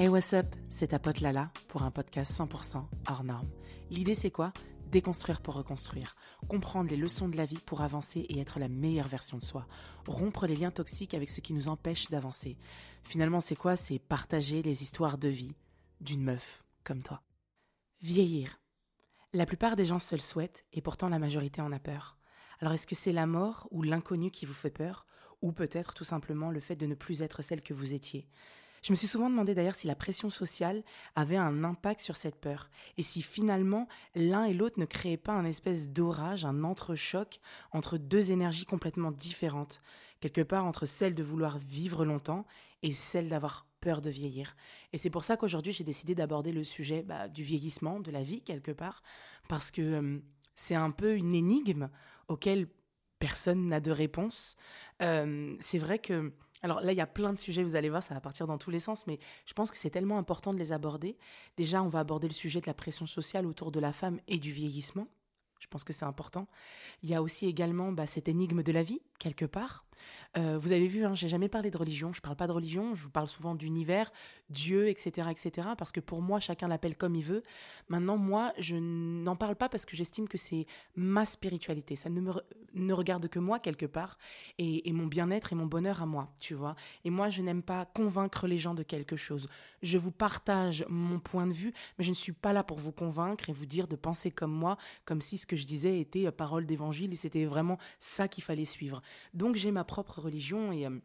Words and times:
Hey 0.00 0.06
what's 0.06 0.32
up, 0.32 0.46
c'est 0.68 0.86
ta 0.86 1.00
pote 1.00 1.18
Lala 1.18 1.50
pour 1.66 1.82
un 1.82 1.90
podcast 1.90 2.30
100% 2.30 2.84
hors 3.08 3.24
norme. 3.24 3.50
L'idée 3.90 4.14
c'est 4.14 4.30
quoi? 4.30 4.52
Déconstruire 4.92 5.40
pour 5.40 5.54
reconstruire, 5.54 6.14
comprendre 6.46 6.88
les 6.88 6.96
leçons 6.96 7.28
de 7.28 7.36
la 7.36 7.46
vie 7.46 7.58
pour 7.66 7.80
avancer 7.80 8.20
et 8.20 8.38
être 8.38 8.60
la 8.60 8.68
meilleure 8.68 9.08
version 9.08 9.38
de 9.38 9.42
soi, 9.42 9.66
rompre 10.06 10.46
les 10.46 10.54
liens 10.54 10.70
toxiques 10.70 11.14
avec 11.14 11.30
ce 11.30 11.40
qui 11.40 11.52
nous 11.52 11.66
empêche 11.66 12.10
d'avancer. 12.10 12.56
Finalement 13.02 13.40
c'est 13.40 13.56
quoi? 13.56 13.74
C'est 13.74 13.98
partager 13.98 14.62
les 14.62 14.84
histoires 14.84 15.18
de 15.18 15.26
vie 15.26 15.56
d'une 16.00 16.22
meuf 16.22 16.62
comme 16.84 17.02
toi. 17.02 17.20
Vieillir. 18.00 18.60
La 19.32 19.46
plupart 19.46 19.74
des 19.74 19.84
gens 19.84 19.98
se 19.98 20.14
le 20.14 20.20
souhaitent 20.20 20.64
et 20.72 20.80
pourtant 20.80 21.08
la 21.08 21.18
majorité 21.18 21.60
en 21.60 21.72
a 21.72 21.80
peur. 21.80 22.18
Alors 22.60 22.72
est-ce 22.72 22.86
que 22.86 22.94
c'est 22.94 23.10
la 23.10 23.26
mort 23.26 23.66
ou 23.72 23.82
l'inconnu 23.82 24.30
qui 24.30 24.46
vous 24.46 24.54
fait 24.54 24.70
peur? 24.70 25.06
Ou 25.42 25.50
peut-être 25.50 25.92
tout 25.92 26.04
simplement 26.04 26.52
le 26.52 26.60
fait 26.60 26.76
de 26.76 26.86
ne 26.86 26.94
plus 26.94 27.22
être 27.22 27.42
celle 27.42 27.62
que 27.62 27.74
vous 27.74 27.94
étiez? 27.94 28.28
Je 28.82 28.92
me 28.92 28.96
suis 28.96 29.06
souvent 29.06 29.30
demandé 29.30 29.54
d'ailleurs 29.54 29.74
si 29.74 29.86
la 29.86 29.94
pression 29.94 30.30
sociale 30.30 30.82
avait 31.14 31.36
un 31.36 31.64
impact 31.64 32.00
sur 32.00 32.16
cette 32.16 32.36
peur, 32.36 32.70
et 32.96 33.02
si 33.02 33.22
finalement 33.22 33.88
l'un 34.14 34.44
et 34.44 34.54
l'autre 34.54 34.78
ne 34.78 34.84
créaient 34.84 35.16
pas 35.16 35.32
un 35.32 35.44
espèce 35.44 35.90
d'orage, 35.90 36.44
un 36.44 36.64
entrechoc 36.64 37.40
entre 37.72 37.98
deux 37.98 38.32
énergies 38.32 38.66
complètement 38.66 39.12
différentes, 39.12 39.80
quelque 40.20 40.40
part 40.40 40.66
entre 40.66 40.86
celle 40.86 41.14
de 41.14 41.22
vouloir 41.22 41.58
vivre 41.58 42.04
longtemps 42.04 42.46
et 42.82 42.92
celle 42.92 43.28
d'avoir 43.28 43.66
peur 43.80 44.02
de 44.02 44.10
vieillir. 44.10 44.56
Et 44.92 44.98
c'est 44.98 45.10
pour 45.10 45.24
ça 45.24 45.36
qu'aujourd'hui 45.36 45.72
j'ai 45.72 45.84
décidé 45.84 46.14
d'aborder 46.14 46.52
le 46.52 46.64
sujet 46.64 47.02
bah, 47.02 47.28
du 47.28 47.42
vieillissement, 47.42 48.00
de 48.00 48.10
la 48.10 48.22
vie 48.22 48.42
quelque 48.42 48.72
part, 48.72 49.02
parce 49.48 49.70
que 49.70 50.20
c'est 50.54 50.74
un 50.74 50.90
peu 50.90 51.14
une 51.14 51.34
énigme 51.34 51.88
auquel 52.26 52.68
personne 53.18 53.68
n'a 53.68 53.80
de 53.80 53.90
réponse. 53.90 54.56
C'est 55.00 55.78
vrai 55.78 55.98
que 55.98 56.32
alors 56.62 56.80
là, 56.80 56.92
il 56.92 56.98
y 56.98 57.00
a 57.00 57.06
plein 57.06 57.32
de 57.32 57.38
sujets, 57.38 57.62
vous 57.62 57.76
allez 57.76 57.88
voir, 57.88 58.02
ça 58.02 58.14
va 58.14 58.20
partir 58.20 58.46
dans 58.46 58.58
tous 58.58 58.70
les 58.70 58.80
sens, 58.80 59.06
mais 59.06 59.18
je 59.46 59.52
pense 59.54 59.70
que 59.70 59.78
c'est 59.78 59.90
tellement 59.90 60.18
important 60.18 60.52
de 60.52 60.58
les 60.58 60.72
aborder. 60.72 61.16
Déjà, 61.56 61.82
on 61.82 61.88
va 61.88 62.00
aborder 62.00 62.28
le 62.28 62.34
sujet 62.34 62.60
de 62.60 62.66
la 62.66 62.74
pression 62.74 63.06
sociale 63.06 63.46
autour 63.46 63.70
de 63.70 63.80
la 63.80 63.92
femme 63.92 64.20
et 64.26 64.38
du 64.38 64.52
vieillissement. 64.52 65.08
Je 65.60 65.66
pense 65.66 65.84
que 65.84 65.92
c'est 65.92 66.04
important. 66.04 66.48
Il 67.02 67.08
y 67.08 67.14
a 67.14 67.22
aussi 67.22 67.46
également 67.46 67.92
bah, 67.92 68.06
cette 68.06 68.28
énigme 68.28 68.62
de 68.62 68.72
la 68.72 68.82
vie, 68.82 69.00
quelque 69.18 69.44
part. 69.44 69.84
Euh, 70.36 70.58
vous 70.58 70.72
avez 70.72 70.88
vu, 70.88 71.04
hein, 71.04 71.14
j'ai 71.14 71.28
jamais 71.28 71.48
parlé 71.48 71.70
de 71.70 71.76
religion. 71.76 72.12
Je 72.12 72.20
parle 72.20 72.36
pas 72.36 72.46
de 72.46 72.52
religion. 72.52 72.94
Je 72.94 73.02
vous 73.02 73.10
parle 73.10 73.28
souvent 73.28 73.54
d'univers, 73.54 74.12
Dieu, 74.50 74.88
etc., 74.88 75.28
etc. 75.30 75.68
Parce 75.76 75.92
que 75.92 76.00
pour 76.00 76.22
moi, 76.22 76.40
chacun 76.40 76.68
l'appelle 76.68 76.96
comme 76.96 77.14
il 77.14 77.24
veut. 77.24 77.42
Maintenant, 77.88 78.16
moi, 78.16 78.52
je 78.58 78.76
n'en 78.76 79.36
parle 79.36 79.56
pas 79.56 79.68
parce 79.68 79.84
que 79.84 79.96
j'estime 79.96 80.28
que 80.28 80.38
c'est 80.38 80.66
ma 80.96 81.24
spiritualité. 81.24 81.96
Ça 81.96 82.10
ne 82.10 82.20
me 82.20 82.32
ne 82.74 82.92
regarde 82.92 83.28
que 83.28 83.38
moi 83.38 83.58
quelque 83.58 83.86
part 83.86 84.18
et, 84.58 84.88
et 84.88 84.92
mon 84.92 85.06
bien-être 85.06 85.52
et 85.52 85.56
mon 85.56 85.66
bonheur 85.66 86.02
à 86.02 86.06
moi, 86.06 86.32
tu 86.40 86.54
vois. 86.54 86.76
Et 87.04 87.10
moi, 87.10 87.28
je 87.28 87.42
n'aime 87.42 87.62
pas 87.62 87.86
convaincre 87.86 88.46
les 88.46 88.58
gens 88.58 88.74
de 88.74 88.82
quelque 88.82 89.16
chose. 89.16 89.48
Je 89.82 89.98
vous 89.98 90.10
partage 90.10 90.84
mon 90.88 91.18
point 91.18 91.46
de 91.46 91.52
vue, 91.52 91.72
mais 91.98 92.04
je 92.04 92.10
ne 92.10 92.14
suis 92.14 92.32
pas 92.32 92.52
là 92.52 92.62
pour 92.62 92.78
vous 92.78 92.92
convaincre 92.92 93.48
et 93.48 93.52
vous 93.52 93.66
dire 93.66 93.88
de 93.88 93.96
penser 93.96 94.30
comme 94.30 94.52
moi, 94.52 94.76
comme 95.04 95.20
si 95.20 95.38
ce 95.38 95.46
que 95.46 95.56
je 95.56 95.66
disais 95.66 96.00
était 96.00 96.26
euh, 96.26 96.32
parole 96.32 96.66
d'évangile 96.66 97.12
et 97.12 97.16
c'était 97.16 97.44
vraiment 97.44 97.78
ça 97.98 98.28
qu'il 98.28 98.44
fallait 98.44 98.64
suivre. 98.64 99.02
Donc 99.34 99.56
j'ai 99.56 99.70
ma 99.70 99.84
propre 99.88 100.20
religion 100.20 100.70
et... 100.72 100.86
Euh, 100.86 101.00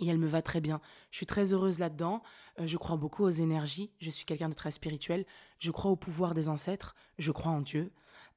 et 0.00 0.06
elle 0.08 0.18
me 0.18 0.26
va 0.26 0.40
très 0.40 0.62
bien. 0.62 0.80
Je 1.10 1.18
suis 1.18 1.26
très 1.26 1.52
heureuse 1.52 1.78
là-dedans. 1.78 2.22
Euh, 2.58 2.66
je 2.66 2.78
crois 2.78 2.96
beaucoup 2.96 3.24
aux 3.24 3.30
énergies. 3.30 3.90
Je 4.00 4.08
suis 4.08 4.24
quelqu'un 4.24 4.48
de 4.48 4.54
très 4.54 4.70
spirituel. 4.70 5.26
Je 5.58 5.70
crois 5.70 5.90
au 5.90 5.96
pouvoir 5.96 6.32
des 6.32 6.48
ancêtres. 6.48 6.94
Je 7.18 7.30
crois 7.30 7.52
en 7.52 7.60
Dieu. 7.60 7.92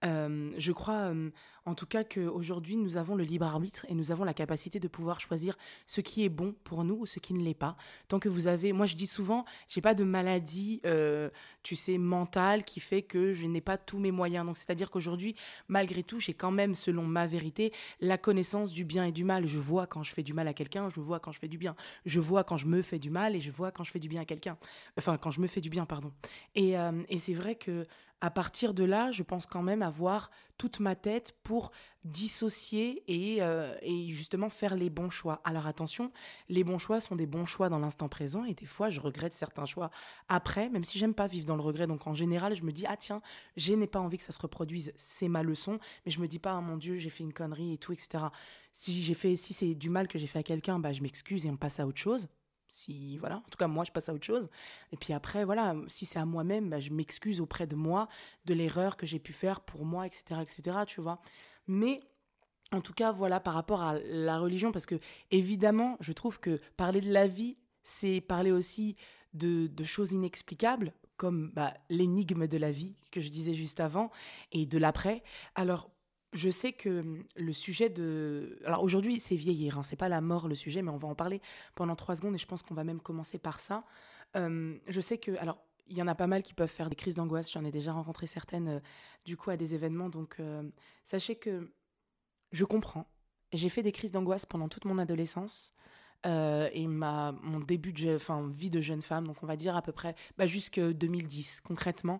Euh, 0.06 0.52
je 0.58 0.72
crois 0.72 1.12
euh, 1.12 1.30
en 1.66 1.74
tout 1.74 1.88
cas 1.88 2.04
qu'aujourd'hui, 2.04 2.76
nous 2.76 2.98
avons 2.98 3.16
le 3.16 3.24
libre 3.24 3.46
arbitre 3.46 3.86
et 3.90 3.96
nous 3.96 4.12
avons 4.12 4.24
la 4.24 4.34
capacité 4.36 4.80
de 4.80 4.88
pouvoir 4.88 5.20
choisir 5.20 5.58
ce 5.88 6.00
qui 6.00 6.24
est 6.24 6.30
bon 6.30 6.54
pour 6.64 6.84
nous 6.84 6.96
ou 6.96 7.06
ce 7.08 7.20
qui 7.20 7.34
ne 7.34 7.44
l'est 7.44 7.56
pas. 7.56 7.76
Tant 8.08 8.20
que 8.20 8.30
vous 8.30 8.46
avez, 8.46 8.72
moi 8.72 8.86
je 8.86 8.96
dis 8.96 9.08
souvent, 9.08 9.46
j'ai 9.68 9.82
pas 9.82 9.96
de 9.96 10.04
maladie, 10.04 10.80
euh, 10.86 11.30
tu 11.64 11.76
sais, 11.76 11.98
mentale 11.98 12.64
qui 12.64 12.80
fait 12.80 13.02
que 13.02 13.34
je 13.34 13.48
n'ai 13.48 13.62
pas 13.62 13.78
tous 13.78 13.98
mes 13.98 14.12
moyens. 14.12 14.46
Donc 14.46 14.58
c'est-à-dire 14.58 14.92
qu'aujourd'hui, 14.92 15.36
malgré 15.68 16.04
tout, 16.04 16.20
j'ai 16.20 16.36
quand 16.36 16.52
même, 16.52 16.76
selon 16.76 17.04
ma 17.04 17.26
vérité, 17.26 17.74
la 18.00 18.20
connaissance 18.20 18.72
du 18.72 18.86
bien 18.86 19.06
et 19.06 19.12
du 19.12 19.24
mal. 19.24 19.48
Je 19.48 19.58
vois 19.58 19.88
quand 19.88 20.04
je 20.04 20.14
fais 20.14 20.24
du 20.24 20.34
mal 20.34 20.48
à 20.48 20.54
quelqu'un, 20.54 20.90
je 20.90 21.00
vois 21.00 21.20
quand 21.20 21.32
je 21.32 21.40
fais 21.40 21.48
du 21.48 21.58
bien. 21.58 21.76
Je 22.06 22.20
vois 22.20 22.44
quand 22.44 22.58
je 22.58 22.68
me 22.68 22.84
fais 22.84 23.00
du 23.00 23.10
mal 23.10 23.36
et 23.36 23.40
je 23.40 23.50
vois 23.50 23.72
quand 23.72 23.84
je 23.84 23.92
fais 23.92 24.00
du 24.00 24.08
bien 24.08 24.22
à 24.22 24.26
quelqu'un. 24.26 24.58
Enfin, 25.00 25.18
quand 25.18 25.32
je 25.32 25.42
me 25.42 25.48
fais 25.48 25.62
du 25.62 25.70
bien, 25.72 25.86
pardon. 25.86 26.12
Et, 26.54 26.76
et 27.10 27.20
c'est 27.20 27.34
vrai 27.34 27.56
que 27.56 27.88
à 28.26 28.32
partir 28.32 28.74
de 28.74 28.84
là, 28.84 29.12
je 29.12 29.22
pense 29.22 29.46
quand 29.46 29.62
même 29.62 29.84
avoir 29.84 30.32
toute 30.58 30.80
ma 30.80 30.96
tête 30.96 31.38
pour 31.44 31.72
dissocier 32.06 33.04
et, 33.08 33.44
euh, 33.44 33.78
et, 33.84 34.08
justement 34.08 34.50
faire 34.50 34.74
les 34.74 34.90
bons 34.90 35.12
choix. 35.12 35.42
Alors 35.44 35.68
attention, 35.68 36.12
les 36.50 36.64
bons 36.64 36.80
choix 36.80 37.00
sont 37.00 37.16
des 37.16 37.28
bons 37.28 37.46
choix 37.46 37.70
dans 37.70 37.78
l'instant 37.78 38.10
présent 38.10 38.44
et 38.44 38.56
des 38.56 38.66
fois 38.66 38.90
je 38.90 39.00
regrette 39.00 39.36
certains 39.36 39.68
choix 39.68 39.92
après, 40.28 40.70
même 40.70 40.84
si 40.84 40.98
j'aime 40.98 41.14
pas 41.14 41.28
vivre 41.28 41.46
dans 41.46 41.56
le 41.56 41.62
regret. 41.62 41.86
Donc 41.86 42.08
en 42.08 42.16
général, 42.16 42.56
je 42.56 42.64
me 42.64 42.72
dis 42.72 42.86
ah 42.88 42.98
tiens, 42.98 43.22
je 43.58 43.74
n'ai 43.74 43.86
pas 43.86 44.00
envie 44.00 44.18
que 44.18 44.24
ça 44.24 44.32
se 44.32 44.42
reproduise, 44.42 44.92
c'est 44.96 45.28
ma 45.28 45.44
leçon, 45.44 45.78
mais 46.04 46.12
je 46.12 46.20
me 46.20 46.28
dis 46.28 46.40
pas 46.40 46.54
ah 46.54 46.62
mon 46.62 46.78
dieu 46.78 46.98
j'ai 46.98 47.12
fait 47.12 47.24
une 47.24 47.34
connerie 47.34 47.74
et 47.74 47.78
tout 47.78 47.94
etc. 47.94 48.24
Si 48.72 49.04
j'ai 49.04 49.14
fait, 49.14 49.36
si 49.36 49.54
c'est 49.54 49.76
du 49.76 49.92
mal 49.92 50.08
que 50.08 50.18
j'ai 50.18 50.28
fait 50.28 50.40
à 50.40 50.44
quelqu'un, 50.44 50.80
bah 50.80 50.94
je 50.94 51.04
m'excuse 51.04 51.46
et 51.46 51.52
on 51.52 51.58
passe 51.58 51.80
à 51.80 51.86
autre 51.86 52.00
chose. 52.00 52.28
Si, 52.68 53.18
voilà, 53.18 53.38
en 53.38 53.50
tout 53.50 53.58
cas, 53.58 53.68
moi, 53.68 53.84
je 53.84 53.92
passe 53.92 54.10
à 54.10 54.14
autre 54.14 54.26
chose. 54.26 54.50
Et 54.92 54.98
puis 54.98 55.14
après, 55.14 55.46
voilà, 55.46 55.76
si 55.88 56.06
c'est 56.06 56.20
à 56.20 56.26
moi-même, 56.26 56.70
bah, 56.70 56.80
je 56.80 56.92
m'excuse 56.92 57.40
auprès 57.40 57.68
de 57.68 57.76
moi 57.76 58.08
de 58.46 58.54
l'erreur 58.54 58.98
que 58.98 59.06
j'ai 59.06 59.20
pu 59.20 59.34
faire 59.34 59.62
pour 59.62 59.86
moi, 59.86 60.06
etc., 60.06 60.42
etc., 60.42 60.78
tu 60.86 61.02
vois. 61.02 61.22
Mais, 61.68 62.02
en 62.72 62.82
tout 62.82 62.94
cas, 62.94 63.12
voilà, 63.12 63.40
par 63.40 63.54
rapport 63.54 63.82
à 63.82 64.00
la 64.00 64.40
religion, 64.40 64.72
parce 64.72 64.86
que, 64.86 65.00
évidemment, 65.32 65.98
je 66.00 66.12
trouve 66.12 66.40
que 66.40 66.60
parler 66.76 67.02
de 67.02 67.12
la 67.12 67.28
vie, 67.28 67.58
c'est 67.84 68.20
parler 68.20 68.52
aussi 68.52 68.96
de, 69.34 69.68
de 69.68 69.84
choses 69.84 70.12
inexplicables, 70.12 70.94
comme 71.18 71.52
bah, 71.52 71.74
l'énigme 71.90 72.48
de 72.48 72.58
la 72.58 72.72
vie 72.72 72.96
que 73.12 73.22
je 73.22 73.30
disais 73.30 73.54
juste 73.54 73.80
avant, 73.80 74.12
et 74.52 74.66
de 74.66 74.78
l'après. 74.78 75.24
Alors, 75.56 75.90
je 76.36 76.50
sais 76.50 76.74
que 76.74 77.00
hum, 77.00 77.24
le 77.36 77.54
sujet 77.54 77.90
de... 77.90 78.60
Alors 78.66 78.84
aujourd'hui, 78.84 79.20
c'est 79.20 79.36
vieillir, 79.36 79.80
hein, 79.80 79.84
c'est 79.84 79.96
pas 79.96 80.10
la 80.10 80.22
mort 80.22 80.48
le 80.48 80.56
sujet, 80.56 80.82
mais 80.82 80.92
on 80.92 80.98
va 80.98 81.08
en 81.08 81.16
parler 81.16 81.42
pendant 81.74 81.96
trois 81.96 82.16
secondes 82.16 82.36
et 82.36 82.38
je 82.38 82.46
pense 82.46 82.62
qu'on 82.62 82.76
va 82.76 82.84
même 82.84 83.00
commencer 83.00 83.40
par 83.40 83.60
ça. 83.60 83.84
Hum, 84.36 84.80
je 84.88 85.02
sais 85.02 85.18
que... 85.18 85.32
Alors, 85.38 85.58
il 85.88 85.98
y 85.98 86.02
en 86.02 86.08
a 86.08 86.16
pas 86.16 86.28
mal 86.28 86.44
qui 86.44 86.54
peuvent 86.54 86.70
faire 86.70 86.90
des 86.90 86.96
crises 86.96 87.16
d'angoisse, 87.16 87.52
j'en 87.52 87.64
ai 87.64 87.72
déjà 87.72 87.94
rencontré 87.94 88.26
certaines 88.28 88.68
euh, 88.68 88.80
du 89.24 89.38
coup 89.38 89.52
à 89.52 89.58
des 89.58 89.76
événements, 89.76 90.10
donc 90.10 90.38
euh, 90.40 90.64
sachez 91.04 91.36
que 91.36 91.72
je 92.52 92.66
comprends. 92.66 93.08
J'ai 93.54 93.70
fait 93.70 93.84
des 93.84 93.92
crises 93.92 94.12
d'angoisse 94.12 94.46
pendant 94.46 94.68
toute 94.68 94.86
mon 94.86 94.98
adolescence. 94.98 95.74
Euh, 96.26 96.70
et 96.74 96.88
ma, 96.88 97.34
mon 97.44 97.60
début 97.60 97.94
de 97.94 98.16
enfin, 98.16 98.50
vie 98.50 98.72
de 98.72 98.82
jeune 98.82 99.04
femme, 99.04 99.28
donc 99.28 99.44
on 99.44 99.46
va 99.46 99.56
dire 99.56 99.76
à 99.76 99.84
peu 99.84 99.92
près 99.92 100.16
bah, 100.40 100.48
jusque 100.48 100.80
2010 100.80 101.62
concrètement. 101.62 102.20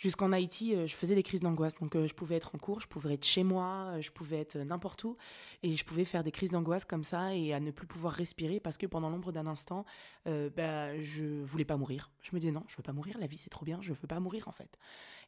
Jusqu'en 0.00 0.32
Haïti, 0.32 0.74
euh, 0.74 0.86
je 0.86 0.94
faisais 0.94 1.14
des 1.14 1.22
crises 1.22 1.42
d'angoisse. 1.42 1.74
Donc, 1.74 1.94
euh, 1.94 2.06
je 2.06 2.14
pouvais 2.14 2.36
être 2.36 2.54
en 2.54 2.58
cours, 2.58 2.80
je 2.80 2.86
pouvais 2.88 3.12
être 3.12 3.26
chez 3.26 3.44
moi, 3.44 3.92
euh, 3.92 4.00
je 4.00 4.10
pouvais 4.10 4.38
être 4.38 4.56
n'importe 4.56 5.04
où. 5.04 5.18
Et 5.62 5.74
je 5.74 5.84
pouvais 5.84 6.06
faire 6.06 6.24
des 6.24 6.32
crises 6.32 6.52
d'angoisse 6.52 6.86
comme 6.86 7.04
ça 7.04 7.34
et 7.34 7.52
à 7.52 7.60
ne 7.60 7.70
plus 7.70 7.86
pouvoir 7.86 8.14
respirer 8.14 8.60
parce 8.60 8.78
que 8.78 8.86
pendant 8.86 9.10
l'ombre 9.10 9.30
d'un 9.30 9.46
instant, 9.46 9.84
bah, 10.24 10.98
je 11.02 11.42
voulais 11.42 11.66
pas 11.66 11.76
mourir. 11.76 12.10
Je 12.22 12.30
me 12.32 12.40
disais 12.40 12.50
non, 12.50 12.64
je 12.66 12.76
veux 12.78 12.82
pas 12.82 12.94
mourir, 12.94 13.18
la 13.18 13.26
vie 13.26 13.36
c'est 13.36 13.50
trop 13.50 13.66
bien, 13.66 13.78
je 13.82 13.92
veux 13.92 14.08
pas 14.08 14.20
mourir 14.20 14.48
en 14.48 14.52
fait. 14.52 14.78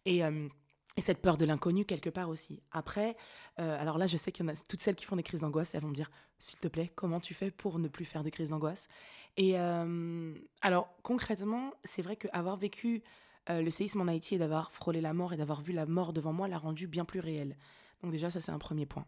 Et. 0.06 0.20
et 0.20 1.00
cette 1.00 1.20
peur 1.20 1.36
de 1.36 1.44
l'inconnu 1.44 1.84
quelque 1.84 2.10
part 2.10 2.28
aussi. 2.28 2.62
Après, 2.70 3.16
alors 3.56 3.98
là, 3.98 4.06
je 4.06 4.16
sais 4.16 4.32
qu'il 4.32 4.46
y 4.46 4.48
en 4.48 4.52
a 4.52 4.56
toutes 4.56 4.80
celles 4.80 4.94
qui 4.94 5.04
font 5.04 5.16
des 5.16 5.22
crises 5.22 5.40
d'angoisse, 5.40 5.74
elles 5.74 5.82
vont 5.82 5.88
me 5.88 5.94
dire, 5.94 6.10
s'il 6.38 6.60
te 6.60 6.68
plaît, 6.68 6.90
comment 6.94 7.20
tu 7.20 7.34
fais 7.34 7.50
pour 7.50 7.78
ne 7.78 7.88
plus 7.88 8.04
faire 8.06 8.22
de 8.24 8.30
crises 8.30 8.50
d'angoisse? 8.50 8.88
Et 9.36 9.56
alors 9.56 10.88
concrètement, 11.02 11.72
c'est 11.84 12.02
vrai 12.02 12.16
qu'avoir 12.16 12.56
vécu 12.56 13.02
euh, 13.50 13.60
le 13.60 13.70
séisme 13.70 14.00
en 14.00 14.06
Haïti 14.06 14.36
et 14.36 14.38
d'avoir 14.38 14.72
frôlé 14.72 15.00
la 15.00 15.12
mort 15.12 15.32
et 15.32 15.36
d'avoir 15.36 15.60
vu 15.62 15.72
la 15.72 15.86
mort 15.86 16.12
devant 16.12 16.32
moi 16.32 16.46
l'a 16.46 16.58
rendu 16.58 16.86
bien 16.86 17.04
plus 17.04 17.20
réel. 17.20 17.56
Donc 18.02 18.12
déjà, 18.12 18.30
ça 18.30 18.40
c'est 18.40 18.52
un 18.52 18.58
premier 18.58 18.86
point. 18.86 19.06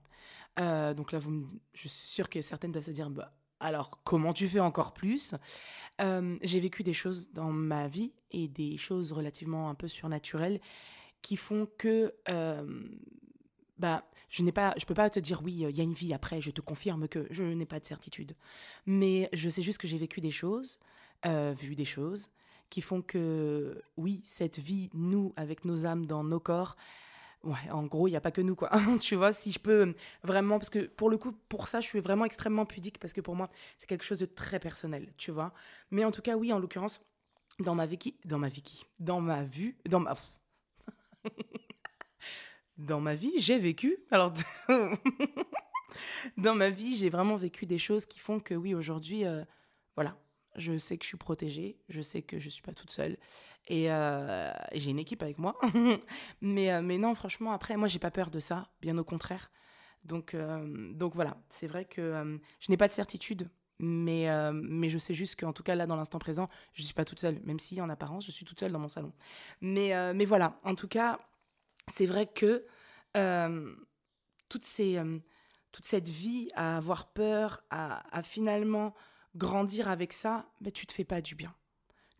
Euh, 0.58 0.92
donc 0.92 1.12
là, 1.12 1.18
vous 1.18 1.46
je 1.72 1.80
suis 1.80 1.88
sûre 1.88 2.28
que 2.28 2.40
certaines 2.40 2.72
doivent 2.72 2.84
se 2.84 2.90
dire, 2.90 3.10
bah, 3.10 3.32
alors 3.60 4.00
comment 4.02 4.32
tu 4.32 4.48
fais 4.48 4.60
encore 4.60 4.92
plus? 4.92 5.34
Euh, 6.00 6.36
J'ai 6.42 6.58
vécu 6.58 6.82
des 6.82 6.92
choses 6.92 7.32
dans 7.32 7.52
ma 7.52 7.86
vie 7.86 8.12
et 8.32 8.48
des 8.48 8.76
choses 8.76 9.12
relativement 9.12 9.70
un 9.70 9.74
peu 9.74 9.86
surnaturelles 9.86 10.60
qui 11.22 11.36
font 11.36 11.68
que 11.78 12.12
bah, 13.78 14.04
je 14.28 14.42
n'ai 14.42 14.52
pas, 14.52 14.74
je 14.76 14.84
peux 14.84 14.94
pas 14.94 15.10
te 15.10 15.20
dire 15.20 15.42
oui, 15.42 15.52
il 15.52 15.76
y 15.76 15.80
a 15.80 15.84
une 15.84 15.94
vie 15.94 16.12
après. 16.12 16.40
Je 16.40 16.50
te 16.50 16.60
confirme 16.60 17.06
que 17.06 17.26
je 17.30 17.44
n'ai 17.44 17.66
pas 17.66 17.78
de 17.78 17.86
certitude, 17.86 18.36
mais 18.84 19.28
je 19.32 19.48
sais 19.48 19.62
juste 19.62 19.78
que 19.78 19.86
j'ai 19.86 19.98
vécu 19.98 20.20
des 20.20 20.32
choses, 20.32 20.80
vu 21.24 21.76
des 21.76 21.84
choses, 21.84 22.28
qui 22.74 22.80
font 22.80 23.02
que, 23.02 23.80
oui, 23.96 24.20
cette 24.24 24.58
vie, 24.58 24.90
nous, 24.94 25.32
avec 25.36 25.64
nos 25.64 25.86
âmes 25.86 26.06
dans 26.06 26.24
nos 26.24 26.40
corps, 26.40 26.74
ouais, 27.44 27.70
en 27.70 27.84
gros, 27.84 28.08
il 28.08 28.10
n'y 28.10 28.16
a 28.16 28.20
pas 28.20 28.32
que 28.32 28.40
nous, 28.40 28.56
quoi. 28.56 28.68
tu 29.00 29.14
vois, 29.14 29.30
si 29.30 29.52
je 29.52 29.60
peux 29.60 29.94
vraiment, 30.24 30.58
parce 30.58 30.70
que 30.70 30.80
pour 30.80 31.08
le 31.08 31.16
coup, 31.16 31.30
pour 31.48 31.68
ça, 31.68 31.80
je 31.80 31.86
suis 31.86 32.00
vraiment 32.00 32.24
extrêmement 32.24 32.66
pudique, 32.66 32.98
parce 32.98 33.12
que 33.12 33.20
pour 33.20 33.36
moi, 33.36 33.48
c'est 33.78 33.86
quelque 33.86 34.04
chose 34.04 34.18
de 34.18 34.26
très 34.26 34.58
personnel, 34.58 35.14
tu 35.18 35.30
vois. 35.30 35.54
Mais 35.92 36.04
en 36.04 36.10
tout 36.10 36.20
cas, 36.20 36.34
oui, 36.34 36.52
en 36.52 36.58
l'occurrence, 36.58 37.00
dans 37.60 37.76
ma 37.76 37.86
vie, 37.86 38.16
dans 38.24 38.38
ma 38.38 38.48
vie, 38.48 38.82
dans 38.98 39.20
ma 39.20 39.44
vue, 39.44 39.76
dans 39.88 40.00
ma... 40.00 40.16
dans 42.76 43.00
ma 43.00 43.14
vie, 43.14 43.34
j'ai 43.36 43.60
vécu, 43.60 43.98
alors... 44.10 44.32
dans 46.36 46.56
ma 46.56 46.70
vie, 46.70 46.96
j'ai 46.96 47.08
vraiment 47.08 47.36
vécu 47.36 47.66
des 47.66 47.78
choses 47.78 48.04
qui 48.04 48.18
font 48.18 48.40
que, 48.40 48.54
oui, 48.54 48.74
aujourd'hui, 48.74 49.24
euh, 49.26 49.44
voilà, 49.94 50.16
je 50.56 50.76
sais 50.78 50.96
que 50.98 51.04
je 51.04 51.08
suis 51.08 51.16
protégée, 51.16 51.78
je 51.88 52.00
sais 52.00 52.22
que 52.22 52.38
je 52.38 52.48
suis 52.48 52.62
pas 52.62 52.72
toute 52.72 52.90
seule 52.90 53.16
et 53.68 53.90
euh, 53.90 54.52
j'ai 54.72 54.90
une 54.90 54.98
équipe 54.98 55.22
avec 55.22 55.38
moi. 55.38 55.58
mais, 56.40 56.72
euh, 56.72 56.82
mais 56.82 56.98
non, 56.98 57.14
franchement, 57.14 57.52
après, 57.52 57.76
moi, 57.76 57.88
j'ai 57.88 57.98
pas 57.98 58.10
peur 58.10 58.30
de 58.30 58.38
ça, 58.38 58.68
bien 58.80 58.96
au 58.98 59.04
contraire. 59.04 59.50
Donc, 60.04 60.34
euh, 60.34 60.92
donc 60.92 61.14
voilà, 61.14 61.36
c'est 61.48 61.66
vrai 61.66 61.86
que 61.86 62.38
je 62.60 62.70
n'ai 62.70 62.76
pas 62.76 62.88
de 62.88 62.92
certitude, 62.92 63.48
mais, 63.78 64.28
mais 64.52 64.90
je 64.90 64.98
sais 64.98 65.14
juste 65.14 65.40
qu'en 65.40 65.54
tout 65.54 65.62
cas, 65.62 65.74
là, 65.74 65.86
dans 65.86 65.96
l'instant 65.96 66.18
présent, 66.18 66.48
je 66.74 66.82
suis 66.82 66.92
pas 66.92 67.06
toute 67.06 67.20
seule, 67.20 67.40
même 67.44 67.58
si 67.58 67.80
en 67.80 67.88
apparence, 67.88 68.26
je 68.26 68.30
suis 68.30 68.44
toute 68.44 68.60
seule 68.60 68.72
dans 68.72 68.78
mon 68.78 68.88
salon. 68.88 69.12
Mais, 69.62 70.12
mais 70.12 70.26
voilà, 70.26 70.60
en 70.62 70.74
tout 70.74 70.88
cas, 70.88 71.18
c'est 71.88 72.06
vrai 72.06 72.26
que 72.26 72.66
toutes 74.50 74.64
ces, 74.66 75.00
toute 75.72 75.86
cette 75.86 76.08
vie 76.10 76.50
à 76.54 76.76
avoir 76.76 77.06
peur, 77.06 77.64
à 77.70 78.22
finalement 78.22 78.94
grandir 79.36 79.88
avec 79.88 80.12
ça, 80.12 80.46
ben, 80.60 80.72
tu 80.72 80.86
te 80.86 80.92
fais 80.92 81.04
pas 81.04 81.20
du 81.20 81.34
bien. 81.34 81.54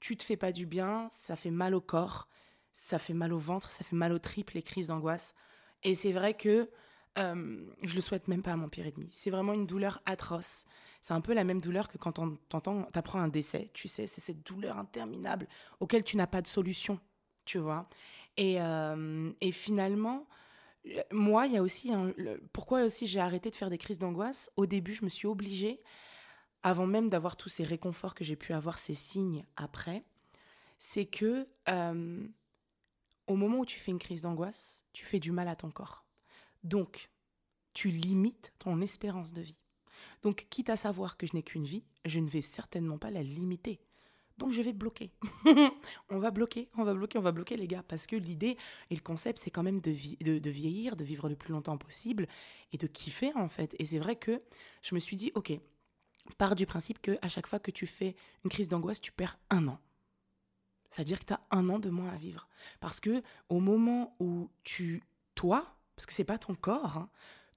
Tu 0.01 0.17
te 0.17 0.23
fais 0.23 0.37
pas 0.37 0.53
du 0.53 0.67
bien, 0.67 1.09
ça 1.11 1.37
fait 1.37 1.51
mal 1.51 1.75
au 1.75 1.81
corps, 1.81 2.29
ça 2.73 2.99
fait 2.99 3.15
mal 3.15 3.33
au 3.33 3.39
ventre, 3.39 3.71
ça 3.71 3.85
fait 3.85 3.97
mal 3.97 4.13
aux 4.13 4.19
tripes, 4.19 4.51
les 4.51 4.63
crises 4.63 4.89
d'angoisse. 4.89 5.35
Et 5.83 5.95
c'est 5.95 6.13
vrai 6.13 6.35
que 6.35 6.69
euh, 7.17 7.65
je 7.83 7.95
le 7.95 8.01
souhaite 8.01 8.27
même 8.27 8.43
pas 8.43 8.53
à 8.53 8.57
mon 8.57 8.69
pire 8.69 8.87
ennemi. 8.87 9.09
C'est 9.13 9.31
vraiment 9.31 9.53
une 9.53 9.67
douleur 9.67 10.03
atroce. 10.05 10.65
C'est 11.01 11.15
un 11.15 11.21
peu 11.21 11.33
la 11.33 11.45
même 11.45 11.61
douleur 11.61 11.89
que 11.89 11.99
quand 11.99 12.13
tu 12.13 12.99
apprends 12.99 13.21
un 13.21 13.29
décès. 13.29 13.71
Tu 13.73 13.89
sais, 13.89 14.07
c'est 14.07 14.21
cette 14.21 14.45
douleur 14.45 14.79
interminable 14.79 15.47
auquel 15.81 16.03
tu 16.03 16.17
n'as 16.17 16.27
pas 16.27 16.43
de 16.43 16.49
solution, 16.49 16.99
tu 17.45 17.59
vois. 17.59 17.89
Et, 18.37 18.61
euh, 18.61 19.31
finalement, 19.53 20.27
moi, 21.13 21.47
il 21.47 21.53
y 21.53 21.57
a 21.57 21.63
aussi 21.63 21.93
un, 21.93 22.13
pourquoi 22.53 22.83
aussi 22.83 23.07
j'ai 23.07 23.21
arrêté 23.21 23.51
de 23.51 23.57
faire 23.57 23.71
des 23.71 23.79
crises 23.79 23.99
d'angoisse? 23.99 24.51
Au 24.57 24.67
début, 24.67 24.95
je 24.95 25.05
me 25.05 25.09
suis 25.09 25.29
obligée 25.29 25.81
avant 26.65 26.87
même 26.87 27.11
d'avoir 27.11 27.37
tous 27.37 27.51
ces 27.51 27.63
réconforts 27.63 28.15
que 28.15 28.25
j'ai 28.25 28.37
pu 28.37 28.55
avoir, 28.55 28.79
ces 28.79 28.95
signes 28.95 29.45
après, 29.55 30.03
c'est 30.79 31.05
que 31.05 31.47
euh, 31.69 32.27
au 33.27 33.37
moment 33.37 33.59
où 33.59 33.67
tu 33.67 33.79
fais 33.79 33.91
une 33.91 33.99
crise 33.99 34.23
d'angoisse, 34.23 34.83
tu 34.95 35.05
fais 35.05 35.21
du 35.21 35.31
mal 35.31 35.47
à 35.47 35.57
ton 35.57 35.71
corps. 35.71 36.05
Donc, 36.65 37.11
tu 37.75 37.91
limites 37.91 38.55
ton 38.59 38.81
espérance 38.81 39.35
de 39.35 39.43
vie. 39.43 39.63
Donc, 40.23 40.47
quitte 40.49 40.71
à 40.71 40.77
savoir 40.77 41.19
que 41.19 41.27
je 41.27 41.35
n'ai 41.35 41.43
qu'une 41.43 41.67
vie, 41.67 41.85
je 42.07 42.19
ne 42.19 42.29
vais 42.29 42.41
certainement 42.41 42.97
pas 42.97 43.11
la 43.11 43.23
limiter. 43.23 43.79
Donc, 44.39 44.53
je 44.53 44.63
vais 44.63 44.73
bloquer. 44.73 45.13
on 46.09 46.19
va 46.19 46.31
bloquer, 46.31 46.71
on 46.79 46.85
va 46.85 46.95
bloquer, 46.95 47.19
on 47.19 47.23
va 47.23 47.33
bloquer, 47.33 47.59
les 47.59 47.69
gars. 47.69 47.85
Parce 47.87 48.07
que 48.07 48.17
l'idée 48.17 48.57
et 48.89 48.95
le 48.95 49.03
concept, 49.03 49.39
c'est 49.39 49.51
quand 49.51 49.63
même 49.63 49.81
de, 49.81 49.91
de, 50.39 50.51
vieillir, 50.51 50.97
de 50.97 51.05
vivre 51.05 51.29
le 51.29 51.37
plus 51.37 51.53
longtemps 51.53 51.77
possible 51.77 52.27
et 52.73 52.79
de 52.79 52.87
kiffer, 52.87 53.33
en 53.35 53.49
fait. 53.49 53.77
Et 53.79 53.85
c'est 53.85 53.99
vrai 53.99 54.17
que 54.17 54.43
je 54.83 54.95
me 54.95 54.99
suis 55.01 55.17
dit, 55.17 55.31
OK, 55.35 55.53
part 56.39 56.55
du 56.55 56.67
principe 56.67 57.01
que 57.01 57.19
à 57.23 57.29
chaque 57.29 57.47
fois 57.47 57.59
que 57.59 57.71
tu 57.71 57.87
fais 57.87 58.17
une 58.45 58.51
crise 58.51 58.69
d'angoisse, 58.69 59.01
tu 59.01 59.13
perds 59.13 59.39
un 59.51 59.69
an. 59.69 59.79
C'est-à-dire 60.91 61.19
que 61.19 61.25
tu 61.25 61.33
as 61.33 61.41
un 61.51 61.69
an 61.69 61.79
de 61.79 61.91
moins 61.91 62.11
à 62.11 62.17
vivre. 62.17 62.49
Parce 62.81 63.01
que 63.01 63.23
au 63.49 63.61
moment 63.61 64.15
où 64.21 64.51
tu, 64.63 65.03
toi, 65.35 65.77
parce 65.97 66.07
que 66.07 66.13
c'est 66.13 66.25
pas 66.25 66.39
ton 66.39 66.55
corps, 66.55 66.97
hein, 66.97 67.11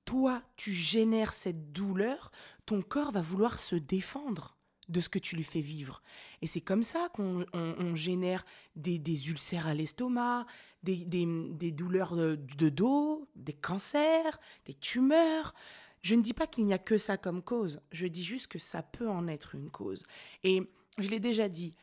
toi, 0.06 0.42
tu 0.56 0.72
génères 0.72 1.34
cette 1.34 1.72
douleur, 1.72 2.32
ton 2.66 2.82
corps 2.82 3.12
va 3.12 3.22
vouloir 3.22 3.60
se 3.60 3.76
défendre 3.76 4.58
de 4.90 5.02
ce 5.02 5.10
que 5.10 5.20
tu 5.20 5.36
lui 5.36 5.44
fais 5.44 5.62
vivre. 5.62 6.02
Et 6.42 6.48
c'est 6.48 6.62
comme 6.62 6.84
ça 6.84 7.10
qu'on 7.14 7.96
génère 7.96 8.46
des, 8.76 9.30
ulcères 9.30 9.68
à 9.68 9.74
l'estomac, 9.74 10.46
des, 10.84 11.72
douleurs 11.74 12.16
de 12.16 12.70
dos, 12.70 13.28
des 13.36 13.54
cancers, 13.54 14.40
des 14.66 14.74
tumeurs. 14.74 15.54
Je 16.02 16.16
ne 16.16 16.22
dis 16.22 16.34
pas 16.34 16.48
qu'il 16.48 16.66
n'y 16.66 16.74
a 16.74 16.78
que 16.78 16.98
ça 16.98 17.18
comme 17.18 17.42
cause, 17.42 17.82
je 17.92 18.08
dis 18.08 18.24
juste 18.24 18.48
que 18.48 18.60
ça 18.60 18.84
peut 18.84 19.10
en 19.10 19.28
être 19.28 19.56
une 19.56 19.70
cause. 19.70 20.04
Et 20.44 20.62
je 20.98 21.10
l'ai 21.10 21.20
déjà 21.20 21.50
dit, 21.50 21.76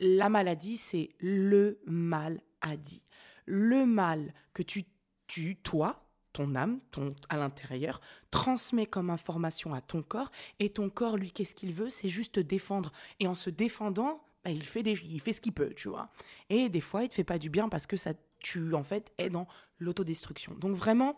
la 0.00 0.28
maladie, 0.28 0.76
c'est 0.76 1.10
le 1.18 1.80
mal 1.86 2.40
à 2.60 2.76
dit. 2.76 3.02
Le 3.46 3.86
mal 3.86 4.34
que 4.52 4.62
tu, 4.62 4.84
tu 5.26 5.56
toi, 5.56 6.06
ton 6.32 6.54
âme, 6.54 6.80
ton, 6.90 7.14
à 7.28 7.36
l'intérieur, 7.36 8.00
transmet 8.30 8.86
comme 8.86 9.10
information 9.10 9.72
à 9.72 9.80
ton 9.80 10.02
corps, 10.02 10.30
et 10.58 10.70
ton 10.70 10.90
corps, 10.90 11.16
lui, 11.16 11.32
qu'est-ce 11.32 11.54
qu'il 11.54 11.72
veut? 11.72 11.90
C'est 11.90 12.08
juste 12.08 12.34
te 12.34 12.40
défendre. 12.40 12.92
Et 13.20 13.26
en 13.26 13.34
se 13.34 13.50
défendant, 13.50 14.22
bah, 14.44 14.50
il, 14.50 14.64
fait 14.64 14.82
des, 14.82 14.92
il 15.04 15.20
fait 15.20 15.32
ce 15.32 15.40
qu'il 15.40 15.52
peut, 15.52 15.72
tu 15.74 15.88
vois. 15.88 16.10
Et 16.50 16.68
des 16.68 16.80
fois, 16.80 17.04
il 17.04 17.08
te 17.08 17.14
fait 17.14 17.24
pas 17.24 17.38
du 17.38 17.50
bien 17.50 17.68
parce 17.68 17.86
que 17.86 17.96
ça, 17.96 18.12
tu, 18.38 18.74
en 18.74 18.84
fait, 18.84 19.12
es 19.18 19.30
dans 19.30 19.48
l'autodestruction. 19.78 20.54
Donc 20.54 20.76
vraiment, 20.76 21.16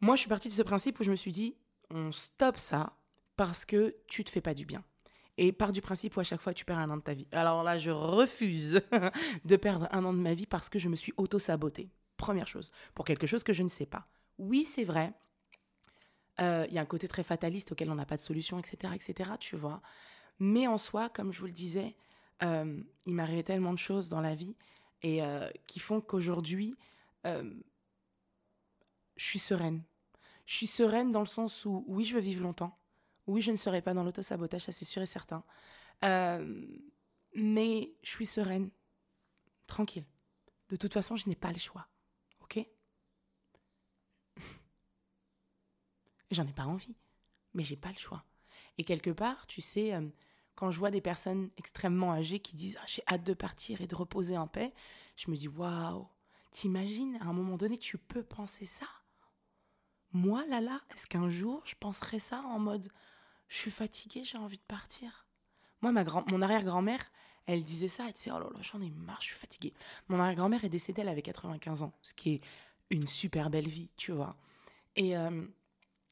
moi, 0.00 0.16
je 0.16 0.20
suis 0.20 0.28
partie 0.28 0.48
de 0.48 0.52
ce 0.52 0.62
principe 0.62 1.00
où 1.00 1.04
je 1.04 1.10
me 1.10 1.16
suis 1.16 1.32
dit, 1.32 1.56
on 1.90 2.12
stoppe 2.12 2.58
ça 2.58 2.92
parce 3.36 3.64
que 3.64 3.96
tu 4.06 4.24
te 4.24 4.30
fais 4.30 4.40
pas 4.40 4.54
du 4.54 4.66
bien. 4.66 4.84
Et 5.38 5.52
par 5.52 5.72
du 5.72 5.82
principe 5.82 6.16
où 6.16 6.20
à 6.20 6.24
chaque 6.24 6.40
fois 6.40 6.54
tu 6.54 6.64
perds 6.64 6.78
un 6.78 6.90
an 6.90 6.96
de 6.96 7.02
ta 7.02 7.12
vie. 7.12 7.28
Alors 7.32 7.62
là, 7.62 7.76
je 7.78 7.90
refuse 7.90 8.80
de 9.44 9.56
perdre 9.56 9.86
un 9.90 10.04
an 10.04 10.12
de 10.12 10.18
ma 10.18 10.34
vie 10.34 10.46
parce 10.46 10.70
que 10.70 10.78
je 10.78 10.88
me 10.88 10.96
suis 10.96 11.12
auto-sabotée. 11.18 11.90
Première 12.16 12.48
chose, 12.48 12.70
pour 12.94 13.04
quelque 13.04 13.26
chose 13.26 13.44
que 13.44 13.52
je 13.52 13.62
ne 13.62 13.68
sais 13.68 13.84
pas. 13.84 14.06
Oui, 14.38 14.64
c'est 14.64 14.84
vrai. 14.84 15.12
Il 16.38 16.44
euh, 16.44 16.66
y 16.70 16.78
a 16.78 16.80
un 16.80 16.86
côté 16.86 17.08
très 17.08 17.22
fataliste 17.22 17.72
auquel 17.72 17.90
on 17.90 17.94
n'a 17.94 18.06
pas 18.06 18.16
de 18.16 18.22
solution, 18.22 18.58
etc., 18.58 18.94
etc., 18.94 19.30
tu 19.38 19.56
vois. 19.56 19.82
Mais 20.38 20.66
en 20.66 20.78
soi, 20.78 21.10
comme 21.10 21.32
je 21.32 21.40
vous 21.40 21.46
le 21.46 21.52
disais, 21.52 21.96
euh, 22.42 22.82
il 23.06 23.14
m'arrivait 23.14 23.42
tellement 23.42 23.72
de 23.72 23.78
choses 23.78 24.08
dans 24.08 24.20
la 24.20 24.34
vie 24.34 24.56
et 25.02 25.22
euh, 25.22 25.48
qui 25.66 25.80
font 25.80 26.00
qu'aujourd'hui, 26.00 26.76
je 29.16 29.24
suis 29.24 29.38
sereine. 29.38 29.82
Je 30.46 30.54
suis 30.54 30.66
sereine 30.66 31.12
dans 31.12 31.20
le 31.20 31.26
sens 31.26 31.64
où, 31.64 31.84
oui, 31.88 32.04
je 32.04 32.14
veux 32.14 32.20
vivre 32.20 32.42
longtemps. 32.42 32.78
Oui, 33.26 33.42
je 33.42 33.50
ne 33.50 33.56
serai 33.56 33.82
pas 33.82 33.94
dans 33.94 34.04
l'autosabotage, 34.04 34.62
ça 34.62 34.72
c'est 34.72 34.84
sûr 34.84 35.02
et 35.02 35.06
certain. 35.06 35.42
Euh, 36.04 36.64
mais 37.34 37.92
je 38.02 38.10
suis 38.10 38.26
sereine, 38.26 38.70
tranquille. 39.66 40.06
De 40.68 40.76
toute 40.76 40.94
façon, 40.94 41.16
je 41.16 41.28
n'ai 41.28 41.34
pas 41.34 41.52
le 41.52 41.58
choix. 41.58 41.88
Ok? 42.42 42.64
J'en 46.30 46.46
ai 46.46 46.52
pas 46.52 46.66
envie, 46.66 46.94
mais 47.54 47.64
j'ai 47.64 47.76
pas 47.76 47.90
le 47.90 47.98
choix. 47.98 48.24
Et 48.78 48.84
quelque 48.84 49.10
part, 49.10 49.46
tu 49.46 49.60
sais, 49.60 49.94
euh, 49.94 50.06
quand 50.54 50.70
je 50.70 50.78
vois 50.78 50.90
des 50.90 51.00
personnes 51.00 51.50
extrêmement 51.56 52.12
âgées 52.12 52.40
qui 52.40 52.54
disent 52.56 52.78
ah, 52.80 52.84
j'ai 52.86 53.02
hâte 53.08 53.24
de 53.24 53.34
partir 53.34 53.80
et 53.80 53.86
de 53.86 53.94
reposer 53.94 54.36
en 54.38 54.46
paix, 54.46 54.72
je 55.16 55.30
me 55.30 55.36
dis 55.36 55.48
waouh, 55.48 56.06
t'imagines, 56.52 57.16
à 57.20 57.24
un 57.26 57.32
moment 57.32 57.56
donné, 57.56 57.78
tu 57.78 57.98
peux 57.98 58.22
penser 58.22 58.66
ça? 58.66 58.86
Moi, 60.12 60.44
là, 60.46 60.60
là, 60.60 60.80
est-ce 60.94 61.06
qu'un 61.06 61.28
jour, 61.28 61.62
je 61.64 61.74
penserais 61.78 62.18
ça 62.18 62.40
en 62.42 62.58
mode, 62.58 62.88
je 63.48 63.56
suis 63.56 63.70
fatiguée, 63.70 64.24
j'ai 64.24 64.38
envie 64.38 64.58
de 64.58 64.62
partir? 64.62 65.26
Moi, 65.82 65.92
ma 65.92 66.04
grand 66.04 66.28
mon 66.30 66.42
arrière-grand-mère, 66.42 67.04
elle 67.46 67.64
disait 67.64 67.88
ça, 67.88 68.06
elle 68.06 68.12
disait, 68.12 68.30
oh 68.32 68.38
là 68.38 68.48
là, 68.52 68.60
j'en 68.62 68.80
ai 68.80 68.90
marre, 68.90 69.20
je 69.20 69.26
suis 69.26 69.36
fatiguée. 69.36 69.74
Mon 70.08 70.18
arrière-grand-mère 70.18 70.64
est 70.64 70.68
décédée, 70.68 71.02
elle 71.02 71.08
avait 71.08 71.22
95 71.22 71.82
ans, 71.82 71.92
ce 72.02 72.14
qui 72.14 72.34
est 72.34 72.40
une 72.90 73.06
super 73.06 73.50
belle 73.50 73.68
vie, 73.68 73.90
tu 73.96 74.12
vois. 74.12 74.36
Et 74.96 75.16
euh, 75.16 75.46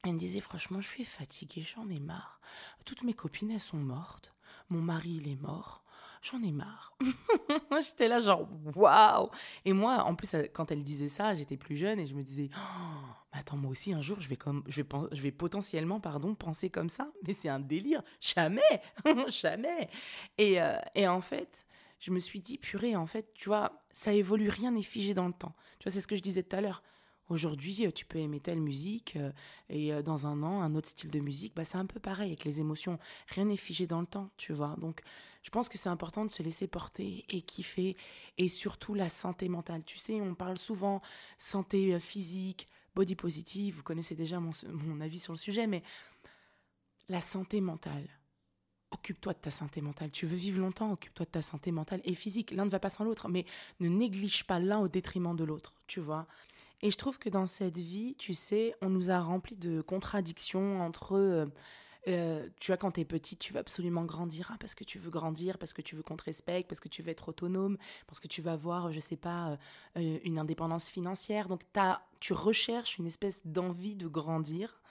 elle 0.03 0.13
me 0.13 0.19
disait, 0.19 0.41
franchement, 0.41 0.81
je 0.81 0.87
suis 0.87 1.05
fatiguée, 1.05 1.63
j'en 1.63 1.89
ai 1.89 1.99
marre. 1.99 2.39
Toutes 2.85 3.03
mes 3.03 3.13
copines, 3.13 3.51
elles 3.51 3.59
sont 3.59 3.77
mortes. 3.77 4.33
Mon 4.69 4.81
mari, 4.81 5.19
il 5.21 5.27
est 5.27 5.41
mort 5.41 5.84
j'en 6.25 6.41
ai 6.41 6.51
marre. 6.51 6.97
j'étais 7.83 8.07
là 8.07 8.19
genre 8.19 8.47
waouh. 8.75 9.29
Et 9.63 9.73
moi, 9.73 10.03
en 10.03 10.15
plus, 10.15 10.35
quand 10.53 10.71
elle 10.71 10.83
disait 10.83 11.07
ça, 11.07 11.35
j'étais 11.35 11.57
plus 11.57 11.77
jeune 11.77 11.99
et 11.99 12.05
je 12.05 12.15
me 12.15 12.23
disais, 12.23 12.49
oh, 12.55 13.05
attends, 13.31 13.57
moi 13.57 13.71
aussi 13.71 13.93
un 13.93 14.01
jour, 14.01 14.19
je 14.19 14.27
vais 14.27 14.35
comme, 14.35 14.63
je 14.67 14.81
vais, 14.81 14.87
je 15.11 15.21
vais 15.21 15.31
potentiellement, 15.31 15.99
pardon, 15.99 16.35
penser 16.35 16.69
comme 16.69 16.89
ça. 16.89 17.11
Mais 17.27 17.33
c'est 17.33 17.49
un 17.49 17.59
délire. 17.59 18.01
Jamais, 18.19 18.61
jamais. 19.29 19.89
Et, 20.37 20.61
euh, 20.61 20.77
et 20.95 21.07
en 21.07 21.21
fait, 21.21 21.65
je 21.99 22.11
me 22.11 22.19
suis 22.19 22.39
dit, 22.39 22.57
purée, 22.57 22.95
en 22.95 23.07
fait, 23.07 23.33
tu 23.33 23.49
vois, 23.49 23.83
ça 23.91 24.13
évolue, 24.13 24.49
rien 24.49 24.71
n'est 24.71 24.81
figé 24.81 25.13
dans 25.13 25.27
le 25.27 25.33
temps. 25.33 25.55
Tu 25.79 25.85
vois, 25.85 25.91
c'est 25.91 26.01
ce 26.01 26.07
que 26.07 26.15
je 26.15 26.21
disais 26.21 26.43
tout 26.43 26.55
à 26.55 26.61
l'heure. 26.61 26.83
Aujourd'hui, 27.29 27.87
euh, 27.87 27.91
tu 27.91 28.05
peux 28.05 28.19
aimer 28.19 28.39
telle 28.39 28.61
musique 28.61 29.15
euh, 29.15 29.31
et 29.69 29.91
dans 30.03 30.27
un 30.27 30.43
an, 30.43 30.61
un 30.61 30.75
autre 30.75 30.87
style 30.87 31.09
de 31.09 31.19
musique, 31.19 31.55
bah, 31.55 31.65
c'est 31.65 31.77
un 31.77 31.85
peu 31.85 31.99
pareil 31.99 32.27
avec 32.27 32.43
les 32.43 32.59
émotions. 32.59 32.99
Rien 33.29 33.45
n'est 33.45 33.57
figé 33.57 33.87
dans 33.87 34.01
le 34.01 34.07
temps, 34.07 34.29
tu 34.37 34.53
vois. 34.53 34.75
Donc, 34.77 35.01
je 35.45 35.51
pense 35.51 35.69
que 35.69 35.77
c'est 35.77 35.89
important 35.89 36.25
de 36.25 36.31
se 36.31 36.41
laisser 36.41 36.65
porter 36.65 37.23
et 37.29 37.41
kiffer 37.41 37.95
et 38.39 38.47
surtout 38.47 38.95
la 38.95 39.09
santé 39.09 39.47
mentale. 39.47 39.83
Tu 39.85 39.99
sais, 39.99 40.19
on 40.19 40.33
parle 40.33 40.57
souvent 40.57 41.03
santé 41.37 41.93
euh, 41.93 41.99
physique, 41.99 42.67
body 42.95 43.15
positive, 43.15 43.75
vous 43.75 43.83
connaissez 43.83 44.15
déjà 44.15 44.39
mon, 44.39 44.51
mon 44.71 45.01
avis 45.01 45.19
sur 45.19 45.33
le 45.33 45.37
sujet, 45.37 45.67
mais 45.67 45.83
la 47.09 47.21
santé 47.21 47.61
mentale. 47.61 48.07
Occupe-toi 48.89 49.33
de 49.33 49.39
ta 49.39 49.51
santé 49.51 49.81
mentale. 49.81 50.09
Tu 50.09 50.25
veux 50.25 50.37
vivre 50.37 50.59
longtemps, 50.59 50.91
occupe-toi 50.91 51.25
de 51.27 51.31
ta 51.31 51.41
santé 51.43 51.71
mentale 51.71 52.01
et 52.05 52.15
physique. 52.15 52.49
L'un 52.49 52.65
ne 52.65 52.69
va 52.71 52.79
pas 52.79 52.89
sans 52.89 53.03
l'autre, 53.03 53.29
mais 53.29 53.45
ne 53.79 53.89
néglige 53.89 54.45
pas 54.45 54.59
l'un 54.59 54.79
au 54.79 54.87
détriment 54.87 55.35
de 55.35 55.43
l'autre, 55.43 55.73
tu 55.85 55.99
vois. 55.99 56.27
Et 56.81 56.91
je 56.91 56.97
trouve 56.97 57.17
que 57.17 57.29
dans 57.29 57.45
cette 57.45 57.77
vie, 57.77 58.15
tu 58.17 58.33
sais, 58.33 58.75
on 58.81 58.89
nous 58.89 59.09
a 59.09 59.19
rempli 59.19 59.55
de 59.55 59.81
contradictions 59.81 60.81
entre 60.81 61.15
euh, 61.15 61.45
euh, 62.07 62.47
tu 62.59 62.71
vois, 62.71 62.77
quand 62.77 62.91
tu 62.91 63.01
es 63.01 63.05
petite, 63.05 63.39
tu 63.39 63.53
veux 63.53 63.59
absolument 63.59 64.05
grandir 64.05 64.51
hein, 64.51 64.57
parce 64.59 64.75
que 64.75 64.83
tu 64.83 64.99
veux 64.99 65.09
grandir, 65.09 65.57
parce 65.57 65.73
que 65.73 65.81
tu 65.81 65.95
veux 65.95 66.03
qu'on 66.03 66.17
te 66.17 66.23
respecte, 66.23 66.69
parce 66.69 66.79
que 66.79 66.87
tu 66.87 67.01
veux 67.01 67.09
être 67.09 67.29
autonome, 67.29 67.77
parce 68.07 68.19
que 68.19 68.27
tu 68.27 68.41
vas 68.41 68.53
avoir, 68.53 68.91
je 68.91 68.99
sais 68.99 69.15
pas, 69.15 69.57
euh, 69.97 70.19
une 70.23 70.37
indépendance 70.37 70.87
financière. 70.87 71.47
Donc, 71.47 71.61
as, 71.75 72.01
tu 72.19 72.33
recherches 72.33 72.99
une 72.99 73.07
espèce 73.07 73.41
d'envie 73.45 73.95
de 73.95 74.07
grandir. 74.07 74.81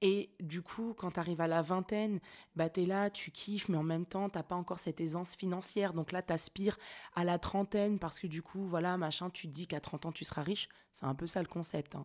Et 0.00 0.30
du 0.38 0.62
coup, 0.62 0.94
quand 0.96 1.12
tu 1.12 1.20
arrives 1.20 1.40
à 1.40 1.48
la 1.48 1.60
vingtaine, 1.60 2.20
bah, 2.54 2.70
tu 2.70 2.82
es 2.82 2.86
là, 2.86 3.10
tu 3.10 3.32
kiffes, 3.32 3.68
mais 3.68 3.76
en 3.76 3.82
même 3.82 4.06
temps, 4.06 4.28
tu 4.30 4.38
pas 4.42 4.54
encore 4.54 4.78
cette 4.78 5.00
aisance 5.00 5.34
financière. 5.34 5.92
Donc 5.92 6.12
là, 6.12 6.22
tu 6.22 6.32
aspires 6.32 6.78
à 7.16 7.24
la 7.24 7.38
trentaine 7.38 7.98
parce 7.98 8.20
que 8.20 8.28
du 8.28 8.40
coup, 8.40 8.64
voilà, 8.64 8.96
machin, 8.96 9.28
tu 9.30 9.48
te 9.48 9.52
dis 9.52 9.66
qu'à 9.66 9.80
30 9.80 10.06
ans, 10.06 10.12
tu 10.12 10.24
seras 10.24 10.42
riche. 10.42 10.68
C'est 10.92 11.06
un 11.06 11.14
peu 11.14 11.26
ça 11.26 11.42
le 11.42 11.48
concept 11.48 11.96
hein, 11.96 12.04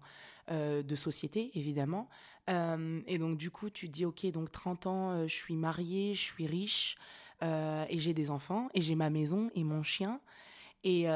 euh, 0.49 0.81
de 0.81 0.95
société, 0.95 1.51
évidemment. 1.53 2.09
Euh, 2.49 3.01
et 3.05 3.19
donc, 3.19 3.37
du 3.37 3.51
coup, 3.51 3.69
tu 3.69 3.87
te 3.87 3.93
dis, 3.93 4.05
OK, 4.05 4.25
donc 4.31 4.51
30 4.51 4.87
ans, 4.87 5.11
euh, 5.11 5.27
je 5.27 5.35
suis 5.35 5.55
mariée, 5.55 6.15
je 6.15 6.21
suis 6.21 6.47
riche 6.47 6.97
et 7.89 7.99
j'ai 7.99 8.13
des 8.13 8.31
enfants 8.31 8.69
et 8.73 8.81
j'ai 8.81 8.95
ma 8.95 9.09
maison 9.09 9.51
et 9.53 9.65
mon 9.65 9.83
chien. 9.83 10.21
Et, 10.85 11.07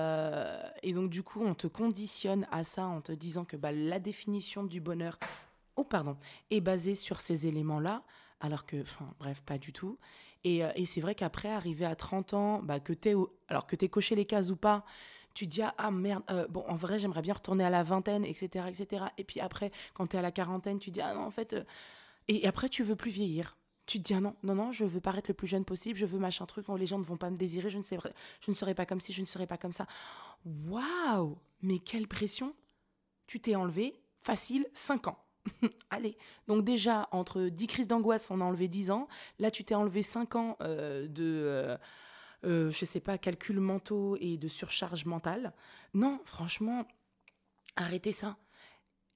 et, 0.84 0.94
donc, 0.94 1.10
du 1.10 1.24
coup, 1.24 1.42
on 1.42 1.56
te 1.56 1.68
conditionne 1.68 2.46
à 2.52 2.66
ça 2.66 2.86
en 2.86 3.00
te 3.00 3.14
disant 3.14 3.46
que 3.46 3.56
bah, 3.56 3.72
la 3.72 3.98
définition 3.98 4.66
du 4.66 4.82
bonheur, 4.82 5.18
oh 5.78 5.84
pardon, 5.84 6.18
est 6.52 6.62
basé 6.62 6.96
sur 6.96 7.22
ces 7.22 7.48
éléments-là, 7.48 8.04
alors 8.40 8.66
que, 8.66 8.82
enfin, 8.82 9.14
bref, 9.20 9.42
pas 9.42 9.58
du 9.58 9.74
tout. 9.74 9.98
Et, 10.44 10.64
euh, 10.64 10.72
c'est 10.86 11.02
vrai 11.02 11.16
qu'après, 11.16 11.50
arriver 11.50 11.86
à 11.86 11.96
30 11.96 12.34
ans, 12.34 12.62
bah, 12.62 12.80
que 12.80 12.94
t'es, 12.94 13.14
alors 13.48 13.66
que 13.68 13.76
t'es 13.76 13.90
coché 13.90 14.16
les 14.16 14.26
cases 14.26 14.50
ou 14.50 14.56
pas, 14.56 14.86
tu 15.38 15.46
te 15.46 15.52
dis 15.52 15.62
ah, 15.62 15.76
ah 15.78 15.92
merde 15.92 16.24
euh, 16.32 16.48
bon 16.48 16.66
en 16.68 16.76
vrai 16.76 16.98
j'aimerais 16.98 17.22
bien 17.22 17.36
retourner 17.36 17.64
à 17.64 17.70
la 17.70 17.84
vingtaine 17.84 18.26
etc 18.26 18.66
etc 18.70 19.06
et 19.20 19.24
puis 19.24 19.40
après 19.40 19.72
quand 19.94 20.08
t'es 20.08 20.18
à 20.18 20.24
la 20.24 20.32
quarantaine 20.32 20.80
tu 20.80 20.90
te 20.90 20.96
dis 20.96 21.02
ah 21.02 21.14
non 21.14 21.22
en 21.22 21.30
fait 21.30 21.54
euh, 21.54 21.64
et, 22.28 22.48
après 22.48 22.70
tu 22.70 22.82
veux 22.82 22.96
plus 22.96 23.12
vieillir. 23.12 23.56
Tu 23.86 24.00
te 24.00 24.04
dis 24.04 24.16
ah 24.16 24.20
non 24.20 24.36
non 24.42 24.56
non 24.56 24.72
je 24.72 24.84
veux 24.84 25.00
paraître 25.00 25.30
le 25.30 25.36
plus 25.36 25.48
jeune 25.48 25.64
possible 25.64 25.96
je 25.96 26.08
veux 26.08 26.18
machin 26.18 26.48
truc 26.48 26.66
les 26.80 26.88
gens 26.88 26.98
ne 26.98 27.04
vont 27.04 27.18
pas 27.18 27.30
me 27.30 27.38
désirer 27.38 27.70
je 27.70 27.78
ne 27.78 27.84
sais 27.84 28.00
je 28.42 28.50
ne 28.50 28.56
serai 28.56 28.74
pas 28.74 28.88
comme 28.88 29.00
ci 29.00 29.14
je 29.14 29.22
ne 29.22 29.28
serai 29.28 29.46
pas 29.46 29.58
comme 29.58 29.74
ça. 29.74 29.86
Waouh! 30.44 31.38
Mais 31.62 31.78
quelle 31.78 32.08
pression! 32.08 32.56
Tu 33.28 33.40
t'es 33.40 33.56
enlevé 33.56 34.02
facile 34.24 34.66
5 34.74 35.08
ans 35.08 35.27
Allez, 35.90 36.18
donc 36.48 36.64
déjà, 36.64 37.08
entre 37.12 37.44
10 37.44 37.68
crises 37.68 37.88
d'angoisse, 37.88 38.32
on 38.32 38.42
a 38.42 38.44
enlevé 38.44 38.68
10 38.68 38.92
ans. 38.92 39.08
Là, 39.40 39.52
tu 39.52 39.64
t'es 39.64 39.76
enlevé 39.76 40.02
5 40.02 40.36
ans 40.36 40.58
euh, 40.62 41.08
de, 41.08 41.24
euh, 41.24 41.78
euh, 42.46 42.72
je 42.72 42.86
sais 42.86 43.00
pas, 43.00 43.18
calculs 43.18 43.60
mentaux 43.60 44.18
et 44.20 44.38
de 44.38 44.48
surcharge 44.48 45.06
mentale. 45.06 45.54
Non, 45.94 46.20
franchement, 46.26 46.88
arrêtez 47.76 48.12
ça. 48.12 48.38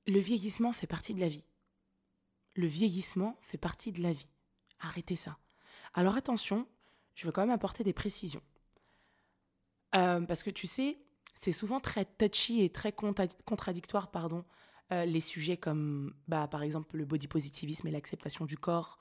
Le 0.08 0.20
vieillissement 0.20 0.74
fait 0.74 0.88
partie 0.88 1.14
de 1.14 1.20
la 1.20 1.30
vie. 1.30 1.44
Le 2.56 2.68
vieillissement 2.68 3.38
fait 3.42 3.58
partie 3.58 3.92
de 3.92 4.02
la 4.02 4.12
vie. 4.12 4.28
Arrêtez 4.80 5.16
ça. 5.16 5.38
Alors 5.94 6.16
attention, 6.16 6.68
je 7.16 7.26
veux 7.26 7.32
quand 7.32 7.42
même 7.42 7.52
apporter 7.52 7.84
des 7.84 7.94
précisions. 7.94 8.42
parce 9.92 10.44
que 10.44 10.50
tu 10.50 10.68
sais, 10.68 10.98
c'est 11.36 11.52
souvent 11.52 11.80
très 11.80 12.06
touchy 12.06 12.62
et 12.62 12.70
très 12.70 12.92
contradictoire, 12.92 14.12
pardon, 14.12 14.44
euh, 14.94 15.06
les 15.06 15.22
sujets 15.22 15.58
comme, 15.58 16.14
bah, 16.28 16.48
par 16.48 16.64
exemple, 16.64 16.98
le 16.98 17.06
body 17.06 17.28
positivisme 17.28 17.88
et 17.88 17.92
l'acceptation 17.92 18.46
du 18.46 18.58
corps, 18.58 19.00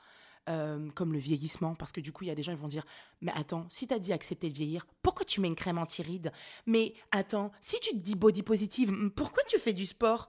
euh, 0.49 0.91
comme 0.93 1.13
le 1.13 1.19
vieillissement, 1.19 1.75
parce 1.75 1.93
que 1.93 2.01
du 2.01 2.13
coup, 2.13 2.25
il 2.25 2.29
y 2.29 2.31
a 2.31 2.35
des 2.35 2.43
gens 2.43 2.55
qui 2.55 2.61
vont 2.61 2.69
dire 2.69 2.87
Mais 3.21 3.33
attends, 3.35 3.67
si 3.69 3.87
tu 3.87 3.95
as 3.95 3.99
dit 3.99 4.13
accepter 4.13 4.49
de 4.49 4.55
vieillir, 4.55 4.87
pourquoi 5.03 5.25
tu 5.25 5.41
mets 5.41 5.49
une 5.49 5.57
crème 5.57 5.79
anti-rides 5.79 6.33
Mais 6.67 6.95
attends, 7.11 7.53
si 7.61 7.79
tu 7.81 7.91
te 7.91 7.99
dis 7.99 8.15
body 8.15 8.43
positive, 8.43 9.11
pourquoi 9.15 9.43
tu 9.45 9.59
fais 9.59 9.73
du 9.73 9.87
sport? 9.87 10.29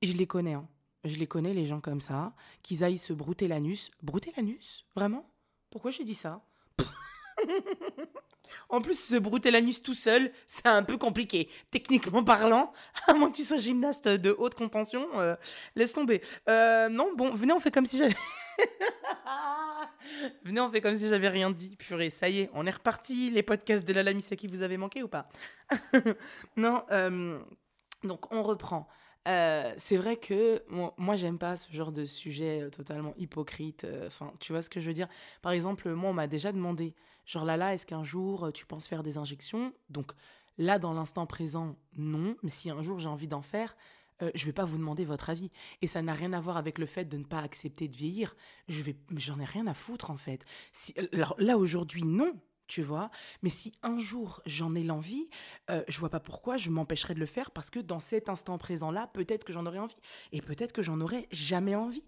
Je 0.00 0.12
les 0.12 0.26
connais, 0.26 0.54
hein. 0.54 0.68
Je 1.04 1.16
les 1.16 1.26
connais, 1.26 1.52
les 1.52 1.66
gens 1.66 1.80
comme 1.80 2.00
ça, 2.00 2.34
qu'ils 2.62 2.84
aillent 2.84 2.98
se 2.98 3.12
brouter 3.12 3.48
l'anus. 3.48 3.90
Brouter 4.02 4.32
l'anus? 4.36 4.86
Vraiment? 4.94 5.28
Pourquoi 5.70 5.90
j'ai 5.90 6.04
dit 6.04 6.14
ça? 6.14 6.44
En 8.68 8.80
plus, 8.80 8.98
se 8.98 9.16
brouter 9.16 9.50
l'anus 9.50 9.82
tout 9.82 9.94
seul, 9.94 10.32
c'est 10.46 10.66
un 10.66 10.82
peu 10.82 10.96
compliqué. 10.96 11.48
Techniquement 11.70 12.24
parlant, 12.24 12.72
à 13.06 13.14
moins 13.14 13.30
que 13.30 13.36
tu 13.36 13.44
sois 13.44 13.56
gymnaste 13.56 14.08
de 14.08 14.34
haute 14.38 14.54
contention, 14.54 15.06
euh, 15.16 15.36
laisse 15.76 15.92
tomber. 15.92 16.22
Euh, 16.48 16.88
non, 16.88 17.14
bon, 17.16 17.34
venez, 17.34 17.52
on 17.52 17.60
fait 17.60 17.70
comme 17.70 17.86
si 17.86 17.98
j'avais. 17.98 18.16
venez, 20.44 20.60
on 20.60 20.70
fait 20.70 20.80
comme 20.80 20.96
si 20.96 21.08
j'avais 21.08 21.28
rien 21.28 21.50
dit. 21.50 21.76
Purée, 21.76 22.10
ça 22.10 22.28
y 22.28 22.40
est, 22.40 22.50
on 22.54 22.66
est 22.66 22.70
reparti. 22.70 23.30
Les 23.30 23.42
podcasts 23.42 23.86
de 23.86 23.92
la 23.92 24.02
Lamissa 24.02 24.36
qui 24.36 24.46
vous 24.46 24.62
avez 24.62 24.76
manqué 24.76 25.02
ou 25.02 25.08
pas? 25.08 25.28
Non, 26.56 26.84
euh, 26.90 27.38
donc 28.04 28.32
on 28.32 28.42
reprend. 28.42 28.88
c'est 29.24 29.96
vrai 29.96 30.16
que 30.16 30.62
moi, 30.68 31.16
j'aime 31.16 31.38
pas 31.38 31.56
ce 31.56 31.72
genre 31.72 31.92
de 31.92 32.04
sujet 32.04 32.68
totalement 32.70 33.14
hypocrite. 33.16 33.86
Enfin, 34.06 34.32
tu 34.40 34.52
vois 34.52 34.62
ce 34.62 34.70
que 34.70 34.80
je 34.80 34.86
veux 34.86 34.94
dire? 34.94 35.08
Par 35.40 35.52
exemple, 35.52 35.90
moi, 35.92 36.10
on 36.10 36.14
m'a 36.14 36.26
déjà 36.26 36.52
demandé 36.52 36.94
Genre 37.26 37.44
là, 37.44 37.56
là, 37.56 37.74
est-ce 37.74 37.86
qu'un 37.86 38.04
jour 38.04 38.46
euh, 38.46 38.50
tu 38.50 38.66
penses 38.66 38.86
faire 38.86 39.02
des 39.02 39.18
injections? 39.18 39.72
Donc 39.90 40.12
là, 40.58 40.78
dans 40.78 40.92
l'instant 40.92 41.26
présent, 41.26 41.76
non. 41.96 42.36
Mais 42.42 42.50
si 42.50 42.70
un 42.70 42.82
jour 42.82 42.98
j'ai 42.98 43.08
envie 43.08 43.28
d'en 43.28 43.42
faire, 43.42 43.76
euh, 44.22 44.30
je 44.34 44.46
vais 44.46 44.52
pas 44.52 44.64
vous 44.64 44.78
demander 44.78 45.04
votre 45.04 45.30
avis. 45.30 45.50
Et 45.80 45.86
ça 45.86 46.02
n'a 46.02 46.14
rien 46.14 46.32
à 46.32 46.40
voir 46.40 46.56
avec 46.56 46.78
le 46.78 46.86
fait 46.86 47.04
de 47.04 47.16
ne 47.16 47.24
pas 47.24 47.40
accepter 47.40 47.88
de 47.88 47.96
vieillir. 47.96 48.36
Je 48.68 48.82
vais, 48.82 48.96
j'en 49.16 49.38
ai 49.40 49.44
rien 49.44 49.66
à 49.66 49.74
foutre 49.74 50.10
en 50.10 50.16
fait. 50.16 50.44
Si, 50.72 50.94
alors, 51.12 51.34
là 51.38 51.58
aujourd'hui, 51.58 52.04
non 52.04 52.32
tu 52.72 52.80
vois. 52.80 53.10
Mais 53.42 53.50
si 53.50 53.70
un 53.82 53.98
jour 53.98 54.40
j'en 54.46 54.74
ai 54.74 54.82
l'envie, 54.82 55.28
euh, 55.68 55.84
je 55.88 55.98
vois 55.98 56.08
pas 56.08 56.20
pourquoi 56.20 56.56
je 56.56 56.70
m'empêcherais 56.70 57.12
de 57.12 57.20
le 57.20 57.26
faire 57.26 57.50
parce 57.50 57.68
que 57.68 57.78
dans 57.78 57.98
cet 57.98 58.30
instant 58.30 58.56
présent-là, 58.56 59.08
peut-être 59.12 59.44
que 59.44 59.52
j'en 59.52 59.66
aurais 59.66 59.78
envie 59.78 60.00
et 60.32 60.40
peut-être 60.40 60.72
que 60.72 60.80
j'en 60.80 60.98
aurais 61.02 61.28
jamais 61.30 61.74
envie. 61.74 62.02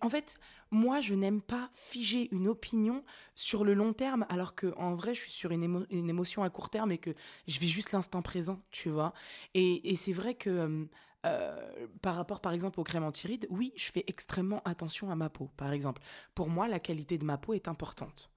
En 0.00 0.10
fait, 0.10 0.36
moi, 0.72 1.00
je 1.00 1.14
n'aime 1.14 1.40
pas 1.40 1.70
figer 1.72 2.28
une 2.32 2.48
opinion 2.48 3.04
sur 3.36 3.64
le 3.64 3.74
long 3.74 3.92
terme 3.92 4.26
alors 4.28 4.56
que 4.56 4.74
en 4.76 4.96
vrai, 4.96 5.14
je 5.14 5.20
suis 5.20 5.30
sur 5.30 5.52
une, 5.52 5.86
émotion 5.90 6.42
à 6.42 6.50
court 6.50 6.68
terme 6.68 6.90
et 6.90 6.98
que 6.98 7.14
je 7.46 7.60
vis 7.60 7.68
juste 7.68 7.92
l'instant 7.92 8.20
présent, 8.20 8.60
tu 8.72 8.88
vois. 8.88 9.12
Et, 9.54 9.94
c'est 9.94 10.12
vrai 10.12 10.34
que 10.34 10.50
euh, 10.50 10.84
euh, 11.26 11.86
par 12.02 12.16
rapport, 12.16 12.40
par 12.40 12.52
exemple, 12.52 12.80
aux 12.80 12.84
crèmes 12.84 13.04
anti 13.04 13.38
oui, 13.50 13.72
je 13.76 13.92
fais 13.92 14.02
extrêmement 14.08 14.62
attention 14.64 15.12
à 15.12 15.14
ma 15.14 15.30
peau, 15.30 15.48
par 15.56 15.72
exemple. 15.72 16.02
Pour 16.34 16.48
moi, 16.48 16.66
la 16.66 16.80
qualité 16.80 17.18
de 17.18 17.24
ma 17.24 17.38
peau 17.38 17.54
est 17.54 17.68
importante. 17.68 18.30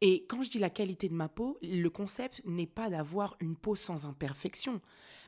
Et 0.00 0.24
quand 0.26 0.42
je 0.42 0.50
dis 0.50 0.58
la 0.58 0.70
qualité 0.70 1.08
de 1.08 1.14
ma 1.14 1.28
peau, 1.28 1.58
le 1.62 1.88
concept 1.88 2.42
n'est 2.46 2.66
pas 2.66 2.88
d'avoir 2.88 3.36
une 3.40 3.56
peau 3.56 3.74
sans 3.74 4.06
imperfection, 4.06 4.80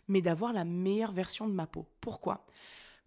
mais 0.09 0.23
d'avoir 0.23 0.52
la 0.52 0.64
meilleure 0.64 1.12
version 1.12 1.47
de 1.47 1.52
ma 1.52 1.67
peau. 1.67 1.87
Pourquoi? 2.00 2.47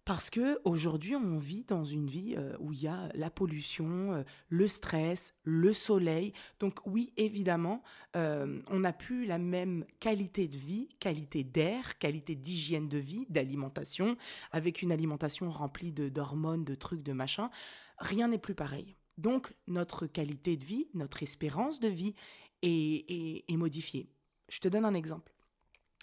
Parce 0.06 0.30
que 0.30 0.60
aujourd'hui, 0.62 1.16
on 1.16 1.36
vit 1.36 1.64
dans 1.64 1.84
une 1.84 2.06
vie 2.06 2.36
euh, 2.38 2.56
où 2.60 2.72
il 2.72 2.80
y 2.80 2.86
a 2.86 3.08
la 3.14 3.28
pollution, 3.28 4.12
euh, 4.12 4.22
le 4.48 4.68
stress, 4.68 5.34
le 5.42 5.72
soleil. 5.72 6.32
Donc 6.60 6.78
oui, 6.86 7.12
évidemment, 7.16 7.82
euh, 8.14 8.62
on 8.70 8.78
n'a 8.78 8.92
plus 8.92 9.26
la 9.26 9.38
même 9.38 9.84
qualité 9.98 10.46
de 10.46 10.56
vie, 10.56 10.88
qualité 11.00 11.42
d'air, 11.42 11.98
qualité 11.98 12.36
d'hygiène 12.36 12.88
de 12.88 12.98
vie, 12.98 13.26
d'alimentation, 13.30 14.16
avec 14.52 14.80
une 14.80 14.92
alimentation 14.92 15.50
remplie 15.50 15.90
de 15.90 16.08
d'hormones, 16.08 16.64
de 16.64 16.76
trucs, 16.76 17.02
de 17.02 17.12
machins. 17.12 17.50
Rien 17.98 18.28
n'est 18.28 18.38
plus 18.38 18.54
pareil. 18.54 18.94
Donc 19.18 19.54
notre 19.66 20.06
qualité 20.06 20.56
de 20.56 20.64
vie, 20.64 20.88
notre 20.94 21.22
espérance 21.22 21.80
de 21.80 21.88
vie 21.88 22.14
est, 22.62 23.56
modifiée. 23.56 24.08
Je 24.48 24.60
te 24.60 24.68
donne 24.68 24.84
un 24.84 24.94
exemple. 24.94 25.32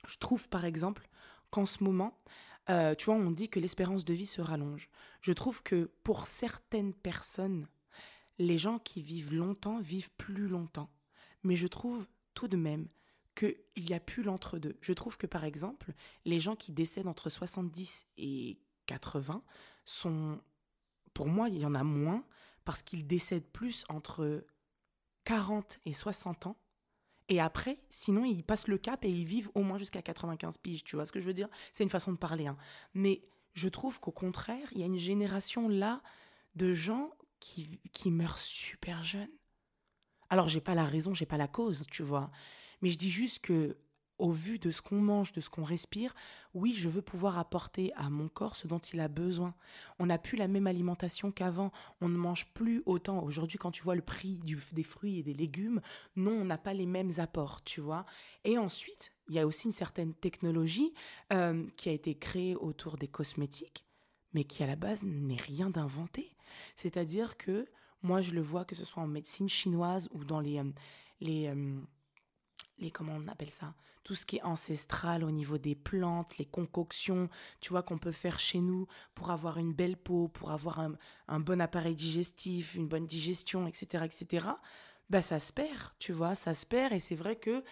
Je 0.07 0.17
trouve 0.17 0.49
par 0.49 0.65
exemple 0.65 1.07
qu'en 1.49 1.65
ce 1.65 1.83
moment, 1.83 2.19
euh, 2.69 2.95
tu 2.95 3.05
vois, 3.05 3.15
on 3.15 3.31
dit 3.31 3.49
que 3.49 3.59
l'espérance 3.59 4.05
de 4.05 4.13
vie 4.13 4.25
se 4.25 4.41
rallonge. 4.41 4.89
Je 5.21 5.31
trouve 5.31 5.61
que 5.63 5.91
pour 6.03 6.27
certaines 6.27 6.93
personnes, 6.93 7.67
les 8.39 8.57
gens 8.57 8.79
qui 8.79 9.01
vivent 9.01 9.33
longtemps 9.33 9.79
vivent 9.79 10.11
plus 10.17 10.47
longtemps. 10.47 10.89
Mais 11.43 11.55
je 11.55 11.67
trouve 11.67 12.07
tout 12.33 12.47
de 12.47 12.57
même 12.57 12.87
qu'il 13.35 13.55
y 13.77 13.93
a 13.93 13.99
plus 13.99 14.23
l'entre-deux. 14.23 14.77
Je 14.81 14.93
trouve 14.93 15.17
que 15.17 15.27
par 15.27 15.43
exemple, 15.43 15.93
les 16.25 16.39
gens 16.39 16.55
qui 16.55 16.71
décèdent 16.71 17.07
entre 17.07 17.29
70 17.29 18.05
et 18.17 18.59
80 18.85 19.43
sont, 19.85 20.41
pour 21.13 21.27
moi, 21.27 21.49
il 21.49 21.59
y 21.59 21.65
en 21.65 21.75
a 21.75 21.83
moins 21.83 22.25
parce 22.65 22.83
qu'ils 22.83 23.05
décèdent 23.05 23.49
plus 23.51 23.83
entre 23.89 24.45
40 25.25 25.79
et 25.85 25.93
60 25.93 26.47
ans. 26.47 26.57
Et 27.29 27.39
après, 27.39 27.79
sinon, 27.89 28.25
ils 28.25 28.43
passent 28.43 28.67
le 28.67 28.77
cap 28.77 29.05
et 29.05 29.09
ils 29.09 29.25
vivent 29.25 29.49
au 29.55 29.63
moins 29.63 29.77
jusqu'à 29.77 30.01
95 30.01 30.57
piges. 30.57 30.83
Tu 30.83 30.95
vois 30.95 31.05
ce 31.05 31.11
que 31.11 31.21
je 31.21 31.25
veux 31.25 31.33
dire? 31.33 31.49
C'est 31.71 31.83
une 31.83 31.89
façon 31.89 32.11
de 32.11 32.17
parler. 32.17 32.47
Hein. 32.47 32.57
Mais 32.93 33.23
je 33.53 33.69
trouve 33.69 33.99
qu'au 33.99 34.11
contraire, 34.11 34.67
il 34.73 34.79
y 34.79 34.83
a 34.83 34.87
une 34.87 34.97
génération 34.97 35.69
là 35.69 36.01
de 36.55 36.73
gens 36.73 37.11
qui, 37.39 37.79
qui 37.93 38.11
meurent 38.11 38.39
super 38.39 39.03
jeunes. 39.03 39.31
Alors, 40.29 40.49
j'ai 40.49 40.61
pas 40.61 40.75
la 40.75 40.85
raison, 40.85 41.13
j'ai 41.13 41.25
pas 41.25 41.37
la 41.37 41.47
cause, 41.47 41.85
tu 41.89 42.03
vois. 42.03 42.29
Mais 42.81 42.89
je 42.89 42.97
dis 42.97 43.11
juste 43.11 43.39
que 43.39 43.77
au 44.19 44.31
vu 44.31 44.59
de 44.59 44.71
ce 44.71 44.81
qu'on 44.81 45.01
mange, 45.01 45.31
de 45.31 45.41
ce 45.41 45.49
qu'on 45.49 45.63
respire, 45.63 46.13
oui, 46.53 46.75
je 46.75 46.87
veux 46.87 47.01
pouvoir 47.01 47.37
apporter 47.37 47.91
à 47.95 48.09
mon 48.09 48.29
corps 48.29 48.55
ce 48.55 48.67
dont 48.67 48.79
il 48.79 48.99
a 48.99 49.07
besoin. 49.07 49.55
On 49.99 50.05
n'a 50.05 50.17
plus 50.17 50.37
la 50.37 50.47
même 50.47 50.67
alimentation 50.67 51.31
qu'avant, 51.31 51.71
on 52.01 52.09
ne 52.09 52.17
mange 52.17 52.53
plus 52.53 52.83
autant. 52.85 53.23
Aujourd'hui, 53.23 53.57
quand 53.57 53.71
tu 53.71 53.83
vois 53.83 53.95
le 53.95 54.01
prix 54.01 54.39
des 54.71 54.83
fruits 54.83 55.19
et 55.19 55.23
des 55.23 55.33
légumes, 55.33 55.81
non, 56.15 56.31
on 56.31 56.45
n'a 56.45 56.57
pas 56.57 56.73
les 56.73 56.85
mêmes 56.85 57.11
apports, 57.17 57.63
tu 57.63 57.81
vois. 57.81 58.05
Et 58.43 58.57
ensuite, 58.57 59.11
il 59.29 59.35
y 59.35 59.39
a 59.39 59.47
aussi 59.47 59.67
une 59.67 59.73
certaine 59.73 60.13
technologie 60.13 60.93
euh, 61.31 61.65
qui 61.75 61.89
a 61.89 61.93
été 61.93 62.15
créée 62.15 62.55
autour 62.55 62.97
des 62.97 63.07
cosmétiques, 63.07 63.85
mais 64.33 64.43
qui 64.43 64.63
à 64.63 64.67
la 64.67 64.75
base 64.75 65.03
n'est 65.03 65.35
rien 65.35 65.69
d'inventé. 65.69 66.35
C'est-à-dire 66.75 67.37
que 67.37 67.67
moi, 68.03 68.21
je 68.21 68.31
le 68.31 68.41
vois 68.41 68.65
que 68.65 68.75
ce 68.75 68.85
soit 68.85 69.01
en 69.01 69.07
médecine 69.07 69.49
chinoise 69.49 70.07
ou 70.11 70.23
dans 70.23 70.39
les... 70.39 70.59
Euh, 70.59 70.71
les 71.19 71.47
euh, 71.47 71.79
les 72.77 72.91
comment 72.91 73.15
on 73.15 73.27
appelle 73.27 73.51
ça 73.51 73.73
tout 74.03 74.15
ce 74.15 74.25
qui 74.25 74.37
est 74.37 74.43
ancestral 74.43 75.23
au 75.23 75.31
niveau 75.31 75.57
des 75.57 75.75
plantes, 75.75 76.37
les 76.37 76.45
concoctions, 76.45 77.29
tu 77.61 77.69
vois 77.69 77.83
qu'on 77.83 77.97
peut 77.97 78.11
faire 78.11 78.39
chez 78.39 78.59
nous 78.59 78.87
pour 79.15 79.31
avoir 79.31 79.57
une 79.57 79.73
belle 79.73 79.97
peau, 79.97 80.27
pour 80.27 80.51
avoir 80.51 80.79
un, 81.27 81.39
bon 81.39 81.61
appareil 81.61 81.95
digestif, 81.95 82.75
une 82.75 82.87
bonne 82.87 83.07
digestion, 83.07 83.67
etc., 83.67 84.03
etc. 84.05 84.47
Bah 85.09 85.21
ça 85.21 85.39
se 85.39 85.53
perd, 85.53 85.91
tu 85.99 86.11
vois, 86.11 86.35
ça 86.35 86.53
se 86.53 86.65
perd 86.65 86.93
et 86.93 86.99
c'est 86.99 87.15
vrai 87.15 87.35
que 87.35 87.63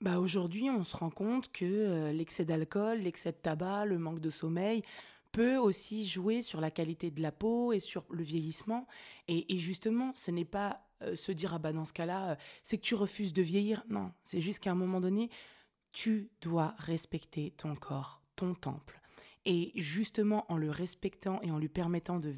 bah 0.00 0.18
aujourd'hui 0.18 0.68
on 0.68 0.82
se 0.82 0.96
rend 0.96 1.10
compte 1.10 1.52
que 1.52 1.64
euh, 1.64 2.12
l'excès 2.12 2.44
d'alcool, 2.44 2.98
l'excès 2.98 3.32
de 3.32 3.36
tabac, 3.36 3.86
le 3.86 3.98
manque 3.98 4.20
de 4.20 4.30
sommeil 4.30 4.82
peut 5.32 5.56
aussi 5.56 6.06
jouer 6.06 6.42
sur 6.42 6.60
la 6.60 6.70
qualité 6.70 7.10
de 7.10 7.22
la 7.22 7.32
peau 7.32 7.72
et 7.72 7.78
sur 7.78 8.04
le 8.10 8.22
vieillissement. 8.22 8.86
Et, 9.28 9.54
et 9.54 9.56
justement, 9.56 10.12
ce 10.14 10.30
n'est 10.30 10.44
pas 10.44 10.84
se 11.14 11.32
dire 11.32 11.54
ah 11.54 11.58
bah 11.58 11.72
dans 11.72 11.84
ce 11.84 11.92
cas-là, 11.92 12.30
euh, 12.30 12.36
c'est 12.62 12.78
que 12.78 12.82
tu 12.82 12.94
refuses 12.94 13.32
de 13.32 13.42
vieillir. 13.42 13.84
Non, 13.88 14.12
c'est 14.24 14.40
juste 14.40 14.60
qu'à 14.60 14.72
un 14.72 14.76
moment 14.76 15.00
donné, 15.00 15.30
tu 15.92 16.30
dois 16.40 16.74
respecter 16.78 17.52
ton 17.56 17.74
corps, 17.74 18.22
ton 18.36 18.54
temple. 18.54 19.00
Et 19.44 19.72
justement, 19.74 20.46
en 20.50 20.56
le 20.56 20.70
respectant 20.70 21.40
et 21.42 21.50
en 21.50 21.58
lui 21.58 21.68
permettant 21.68 22.20
de, 22.20 22.32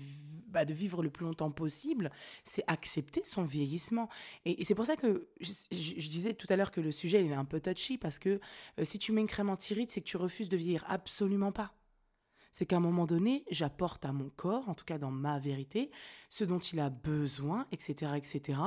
bah, 0.49 0.65
de 0.65 0.73
vivre 0.73 1.03
le 1.03 1.11
plus 1.11 1.27
longtemps 1.27 1.51
possible, 1.51 2.11
c'est 2.45 2.65
accepter 2.67 3.23
son 3.25 3.45
vieillissement. 3.45 4.09
Et, 4.47 4.65
c'est 4.65 4.75
pour 4.75 4.87
ça 4.87 4.97
que 4.97 5.29
je, 5.41 6.09
disais 6.09 6.33
tout 6.33 6.47
à 6.49 6.57
l'heure 6.57 6.71
que 6.71 6.81
le 6.81 6.93
sujet 6.93 7.25
il 7.25 7.31
est 7.31 7.37
un 7.37 7.45
peu 7.45 7.61
touchy, 7.61 7.99
parce 7.99 8.19
que 8.19 8.41
euh, 8.79 8.85
si 8.85 8.99
tu 8.99 9.13
mets 9.13 9.21
une 9.21 9.27
crème 9.27 9.51
anti 9.51 9.75
c'est 9.89 10.01
que 10.01 10.07
tu 10.07 10.17
refuses 10.17 10.49
de 10.49 10.57
vieillir. 10.57 10.85
Absolument 10.89 11.53
pas 11.53 11.75
c'est 12.55 12.67
qu'à 12.67 12.77
un 12.77 12.81
moment 12.81 13.05
donné, 13.05 13.45
j'apporte 13.51 14.05
à 14.05 14.13
mon 14.13 14.31
corps, 14.31 14.69
en 14.69 14.75
tout 14.75 14.85
cas 14.85 14.97
dans 14.97 15.11
ma 15.11 15.41
vérité, 15.41 15.91
ce 16.31 16.45
dont 16.45 16.61
il 16.61 16.79
a 16.79 16.89
besoin, 16.89 17.67
etc., 17.73 18.13
etc., 18.17 18.61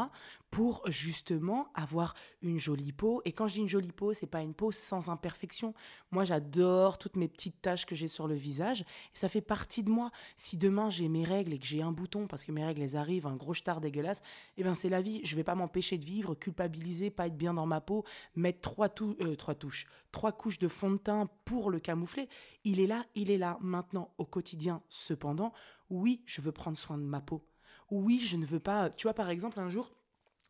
pour 0.50 0.84
justement 0.88 1.68
avoir 1.74 2.14
une 2.42 2.60
jolie 2.60 2.92
peau. 2.92 3.22
Et 3.26 3.32
quand 3.32 3.48
je 3.48 3.56
dis 3.56 3.60
une 3.60 3.70
jolie 3.70 3.92
peau, 3.92 4.14
c'est 4.14 4.28
pas 4.28 4.42
une 4.42 4.54
peau 4.54 4.72
sans 4.72 5.10
imperfection. 5.10 5.74
Moi, 6.12 6.24
j'adore 6.24 6.98
toutes 6.98 7.16
mes 7.16 7.28
petites 7.28 7.62
taches 7.62 7.86
que 7.86 7.96
j'ai 7.96 8.08
sur 8.08 8.28
le 8.28 8.36
visage, 8.36 8.82
et 8.82 8.86
ça 9.18 9.30
fait 9.30 9.42
partie 9.42 9.84
de 9.84 9.90
moi. 9.90 10.12
Si 10.36 10.58
demain 10.58 10.90
j'ai 10.90 11.10
mes 11.10 11.24
règles 11.24 11.54
et 11.54 11.60
que 11.60 11.66
j'ai 11.66 11.82
un 11.82 11.92
bouton 11.92 12.28
parce 12.28 12.44
que 12.44 12.52
mes 12.52 12.66
règles 12.66 12.82
elles 12.82 12.98
arrivent, 12.98 13.28
un 13.28 13.36
gros 13.36 13.54
star 13.54 13.82
dégueulasse, 13.82 14.22
eh 14.58 14.64
ben 14.64 14.76
c'est 14.76 14.90
la 14.90 15.02
vie. 15.02 15.22
Je 15.24 15.36
vais 15.36 15.44
pas 15.44 15.56
m'empêcher 15.56 15.98
de 15.98 16.06
vivre, 16.06 16.36
culpabiliser, 16.36 17.10
pas 17.10 17.28
être 17.28 17.38
bien 17.38 17.54
dans 17.54 17.66
ma 17.66 17.82
peau, 17.82 18.04
mettre 18.36 18.62
trois, 18.62 18.90
euh, 19.02 19.36
trois 19.36 19.56
touches, 19.56 19.86
trois 20.12 20.32
couches 20.32 20.60
de 20.60 20.68
fond 20.68 20.92
de 20.92 20.98
teint 20.98 21.30
pour 21.46 21.70
le 21.70 21.80
camoufler. 21.80 22.30
Il 22.64 22.80
est 22.80 22.88
là, 22.88 23.06
il 23.16 23.32
est 23.32 23.38
là. 23.38 23.58
Maintenant, 23.62 24.14
au 24.18 24.26
quotidien, 24.26 24.82
cependant, 24.90 25.54
oui, 25.90 26.22
je 26.26 26.42
veux 26.42 26.52
prendre 26.52 26.78
soin 26.78 26.98
de 26.98 27.04
ma 27.04 27.22
peau. 27.22 27.46
Oui, 27.90 28.20
je 28.20 28.38
ne 28.38 28.46
veux 28.46 28.60
pas. 28.60 28.90
Tu 28.90 29.04
vois, 29.04 29.14
par 29.14 29.30
exemple, 29.30 29.60
un 29.60 29.70
jour, 29.70 29.92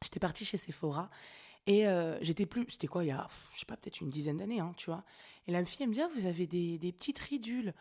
j'étais 0.04 0.20
partie 0.20 0.46
chez 0.46 0.58
Sephora 0.58 1.10
et 1.66 1.88
euh, 1.88 2.18
j'étais 2.22 2.46
plus. 2.46 2.66
C'était 2.70 2.88
quoi, 2.88 3.04
il 3.04 3.08
y 3.08 3.12
a, 3.12 3.28
je 3.54 3.60
sais 3.60 3.66
pas, 3.66 3.78
peut-être 3.78 4.02
une 4.02 4.10
dizaine 4.10 4.38
d'années, 4.38 4.60
hein, 4.60 4.74
tu 4.78 4.90
vois. 4.90 5.04
Et 5.48 5.52
la 5.52 5.64
fille, 5.66 5.84
elle 5.84 5.90
me 5.90 5.94
dit, 5.94 6.02
ah, 6.02 6.10
vous 6.16 6.26
avez 6.26 6.48
des, 6.48 6.78
des 6.78 6.92
petites 6.92 7.20
ridules. 7.20 7.74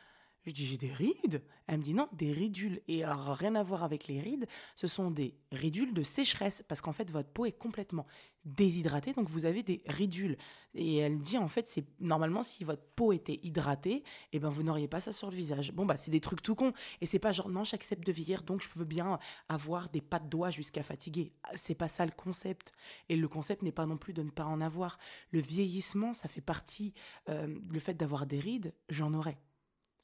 Je 0.46 0.52
dis, 0.52 0.64
j'ai 0.64 0.78
des 0.78 0.92
rides 0.92 1.42
Elle 1.66 1.78
me 1.78 1.82
dit, 1.82 1.92
non, 1.92 2.08
des 2.12 2.32
ridules. 2.32 2.80
Et 2.86 3.02
alors, 3.02 3.34
rien 3.34 3.56
à 3.56 3.64
voir 3.64 3.82
avec 3.82 4.06
les 4.06 4.20
rides, 4.20 4.46
ce 4.76 4.86
sont 4.86 5.10
des 5.10 5.34
ridules 5.50 5.92
de 5.92 6.04
sécheresse, 6.04 6.62
parce 6.68 6.80
qu'en 6.80 6.92
fait, 6.92 7.10
votre 7.10 7.28
peau 7.28 7.46
est 7.46 7.58
complètement 7.58 8.06
déshydratée, 8.44 9.12
donc 9.12 9.28
vous 9.28 9.44
avez 9.44 9.64
des 9.64 9.82
ridules. 9.86 10.36
Et 10.74 10.98
elle 10.98 11.16
me 11.16 11.22
dit, 11.22 11.36
en 11.36 11.48
fait, 11.48 11.66
c'est 11.66 11.84
normalement, 11.98 12.44
si 12.44 12.62
votre 12.62 12.84
peau 12.94 13.12
était 13.12 13.40
hydratée, 13.42 14.04
eh 14.32 14.38
ben, 14.38 14.48
vous 14.48 14.62
n'auriez 14.62 14.86
pas 14.86 15.00
ça 15.00 15.12
sur 15.12 15.30
le 15.30 15.36
visage. 15.36 15.72
Bon, 15.72 15.84
bah, 15.84 15.96
c'est 15.96 16.12
des 16.12 16.20
trucs 16.20 16.42
tout 16.42 16.54
cons. 16.54 16.72
Et 17.00 17.06
c'est 17.06 17.18
pas 17.18 17.32
genre, 17.32 17.48
non, 17.48 17.64
j'accepte 17.64 18.06
de 18.06 18.12
vieillir, 18.12 18.44
donc 18.44 18.62
je 18.62 18.68
veux 18.78 18.84
bien 18.84 19.18
avoir 19.48 19.88
des 19.88 20.00
pas 20.00 20.20
de 20.20 20.28
doigts 20.28 20.50
jusqu'à 20.50 20.84
fatiguer. 20.84 21.32
C'est 21.56 21.74
pas 21.74 21.88
ça 21.88 22.06
le 22.06 22.12
concept. 22.12 22.70
Et 23.08 23.16
le 23.16 23.26
concept 23.26 23.62
n'est 23.62 23.72
pas 23.72 23.86
non 23.86 23.96
plus 23.96 24.12
de 24.12 24.22
ne 24.22 24.30
pas 24.30 24.44
en 24.44 24.60
avoir. 24.60 24.98
Le 25.32 25.40
vieillissement, 25.40 26.12
ça 26.12 26.28
fait 26.28 26.40
partie, 26.40 26.94
euh, 27.28 27.52
le 27.68 27.80
fait 27.80 27.94
d'avoir 27.94 28.26
des 28.26 28.38
rides, 28.38 28.72
j'en 28.88 29.12
aurais. 29.12 29.38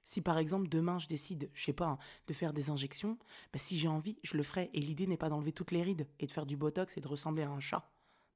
Si 0.04 0.20
par 0.20 0.38
exemple 0.38 0.68
demain 0.68 0.98
je 0.98 1.06
décide, 1.06 1.50
je 1.54 1.64
sais 1.64 1.72
pas, 1.72 1.86
hein, 1.86 1.98
de 2.26 2.32
faire 2.32 2.52
des 2.52 2.70
injections, 2.70 3.18
bah, 3.52 3.58
si 3.58 3.78
j'ai 3.78 3.88
envie, 3.88 4.18
je 4.22 4.36
le 4.36 4.42
ferai. 4.42 4.70
Et 4.74 4.80
l'idée 4.80 5.06
n'est 5.06 5.16
pas 5.16 5.28
d'enlever 5.28 5.52
toutes 5.52 5.70
les 5.70 5.82
rides 5.82 6.06
et 6.18 6.26
de 6.26 6.32
faire 6.32 6.46
du 6.46 6.56
botox 6.56 6.96
et 6.96 7.00
de 7.00 7.08
ressembler 7.08 7.42
à 7.42 7.50
un 7.50 7.60
chat, 7.60 7.90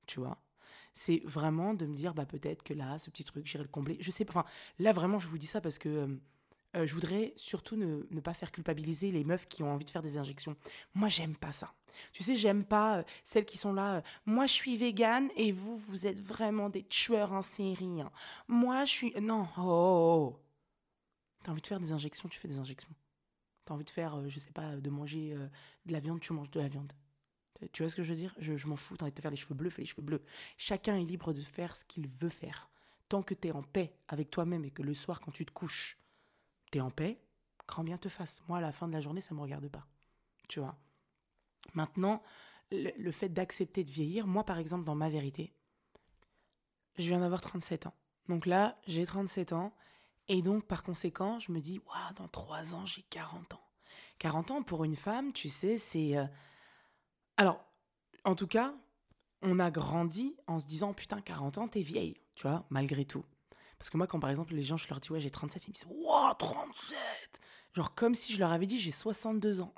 tu 0.07 0.21
vois. 0.21 0.39
C'est 0.95 1.23
vraiment 1.25 1.75
de 1.75 1.85
me 1.85 1.95
dire, 1.95 2.15
bah 2.15 2.25
peut-être 2.25 2.63
que 2.63 2.73
là, 2.73 2.99
ce 2.99 3.11
petit 3.11 3.25
truc, 3.25 3.47
j'irai 3.47 3.65
le 3.65 3.69
combler. 3.69 3.99
Je 4.01 4.11
sais 4.11 4.25
pas. 4.25 4.31
Enfin, 4.31 4.49
là 4.79 4.93
vraiment, 4.93 5.19
je 5.19 5.29
vous 5.29 5.37
dis 5.37 5.47
ça 5.47 5.61
parce 5.61 5.79
que 5.79 5.89
euh, 5.89 6.07
euh, 6.77 6.87
je 6.87 6.95
voudrais 6.95 7.33
surtout 7.37 7.77
ne, 7.77 8.21
pas 8.21 8.35
faire 8.35 8.53
culpabiliser 8.53 9.11
les 9.11 9.25
meufs 9.25 9.47
qui 9.47 9.63
ont 9.63 9.73
envie 9.73 9.85
de 9.85 9.91
faire 9.91 10.03
des 10.03 10.19
injections. 10.19 10.57
Moi, 10.95 11.09
j'aime 11.09 11.37
pas 11.37 11.53
ça. 11.53 11.73
Tu 12.13 12.23
sais, 12.23 12.37
j'aime 12.37 12.65
pas 12.65 12.99
euh, 12.99 13.03
celles 13.25 13.47
qui 13.47 13.57
sont 13.57 13.73
là. 13.73 14.03
moi, 14.27 14.47
je 14.47 14.53
suis 14.53 14.77
végane 14.77 15.31
et 15.37 15.53
vous, 15.53 15.77
vous 15.77 16.07
êtes 16.07 16.21
vraiment 16.21 16.69
des 16.69 16.83
tueurs 16.85 17.33
en 17.33 17.43
série. 17.43 18.03
Hein. 18.03 18.11
Moi, 18.49 18.85
je 18.85 18.91
suis. 18.91 19.15
Non, 19.21 19.47
oh, 19.57 19.63
oh, 19.63 20.33
oh. 20.35 20.46
T'as 21.47 21.53
envie 21.53 21.63
de 21.63 21.67
faire 21.69 21.79
des 21.79 21.93
injections, 21.93 22.29
tu 22.29 22.41
fais 22.41 22.49
des 22.49 22.59
injections. 22.59 22.93
T'as 23.65 23.75
envie 23.75 23.85
de 23.85 23.91
faire, 23.91 24.17
euh, 24.17 24.29
je 24.29 24.41
sais 24.41 24.51
pas, 24.51 24.75
de 24.75 24.91
manger 24.91 25.33
euh, 25.33 25.47
de 25.85 25.93
la 25.93 26.01
viande, 26.01 26.19
tu 26.19 26.33
manges 26.33 26.51
de 26.51 26.59
la 26.59 26.67
viande. 26.67 26.93
Tu 27.71 27.85
vois 27.85 27.89
ce 27.89 27.95
que 27.95 28.03
je 28.03 28.09
veux 28.09 28.17
dire? 28.17 28.35
Je, 28.41 28.67
m'en 28.67 28.75
fous, 28.75 28.97
t'as 28.97 29.05
envie 29.05 29.13
de 29.13 29.17
te 29.17 29.23
faire 29.23 29.31
les 29.31 29.37
cheveux 29.37 29.55
bleus, 29.55 29.71
fais 29.71 29.83
les 29.83 29.87
cheveux 29.87 30.03
bleus. 30.03 30.25
Chacun 30.57 30.97
est 30.97 31.05
libre 31.05 31.33
de 31.33 31.41
faire 31.43 31.77
ce 31.77 31.85
qu'il 31.85 32.09
veut 32.09 32.31
faire. 32.31 32.69
Tant 33.09 33.23
que 33.23 33.33
t'es 33.33 33.53
en 33.53 33.63
paix 33.63 33.97
avec 34.09 34.29
toi-même 34.29 34.65
et 34.65 34.73
que 34.73 34.83
le 34.83 34.93
soir, 34.93 35.21
quand 35.21 35.31
tu 35.31 35.47
te 35.47 35.53
couches, 35.53 36.01
t'es 36.73 36.81
en 36.81 36.91
paix, 36.91 37.21
grand 37.69 37.85
bien 37.85 37.97
te 37.97 38.09
fasse. 38.09 38.43
Moi, 38.49 38.59
à 38.59 38.61
la 38.61 38.73
fin 38.73 38.89
de 38.89 38.93
la 38.93 39.01
journée, 39.01 39.21
ça 39.21 39.33
me 39.33 39.41
regarde 39.41 39.69
pas. 39.69 39.87
Tu 40.49 40.59
vois? 40.59 40.77
Maintenant, 41.75 42.25
le, 42.73 42.91
le 42.99 43.13
fait 43.13 43.29
d'accepter 43.29 43.85
de 43.85 43.93
vieillir, 43.93 44.27
moi, 44.27 44.43
par 44.43 44.59
exemple, 44.59 44.83
dans 44.83 44.97
ma 44.97 45.11
vérité, 45.11 45.53
je 46.99 47.05
viens 47.05 47.21
d'avoir 47.21 47.41
37 47.41 47.87
ans. 47.87 47.95
Donc 48.29 48.47
là, 48.47 48.81
j'ai 48.89 49.07
37 49.07 49.53
ans 49.53 49.73
et 50.29 50.43
donc, 50.43 50.67
par 50.67 50.83
conséquent, 50.83 51.39
je 51.39 51.53
me 51.53 51.61
dis, 51.61 51.81
waouh, 51.87 52.15
dans 52.17 52.29
trois 52.29 52.75
ans, 52.75 52.85
j'ai 52.85 53.03
40 53.11 53.55
ans. 53.55 53.65
40 54.19 54.51
ans 54.51 54.63
pour 54.63 54.85
une 54.85 54.97
femme, 54.97 55.33
tu 55.33 55.49
sais, 55.49 55.79
c'est. 55.79 56.17
Euh, 56.17 56.27
alors, 57.37 57.65
en 58.25 58.35
tout 58.35 58.47
cas, 58.47 58.75
on 59.43 59.59
a 59.59 59.71
grandi 59.71 60.37
en 60.47 60.59
se 60.59 60.67
disant, 60.67 60.93
putain, 60.93 61.21
40 61.21 61.59
ans, 61.59 61.69
t'es 61.69 61.83
vieille, 61.83 62.17
tu 62.35 62.47
vois, 62.47 62.65
malgré 62.71 63.05
tout. 63.05 63.25
Parce 63.79 63.91
que 63.91 63.97
moi, 63.97 64.07
quand 64.07 64.19
par 64.19 64.31
exemple, 64.31 64.55
les 64.55 64.63
gens, 64.63 64.77
je 64.77 64.89
leur 64.89 65.01
dis, 65.01 65.13
ouais, 65.13 65.21
j'ai 65.21 65.31
37, 65.31 65.67
ils 65.67 65.71
me 65.71 65.75
disent, 65.75 65.87
waouh, 65.89 66.35
37 66.39 66.97
Genre, 67.75 67.95
comme 67.95 68.15
si 68.15 68.33
je 68.33 68.39
leur 68.39 68.53
avais 68.53 68.65
dit, 68.65 68.81
j'ai 68.81 68.91
62 68.91 69.61
ans. 69.61 69.75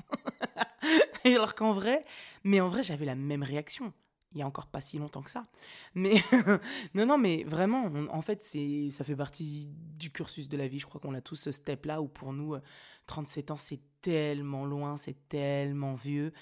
Alors 1.25 1.57
qu'en 1.57 1.73
vrai, 1.73 2.05
mais 2.45 2.61
en 2.61 2.69
vrai, 2.69 2.85
j'avais 2.85 3.05
la 3.05 3.17
même 3.17 3.43
réaction 3.43 3.93
il 4.33 4.38
y 4.38 4.43
a 4.43 4.47
encore 4.47 4.67
pas 4.67 4.81
si 4.81 4.99
longtemps 4.99 5.23
que 5.23 5.31
ça. 5.31 5.47
Mais 5.95 6.17
non, 6.95 7.07
non, 7.07 7.19
mais 7.19 7.45
vraiment, 7.45 7.91
en 8.11 8.21
fait, 8.21 8.43
c'est, 8.43 8.91
ça 8.91 9.05
fait 9.05 9.17
partie 9.17 9.69
du 9.99 10.11
cursus 10.11 10.49
de 10.49 10.57
la 10.57 10.69
vie. 10.69 10.79
Je 10.79 10.87
crois 10.87 11.01
qu'on 11.01 11.14
a 11.14 11.21
tous 11.21 11.37
ce 11.37 11.51
step-là 11.51 12.03
où 12.03 12.09
pour 12.09 12.33
nous, 12.33 12.57
37 13.07 13.51
euh, 13.51 13.55
ans, 13.55 13.57
c'est 13.57 13.81
tellement 14.03 14.67
loin, 14.67 14.97
c'est 14.97 15.29
tellement 15.29 15.95
vieux. 15.95 16.33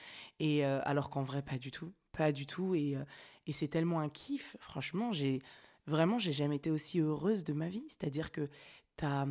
Et 0.40 0.66
euh, 0.66 0.80
alors 0.84 1.10
qu'en 1.10 1.22
vrai, 1.22 1.42
pas 1.42 1.58
du 1.58 1.70
tout, 1.70 1.92
pas 2.12 2.32
du 2.32 2.46
tout. 2.46 2.74
Et, 2.74 2.96
euh, 2.96 3.04
et 3.46 3.52
c'est 3.52 3.68
tellement 3.68 4.00
un 4.00 4.08
kiff. 4.08 4.56
Franchement, 4.60 5.12
j'ai 5.12 5.40
vraiment, 5.86 6.18
j'ai 6.18 6.32
jamais 6.32 6.56
été 6.56 6.70
aussi 6.70 7.00
heureuse 7.00 7.44
de 7.44 7.52
ma 7.52 7.68
vie. 7.68 7.84
C'est-à-dire 7.88 8.32
que 8.32 8.48
t'as 8.96 9.26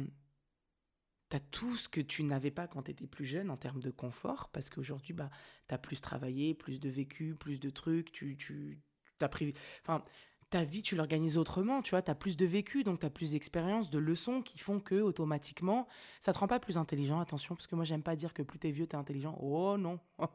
tout 1.39 1.76
ce 1.78 1.89
que 1.89 2.02
tu 2.02 2.24
n'avais 2.24 2.52
pas 2.52 2.67
quand 2.67 2.84
tu 2.84 2.91
étais 2.91 3.08
plus 3.08 3.26
jeune 3.26 3.50
en 3.50 3.58
termes 3.58 3.82
de 3.82 3.91
confort, 3.91 4.50
parce 4.54 4.69
qu'aujourd'hui, 4.69 5.13
bah, 5.13 5.30
tu 5.67 5.76
as 5.76 5.78
plus 5.78 6.02
travaillé, 6.02 6.54
plus 6.54 6.80
de 6.80 6.89
vécu, 6.89 7.36
plus 7.36 7.60
de 7.60 7.69
trucs, 7.69 8.12
tu, 8.12 8.38
tu 8.38 8.82
as 9.21 9.30
pris... 9.30 9.54
Enfin, 9.82 10.04
ta 10.50 10.63
vie, 10.63 10.82
tu 10.82 10.95
l'organises 10.95 11.38
autrement, 11.38 11.82
tu 11.82 11.91
vois, 11.91 12.02
tu 12.02 12.12
as 12.12 12.15
plus 12.15 12.38
de 12.38 12.45
vécu, 12.45 12.84
donc 12.84 13.00
tu 13.00 13.06
as 13.06 13.10
plus 13.10 13.32
d'expérience, 13.32 13.89
de 13.89 14.00
leçons 14.00 14.41
qui 14.41 14.60
font 14.60 14.80
que, 14.80 14.95
automatiquement, 14.95 15.88
ça 16.21 16.34
te 16.34 16.38
rend 16.38 16.48
pas 16.48 16.60
plus 16.60 16.78
intelligent, 16.78 17.19
attention, 17.19 17.56
parce 17.56 17.67
que 17.67 17.76
moi, 17.76 17.84
j'aime 17.84 18.04
pas 18.04 18.15
dire 18.15 18.34
que 18.34 18.43
plus 18.43 18.60
tu 18.60 18.67
es 18.67 18.71
vieux, 18.71 18.88
tu 18.88 18.95
es 18.95 19.00
intelligent. 19.00 19.38
Oh 19.41 19.78
non 19.78 20.00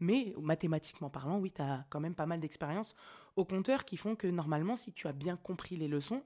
Mais, 0.00 0.34
mathématiquement 0.38 1.10
parlant, 1.10 1.38
oui, 1.38 1.52
tu 1.52 1.62
as 1.62 1.86
quand 1.90 2.00
même 2.00 2.14
pas 2.14 2.26
mal 2.26 2.40
d'expériences 2.40 2.94
au 3.36 3.44
compteur 3.44 3.84
qui 3.84 3.96
font 3.96 4.16
que, 4.16 4.26
normalement, 4.26 4.74
si 4.74 4.92
tu 4.92 5.06
as 5.06 5.12
bien 5.12 5.36
compris 5.36 5.76
les 5.76 5.88
leçons, 5.88 6.22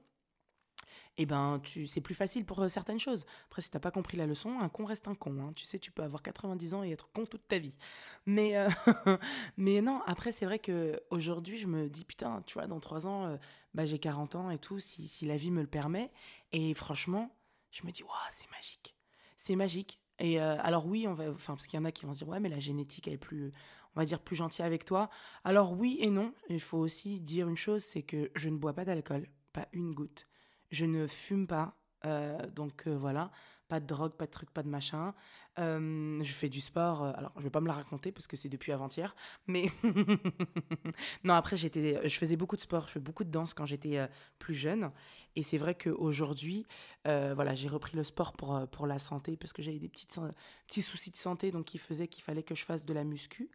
eh 1.23 1.27
ben, 1.27 1.61
tu, 1.63 1.87
c'est 1.87 2.01
plus 2.01 2.15
facile 2.15 2.47
pour 2.47 2.61
euh, 2.61 2.69
certaines 2.69 2.99
choses. 2.99 3.27
Après, 3.49 3.61
si 3.61 3.71
t'as 3.71 3.79
pas 3.79 3.91
compris 3.91 4.17
la 4.17 4.27
leçon, 4.27 4.59
un 4.59 4.71
con 4.71 4.87
reste 4.87 5.07
un 5.07 5.15
con. 5.15 5.39
Hein. 5.43 5.53
Tu 5.55 5.67
sais, 5.67 5.79
tu 5.79 5.93
peux 5.93 6.03
avoir 6.03 6.23
90 6.23 6.73
ans 6.73 6.83
et 6.83 6.91
être 6.93 7.11
con 7.13 7.27
toute 7.27 7.47
ta 7.47 7.59
vie. 7.59 7.77
Mais, 8.25 8.57
euh, 8.57 8.71
mais 9.59 9.83
non, 9.83 10.01
après, 10.07 10.33
c'est 10.33 10.47
vrai 10.47 10.59
que 10.59 10.99
aujourd'hui, 11.11 11.59
je 11.59 11.67
me 11.67 11.91
dis, 11.91 12.07
putain, 12.07 12.43
tu 12.47 12.55
vois, 12.55 12.67
dans 12.67 12.81
3 12.81 13.07
ans, 13.07 13.27
euh, 13.27 13.37
bah, 13.75 13.85
j'ai 13.85 13.99
40 13.99 14.35
ans 14.37 14.51
et 14.51 14.57
tout, 14.57 14.79
si, 14.79 15.07
si 15.09 15.27
la 15.27 15.37
vie 15.37 15.51
me 15.51 15.61
le 15.61 15.67
permet. 15.67 16.11
Et 16.53 16.73
franchement, 16.73 17.37
je 17.71 17.85
me 17.85 17.91
dis, 17.91 18.03
waouh, 18.03 18.15
c'est 18.31 18.51
magique. 18.51 18.97
C'est 19.37 19.57
magique. 19.57 20.01
Et 20.23 20.39
alors 20.39 20.87
oui, 20.87 21.07
on 21.09 21.15
va, 21.15 21.31
enfin 21.31 21.55
parce 21.55 21.67
qu'il 21.67 21.79
y 21.79 21.81
en 21.81 21.87
a 21.87 21.93
qui 21.93 22.05
vont 22.05 22.13
se 22.13 22.19
dire 22.19 22.29
ouais 22.29 22.41
mais 22.41 22.51
la 22.51 22.59
génétique 22.59 23.09
elle 23.09 23.15
est 23.15 23.17
plus, 23.17 23.53
on 23.97 24.01
va 24.01 24.05
dire 24.05 24.21
plus 24.21 24.37
gentille 24.37 24.67
avec 24.67 24.85
toi. 24.85 25.09
Alors 25.45 25.73
oui 25.73 25.97
et 26.01 26.11
non. 26.11 26.35
Il 26.51 26.61
faut 26.61 26.77
aussi 26.77 27.23
dire 27.23 27.49
une 27.49 27.57
chose, 27.57 27.83
c'est 27.83 28.03
que 28.03 28.31
je 28.35 28.51
ne 28.51 28.59
bois 28.59 28.75
pas 28.75 28.85
d'alcool, 28.85 29.27
pas 29.55 29.67
une 29.73 29.95
goutte 29.95 30.27
je 30.71 30.85
ne 30.85 31.07
fume 31.07 31.47
pas. 31.47 31.77
Euh, 32.07 32.47
donc 32.49 32.87
euh, 32.87 32.97
voilà, 32.97 33.31
pas 33.69 33.79
de 33.79 33.87
drogue, 33.87 34.15
pas 34.15 34.25
de 34.25 34.31
truc, 34.31 34.51
pas 34.51 34.63
de 34.63 34.69
machin. 34.69 35.15
je 35.59 36.33
fais 36.33 36.49
du 36.49 36.61
sport. 36.61 37.03
alors, 37.03 37.33
je 37.37 37.43
vais 37.43 37.51
pas 37.51 37.61
me 37.61 37.67
la 37.67 37.75
raconter 37.75 38.11
parce 38.13 38.27
que 38.27 38.37
c'est 38.37 38.49
depuis 38.49 38.73
avant-hier. 38.73 39.15
Mais 39.47 39.71
non, 41.25 41.35
après, 41.35 41.57
j'étais, 41.57 42.01
je 42.09 42.17
faisais 42.17 42.37
beaucoup 42.37 42.57
de 42.57 42.63
sport. 42.63 42.87
Je 42.87 42.93
fais 42.93 43.01
beaucoup 43.01 43.25
de 43.25 43.31
danse 43.31 43.53
quand 43.53 43.67
j'étais 43.67 44.09
plus 44.39 44.55
jeune. 44.55 44.91
Et 45.37 45.43
c'est 45.43 45.59
vrai 45.59 45.75
qu'aujourd'hui, 45.75 46.67
voilà, 47.05 47.55
j'ai 47.55 47.69
repris 47.69 47.97
le 47.97 48.05
sport 48.05 48.33
pour, 48.33 48.67
pour 48.69 48.87
la 48.87 48.99
santé 48.99 49.37
parce 49.37 49.53
que 49.53 49.63
j'avais 49.63 49.79
des 49.79 49.91
petites, 49.91 50.19
petits 50.67 50.83
soucis 50.83 51.11
de 51.11 51.17
santé 51.17 51.51
donc 51.51 51.67
qui 51.67 51.79
faisaient 51.79 52.09
qu'il 52.09 52.25
fallait 52.25 52.43
que 52.43 52.55
je 52.55 52.65
fasse 52.65 52.87
de 52.87 52.95
la 52.95 53.05
muscu 53.05 53.51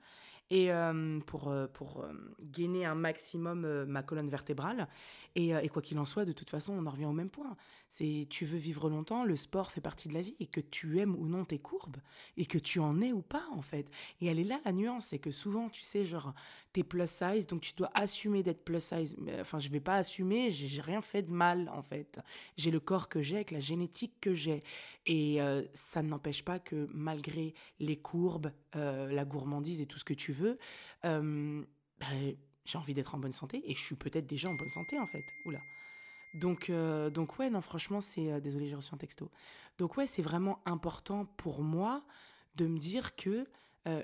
et 0.49 0.69
pour, 1.25 1.53
pour 1.73 2.05
gainer 2.39 2.85
un 2.85 2.95
maximum 2.95 3.85
ma 3.85 4.03
colonne 4.03 4.29
vertébrale. 4.29 4.87
Et, 5.35 5.49
et 5.49 5.69
quoi 5.69 5.81
qu'il 5.81 5.97
en 5.99 6.05
soit, 6.05 6.25
de 6.25 6.31
toute 6.31 6.49
façon, 6.49 6.73
on 6.73 6.85
en 6.85 6.91
revient 6.91 7.05
au 7.05 7.13
même 7.13 7.29
point. 7.29 7.55
C'est 7.89 8.27
tu 8.29 8.45
veux 8.45 8.57
vivre 8.57 8.89
longtemps, 8.89 9.23
le 9.23 9.35
sport 9.35 9.71
fait 9.71 9.79
partie 9.79 10.09
de 10.09 10.13
la 10.13 10.21
vie, 10.21 10.35
et 10.39 10.47
que 10.47 10.59
tu 10.59 10.99
aimes 10.99 11.15
ou 11.15 11.27
non 11.27 11.45
tes 11.45 11.59
courbes, 11.59 11.97
et 12.35 12.45
que 12.45 12.57
tu 12.57 12.79
en 12.79 13.01
es 13.01 13.13
ou 13.13 13.21
pas, 13.21 13.45
en 13.53 13.61
fait. 13.61 13.89
Et 14.19 14.25
elle 14.25 14.39
est 14.39 14.43
là, 14.43 14.59
la 14.65 14.73
nuance, 14.73 15.05
c'est 15.05 15.19
que 15.19 15.31
souvent, 15.31 15.69
tu 15.69 15.83
sais, 15.83 16.03
genre, 16.03 16.33
t'es 16.73 16.83
plus 16.83 17.09
size, 17.09 17.47
donc 17.47 17.61
tu 17.61 17.73
dois 17.75 17.91
assumer 17.93 18.43
d'être 18.43 18.65
plus 18.65 18.83
size. 18.83 19.15
Enfin, 19.39 19.59
je 19.59 19.69
vais 19.69 19.79
pas 19.79 19.95
assumer, 19.95 20.51
j'ai 20.51 20.81
rien 20.81 21.01
fait 21.01 21.21
de 21.21 21.31
mal, 21.31 21.69
en 21.69 21.81
fait. 21.81 22.19
J'ai 22.57 22.71
le 22.71 22.79
corps 22.81 23.07
que 23.07 23.21
j'ai, 23.21 23.35
avec 23.35 23.51
la 23.51 23.61
génétique 23.61 24.19
que 24.19 24.33
j'ai. 24.33 24.63
Et 25.05 25.39
ça 25.73 26.01
n'empêche 26.01 26.43
pas 26.43 26.59
que 26.59 26.89
malgré 26.91 27.53
les 27.79 27.97
courbes, 27.97 28.51
la 28.73 29.23
gourmandise 29.25 29.79
et 29.79 29.85
tout 29.85 29.99
ce 29.99 30.03
que 30.03 30.13
tu 30.13 30.33
veux, 30.33 30.57
bah, 31.03 32.07
j'ai 32.65 32.77
envie 32.77 32.93
d'être 32.93 33.15
en 33.15 33.19
bonne 33.19 33.31
santé 33.31 33.61
et 33.69 33.75
je 33.75 33.79
suis 33.79 33.95
peut-être 33.95 34.25
déjà 34.25 34.49
en 34.49 34.55
bonne 34.55 34.69
santé 34.69 34.99
en 34.99 35.05
fait. 35.05 35.23
Oula. 35.45 35.61
Donc, 36.35 36.71
donc 36.71 37.39
ouais, 37.39 37.49
non, 37.49 37.61
franchement, 37.61 37.99
c'est. 37.99 38.39
désolé, 38.41 38.67
j'ai 38.67 38.75
reçu 38.75 38.93
un 38.93 38.97
texto. 38.97 39.31
Donc, 39.77 39.97
ouais, 39.97 40.05
c'est 40.05 40.21
vraiment 40.21 40.61
important 40.65 41.25
pour 41.37 41.63
moi 41.63 42.03
de 42.55 42.67
me 42.67 42.77
dire 42.77 43.15
que 43.15 43.45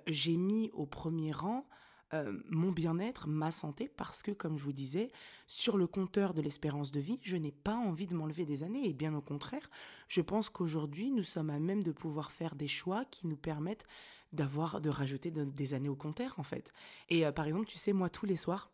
j'ai 0.07 0.37
mis 0.37 0.71
au 0.73 0.85
premier 0.85 1.31
rang 1.31 1.65
euh, 2.13 2.37
mon 2.49 2.71
bien-être, 2.71 3.27
ma 3.27 3.51
santé, 3.51 3.87
parce 3.87 4.21
que, 4.21 4.31
comme 4.31 4.57
je 4.57 4.63
vous 4.63 4.73
disais, 4.73 5.11
sur 5.47 5.77
le 5.77 5.87
compteur 5.87 6.33
de 6.33 6.41
l'espérance 6.41 6.91
de 6.91 6.99
vie, 6.99 7.19
je 7.21 7.37
n'ai 7.37 7.53
pas 7.53 7.75
envie 7.75 8.07
de 8.07 8.13
m'enlever 8.13 8.45
des 8.45 8.63
années, 8.63 8.85
et 8.85 8.91
bien 8.91 9.15
au 9.15 9.21
contraire, 9.21 9.69
je 10.09 10.19
pense 10.19 10.49
qu'aujourd'hui, 10.49 11.11
nous 11.11 11.23
sommes 11.23 11.49
à 11.49 11.59
même 11.59 11.83
de 11.83 11.91
pouvoir 11.91 12.33
faire 12.33 12.55
des 12.55 12.67
choix 12.67 13.05
qui 13.05 13.27
nous 13.27 13.37
permettent 13.37 13.87
d'avoir, 14.33 14.81
de 14.81 14.89
rajouter 14.89 15.31
des 15.31 15.73
années 15.73 15.87
au 15.87 15.95
compteur, 15.95 16.35
en 16.37 16.43
fait. 16.43 16.73
Et 17.07 17.25
euh, 17.25 17.31
par 17.31 17.45
exemple, 17.45 17.67
tu 17.67 17.77
sais, 17.77 17.93
moi, 17.93 18.09
tous 18.09 18.25
les 18.25 18.37
soirs, 18.37 18.71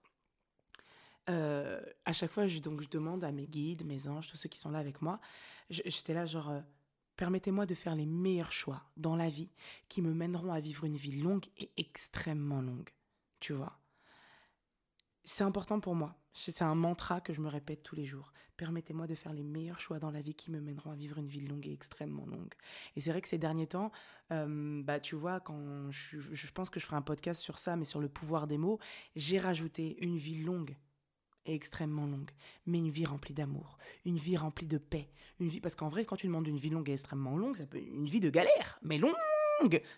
euh, 1.29 1.81
à 2.05 2.13
chaque 2.13 2.31
fois, 2.31 2.47
je, 2.47 2.59
donc, 2.59 2.81
je 2.81 2.89
demande 2.89 3.23
à 3.23 3.31
mes 3.31 3.47
guides, 3.47 3.85
mes 3.85 4.07
anges, 4.07 4.27
tous 4.27 4.37
ceux 4.37 4.49
qui 4.49 4.59
sont 4.59 4.71
là 4.71 4.79
avec 4.79 5.01
moi, 5.01 5.19
j'étais 5.69 6.13
là 6.13 6.25
genre, 6.25 6.51
permettez-moi 7.15 7.65
de 7.65 7.75
faire 7.75 7.95
les 7.95 8.05
meilleurs 8.05 8.51
choix 8.51 8.83
dans 8.95 9.15
la 9.15 9.29
vie 9.29 9.49
qui 9.89 10.01
me 10.01 10.13
mèneront 10.13 10.51
à 10.53 10.59
vivre 10.59 10.85
une 10.85 10.97
vie 10.97 11.19
longue 11.21 11.45
et 11.57 11.71
extrêmement 11.77 12.61
longue 12.61 12.89
tu 13.39 13.53
vois. 13.53 13.79
C'est 15.23 15.43
important 15.43 15.79
pour 15.79 15.95
moi. 15.95 16.15
C'est 16.33 16.61
un 16.61 16.75
mantra 16.75 17.19
que 17.19 17.33
je 17.33 17.41
me 17.41 17.49
répète 17.49 17.83
tous 17.83 17.95
les 17.95 18.05
jours. 18.05 18.31
Permettez-moi 18.57 19.07
de 19.07 19.15
faire 19.15 19.33
les 19.33 19.43
meilleurs 19.43 19.79
choix 19.79 19.99
dans 19.99 20.11
la 20.11 20.21
vie 20.21 20.35
qui 20.35 20.51
me 20.51 20.61
mèneront 20.61 20.91
à 20.91 20.95
vivre 20.95 21.17
une 21.17 21.27
vie 21.27 21.41
longue 21.41 21.67
et 21.67 21.73
extrêmement 21.73 22.25
longue. 22.25 22.53
Et 22.95 23.01
c'est 23.01 23.11
vrai 23.11 23.21
que 23.21 23.27
ces 23.27 23.39
derniers 23.39 23.67
temps, 23.67 23.91
euh, 24.31 24.81
bah 24.83 24.99
tu 24.99 25.15
vois, 25.15 25.39
quand 25.39 25.91
je, 25.91 26.19
je, 26.19 26.51
pense 26.51 26.69
que 26.69 26.79
je 26.79 26.85
ferai 26.85 26.95
un 26.95 27.01
podcast 27.01 27.41
sur 27.41 27.57
ça, 27.57 27.75
mais 27.75 27.85
sur 27.85 27.99
le 27.99 28.07
pouvoir 28.07 28.47
des 28.47 28.57
mots, 28.57 28.79
j'ai 29.15 29.39
rajouté 29.39 29.97
une 30.03 30.17
vie 30.17 30.43
longue 30.43 30.77
extrêmement 31.53 32.05
longue, 32.05 32.31
mais 32.65 32.77
une 32.77 32.89
vie 32.89 33.05
remplie 33.05 33.33
d'amour, 33.33 33.77
une 34.05 34.17
vie 34.17 34.37
remplie 34.37 34.67
de 34.67 34.77
paix, 34.77 35.09
une 35.39 35.49
vie 35.49 35.59
parce 35.59 35.75
qu'en 35.75 35.89
vrai, 35.89 36.05
quand 36.05 36.15
tu 36.15 36.27
demandes 36.27 36.47
une 36.47 36.57
vie 36.57 36.69
longue 36.69 36.89
et 36.89 36.93
extrêmement 36.93 37.37
longue, 37.37 37.57
ça 37.57 37.65
peut 37.65 37.79
une 37.79 38.05
vie 38.05 38.19
de 38.19 38.29
galère, 38.29 38.79
mais 38.81 38.97
longue 38.97 39.15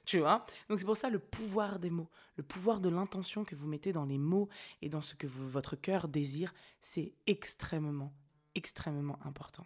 tu 0.05 0.19
vois. 0.19 0.45
Donc 0.69 0.79
c'est 0.79 0.85
pour 0.85 0.97
ça 0.97 1.09
le 1.09 1.19
pouvoir 1.19 1.79
des 1.79 1.89
mots, 1.89 2.09
le 2.37 2.43
pouvoir 2.43 2.79
de 2.79 2.89
l'intention 2.89 3.43
que 3.43 3.55
vous 3.55 3.67
mettez 3.67 3.91
dans 3.91 4.05
les 4.05 4.17
mots 4.17 4.49
et 4.81 4.89
dans 4.89 5.01
ce 5.01 5.15
que 5.15 5.27
votre 5.27 5.75
cœur 5.75 6.07
désire, 6.07 6.53
c'est 6.81 7.13
extrêmement, 7.27 8.13
extrêmement 8.55 9.19
important. 9.25 9.65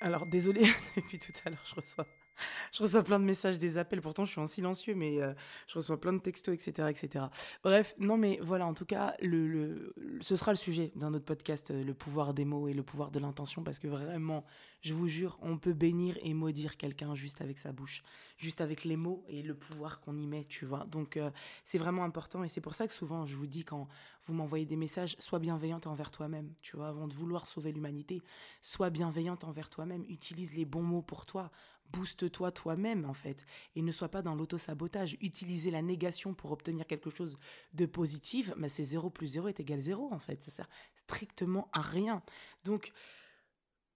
Alors 0.00 0.26
désolé, 0.26 0.62
depuis 0.96 1.18
tout 1.18 1.32
à 1.44 1.50
l'heure, 1.50 1.64
je 1.64 1.74
reçois 1.74 2.06
je 2.72 2.82
reçois 2.82 3.02
plein 3.02 3.18
de 3.18 3.24
messages, 3.24 3.58
des 3.58 3.78
appels. 3.78 4.00
Pourtant, 4.00 4.24
je 4.24 4.32
suis 4.32 4.40
en 4.40 4.46
silencieux, 4.46 4.94
mais 4.94 5.20
euh, 5.20 5.32
je 5.66 5.74
reçois 5.76 6.00
plein 6.00 6.12
de 6.12 6.18
textos, 6.18 6.54
etc., 6.54 6.88
etc. 6.90 7.26
Bref, 7.62 7.94
non, 7.98 8.16
mais 8.16 8.38
voilà, 8.42 8.66
en 8.66 8.74
tout 8.74 8.84
cas, 8.84 9.14
le, 9.20 9.94
ce 10.20 10.36
sera 10.36 10.52
le 10.52 10.56
sujet 10.58 10.92
d'un 10.96 11.12
autre 11.14 11.24
podcast, 11.24 11.70
euh, 11.70 11.84
le 11.84 11.94
pouvoir 11.94 12.34
des 12.34 12.44
mots 12.44 12.68
et 12.68 12.74
le 12.74 12.82
pouvoir 12.82 13.10
de 13.10 13.18
l'intention, 13.18 13.62
parce 13.62 13.78
que 13.78 13.88
vraiment, 13.88 14.44
je 14.82 14.94
vous 14.94 15.08
jure, 15.08 15.38
on 15.42 15.58
peut 15.58 15.74
bénir 15.74 16.16
et 16.22 16.32
maudire 16.32 16.76
quelqu'un 16.76 17.14
juste 17.14 17.42
avec 17.42 17.58
sa 17.58 17.72
bouche, 17.72 18.02
juste 18.38 18.60
avec 18.60 18.84
les 18.84 18.96
mots 18.96 19.24
et 19.28 19.42
le 19.42 19.54
pouvoir 19.54 20.00
qu'on 20.00 20.16
y 20.16 20.26
met, 20.26 20.44
tu 20.44 20.64
vois. 20.64 20.86
Donc, 20.86 21.16
euh, 21.16 21.30
c'est 21.64 21.78
vraiment 21.78 22.04
important 22.04 22.44
et 22.44 22.48
c'est 22.48 22.60
pour 22.60 22.74
ça 22.74 22.86
que 22.86 22.92
souvent, 22.92 23.26
je 23.26 23.36
vous 23.36 23.46
dis 23.46 23.64
quand 23.64 23.88
vous 24.24 24.34
m'envoyez 24.34 24.66
des 24.66 24.76
messages, 24.76 25.16
sois 25.18 25.38
bienveillante 25.38 25.86
envers 25.86 26.10
toi-même, 26.10 26.52
tu 26.62 26.76
vois, 26.76 26.88
avant 26.88 27.08
de 27.08 27.14
vouloir 27.14 27.46
sauver 27.46 27.72
l'humanité, 27.72 28.22
sois 28.62 28.90
bienveillante 28.90 29.44
envers 29.44 29.70
toi-même, 29.70 30.04
utilise 30.08 30.56
les 30.56 30.64
bons 30.64 30.82
mots 30.82 31.02
pour 31.02 31.26
toi, 31.26 31.50
booste-toi 31.92 32.52
toi-même 32.52 33.04
en 33.04 33.14
fait 33.14 33.44
et 33.74 33.82
ne 33.82 33.92
sois 33.92 34.08
pas 34.08 34.22
dans 34.22 34.34
l'auto-sabotage. 34.34 35.16
Utiliser 35.20 35.70
la 35.70 35.82
négation 35.82 36.34
pour 36.34 36.52
obtenir 36.52 36.86
quelque 36.86 37.10
chose 37.10 37.38
de 37.74 37.86
positif, 37.86 38.52
mais 38.56 38.68
c'est 38.68 38.82
0 38.82 39.10
plus 39.10 39.26
0 39.26 39.48
est 39.48 39.60
égal 39.60 39.80
0 39.80 40.12
en 40.12 40.18
fait. 40.18 40.42
Ça 40.42 40.50
sert 40.50 40.68
strictement 40.94 41.68
à 41.72 41.80
rien. 41.80 42.22
Donc, 42.64 42.92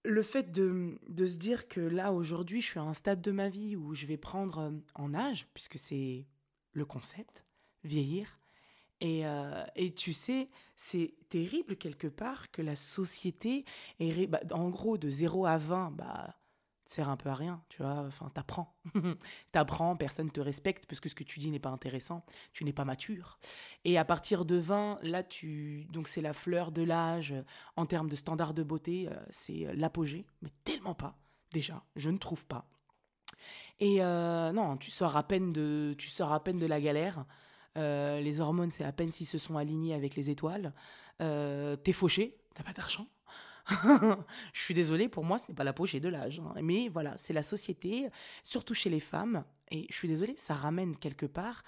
le 0.03 0.21
fait 0.21 0.51
de, 0.51 0.99
de 1.07 1.25
se 1.25 1.37
dire 1.37 1.67
que 1.67 1.81
là 1.81 2.13
aujourd'hui 2.13 2.61
je 2.61 2.67
suis 2.67 2.79
à 2.79 2.83
un 2.83 2.93
stade 2.93 3.21
de 3.21 3.31
ma 3.31 3.49
vie 3.49 3.75
où 3.75 3.95
je 3.95 4.05
vais 4.05 4.17
prendre 4.17 4.59
euh, 4.59 4.71
en 4.93 5.13
âge, 5.13 5.47
puisque 5.53 5.79
c'est 5.79 6.27
le 6.73 6.85
concept, 6.85 7.45
vieillir, 7.83 8.39
et, 9.01 9.25
euh, 9.25 9.63
et, 9.75 9.93
tu 9.93 10.13
sais, 10.13 10.49
c'est 10.75 11.15
terrible 11.29 11.75
quelque 11.75 12.07
part 12.07 12.49
que 12.51 12.61
la 12.61 12.75
société, 12.75 13.65
est, 13.99 14.27
bah, 14.27 14.39
en 14.51 14.69
gros, 14.69 14.97
de 14.97 15.09
0 15.09 15.45
à 15.45 15.57
20, 15.57 15.91
bah, 15.91 16.35
sert 16.85 17.09
un 17.09 17.17
peu 17.17 17.29
à 17.29 17.35
rien, 17.35 17.61
tu 17.69 17.81
vois. 17.81 18.05
Enfin, 18.07 18.29
t'apprends. 18.33 18.75
t'apprends, 19.51 19.95
personne 19.95 20.31
te 20.31 20.39
respecte 20.39 20.85
parce 20.85 20.99
que 20.99 21.09
ce 21.09 21.15
que 21.15 21.23
tu 21.23 21.39
dis 21.39 21.49
n'est 21.49 21.59
pas 21.59 21.69
intéressant, 21.69 22.25
tu 22.53 22.63
n'es 22.63 22.73
pas 22.73 22.85
mature. 22.85 23.39
Et 23.83 23.97
à 23.97 24.05
partir 24.05 24.45
de 24.45 24.55
20, 24.55 24.99
là, 25.01 25.23
tu. 25.23 25.85
Donc, 25.89 26.07
c'est 26.07 26.21
la 26.21 26.33
fleur 26.33 26.71
de 26.71 26.83
l'âge. 26.83 27.33
En 27.75 27.85
termes 27.85 28.09
de 28.09 28.15
standard 28.15 28.53
de 28.53 28.63
beauté, 28.63 29.09
euh, 29.09 29.15
c'est 29.29 29.67
euh, 29.67 29.73
l'apogée, 29.75 30.25
mais 30.41 30.49
tellement 30.63 30.95
pas. 30.95 31.17
Déjà, 31.51 31.83
je 31.95 32.09
ne 32.09 32.17
trouve 32.17 32.45
pas. 32.45 32.69
Et 33.79 34.03
euh, 34.03 34.51
non, 34.51 34.77
tu 34.77 34.91
sors 34.91 35.17
à 35.17 35.23
peine 35.23 35.53
de, 35.53 35.95
tu 35.97 36.09
sors 36.09 36.31
à 36.31 36.43
peine 36.43 36.59
de 36.59 36.65
la 36.65 36.79
galère. 36.79 37.25
les 37.75 38.39
hormones, 38.39 38.71
c'est 38.71 38.85
à 38.85 38.91
peine 38.91 39.11
s'ils 39.11 39.27
se 39.27 39.37
sont 39.37 39.57
alignés 39.57 39.93
avec 39.93 40.15
les 40.15 40.29
étoiles. 40.29 40.73
T'es 41.19 41.93
fauché, 41.93 42.37
t'as 42.53 42.63
pas 42.63 42.73
d'argent. 42.73 43.07
je 44.53 44.61
suis 44.61 44.73
désolée, 44.73 45.09
pour 45.09 45.23
moi, 45.23 45.37
ce 45.37 45.47
n'est 45.49 45.55
pas 45.55 45.63
la 45.63 45.73
poche 45.73 45.95
de 45.95 46.09
l'âge. 46.09 46.39
Hein. 46.39 46.53
Mais 46.61 46.89
voilà, 46.89 47.17
c'est 47.17 47.33
la 47.33 47.43
société, 47.43 48.09
surtout 48.43 48.73
chez 48.73 48.89
les 48.89 48.99
femmes. 48.99 49.43
Et 49.71 49.87
je 49.89 49.95
suis 49.95 50.07
désolée, 50.07 50.35
ça 50.37 50.53
ramène 50.53 50.95
quelque 50.97 51.25
part 51.25 51.63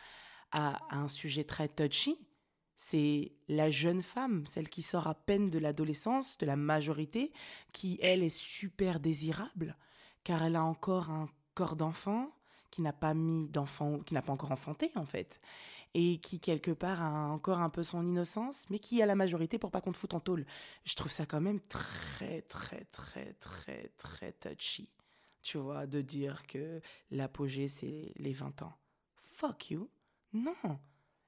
à, 0.51 0.77
un 0.91 1.07
sujet 1.07 1.43
très 1.43 1.67
touchy. 1.67 2.19
C'est 2.75 3.31
la 3.47 3.71
jeune 3.71 4.03
femme, 4.03 4.45
celle 4.45 4.69
qui 4.69 4.83
sort 4.83 5.07
à 5.07 5.15
peine 5.15 5.49
de 5.49 5.57
l'adolescence, 5.57 6.37
de 6.37 6.45
la 6.45 6.55
majorité, 6.55 7.31
qui, 7.73 7.97
elle, 8.01 8.21
est 8.21 8.29
super 8.29 8.99
désirable, 8.99 9.75
car 10.23 10.43
elle 10.43 10.55
a 10.55 10.63
encore 10.63 11.09
un 11.09 11.27
corps 11.55 11.75
d'enfant, 11.75 12.31
qui 12.69 12.83
n'a 12.83 12.93
pas 12.93 13.15
mis 13.15 13.47
d'enfant, 13.47 13.99
qui 13.99 14.13
n'a 14.13 14.21
pas 14.21 14.33
encore 14.33 14.51
enfanté, 14.51 14.91
en 14.95 15.05
fait 15.05 15.39
et 15.93 16.19
qui 16.19 16.39
quelque 16.39 16.71
part 16.71 17.01
a 17.01 17.27
encore 17.29 17.59
un 17.59 17.69
peu 17.69 17.83
son 17.83 18.05
innocence, 18.05 18.65
mais 18.69 18.79
qui 18.79 19.01
a 19.01 19.05
la 19.05 19.15
majorité 19.15 19.57
pour 19.57 19.71
pas 19.71 19.81
qu'on 19.81 19.91
te 19.91 19.97
foute 19.97 20.13
en 20.13 20.19
tôle. 20.19 20.45
Je 20.83 20.95
trouve 20.95 21.11
ça 21.11 21.25
quand 21.25 21.41
même 21.41 21.59
très 21.61 22.41
très 22.43 22.85
très 22.85 23.33
très 23.33 23.89
très 23.97 24.33
touchy, 24.33 24.89
tu 25.41 25.57
vois, 25.57 25.87
de 25.87 26.01
dire 26.01 26.45
que 26.47 26.81
l'apogée 27.11 27.67
c'est 27.67 28.13
les 28.17 28.33
20 28.33 28.61
ans. 28.61 28.77
Fuck 29.21 29.71
you. 29.71 29.89
Non. 30.33 30.79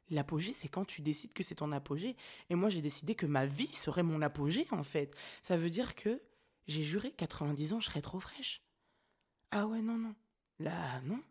L'apogée, 0.10 0.54
c'est 0.54 0.68
quand 0.68 0.86
tu 0.86 1.02
décides 1.02 1.34
que 1.34 1.44
c'est 1.44 1.56
ton 1.56 1.72
apogée. 1.72 2.16
Et 2.50 2.56
moi, 2.56 2.70
j'ai 2.70 2.82
décidé 2.82 3.14
que 3.14 3.28
ma 3.28 3.46
vie 3.46 3.74
serait 3.74 4.02
mon 4.02 4.22
apogée, 4.24 4.68
en 4.72 4.84
fait. 4.84 5.16
Ça 5.44 5.56
veut 5.56 5.70
dire 5.70 5.96
que 5.96 6.20
j'ai 6.68 6.84
juré 6.84 7.12
90 7.12 7.74
ans, 7.74 7.80
je 7.80 7.86
serais 7.86 8.02
trop 8.02 8.20
fraîche. 8.20 8.64
Ah 9.52 9.68
ouais, 9.68 9.82
non, 9.82 9.98
non. 9.98 10.16
Là, 10.60 11.02
non 11.02 11.22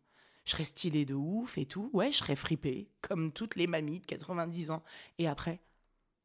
je 0.48 0.52
serais 0.54 0.64
stylée 0.64 1.04
de 1.04 1.12
ouf 1.14 1.58
et 1.58 1.66
tout. 1.66 1.90
Ouais, 1.92 2.10
je 2.10 2.16
serais 2.16 2.34
fripée, 2.34 2.90
comme 3.02 3.32
toutes 3.32 3.54
les 3.54 3.66
mamies 3.66 4.00
de 4.00 4.06
90 4.06 4.70
ans. 4.70 4.82
Et 5.18 5.28
après, 5.28 5.60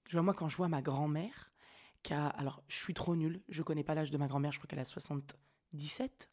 je 0.07 0.13
vois, 0.13 0.21
moi, 0.21 0.33
quand 0.33 0.47
je 0.47 0.55
vois 0.55 0.69
ma 0.69 0.81
grand-mère, 0.81 1.51
qui 2.03 2.13
a. 2.13 2.27
Alors, 2.27 2.63
je 2.69 2.77
suis 2.77 2.93
trop 2.93 3.17
nulle, 3.17 3.41
je 3.49 3.61
connais 3.63 3.83
pas 3.83 3.95
l'âge 3.95 4.11
de 4.11 4.17
ma 4.17 4.27
grand-mère, 4.27 4.53
je 4.53 4.59
crois 4.59 4.67
qu'elle 4.69 4.79
a 4.79 4.85
77. 4.85 6.29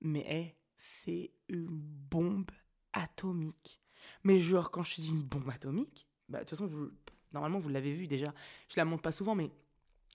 Mais, 0.00 0.56
c'est 0.76 1.30
une 1.50 1.66
bombe 1.68 2.50
atomique. 2.94 3.82
Mais, 4.24 4.40
genre, 4.40 4.70
quand 4.70 4.82
je 4.82 4.96
te 4.96 5.00
dis 5.02 5.10
une 5.10 5.22
bombe 5.22 5.50
atomique, 5.50 6.08
bah, 6.30 6.38
de 6.38 6.44
toute 6.44 6.58
façon, 6.58 6.90
normalement, 7.34 7.58
vous 7.58 7.68
l'avez 7.68 7.92
vu 7.92 8.06
déjà. 8.06 8.32
Je 8.70 8.76
la 8.78 8.86
montre 8.86 9.02
pas 9.02 9.12
souvent, 9.12 9.34
mais 9.34 9.50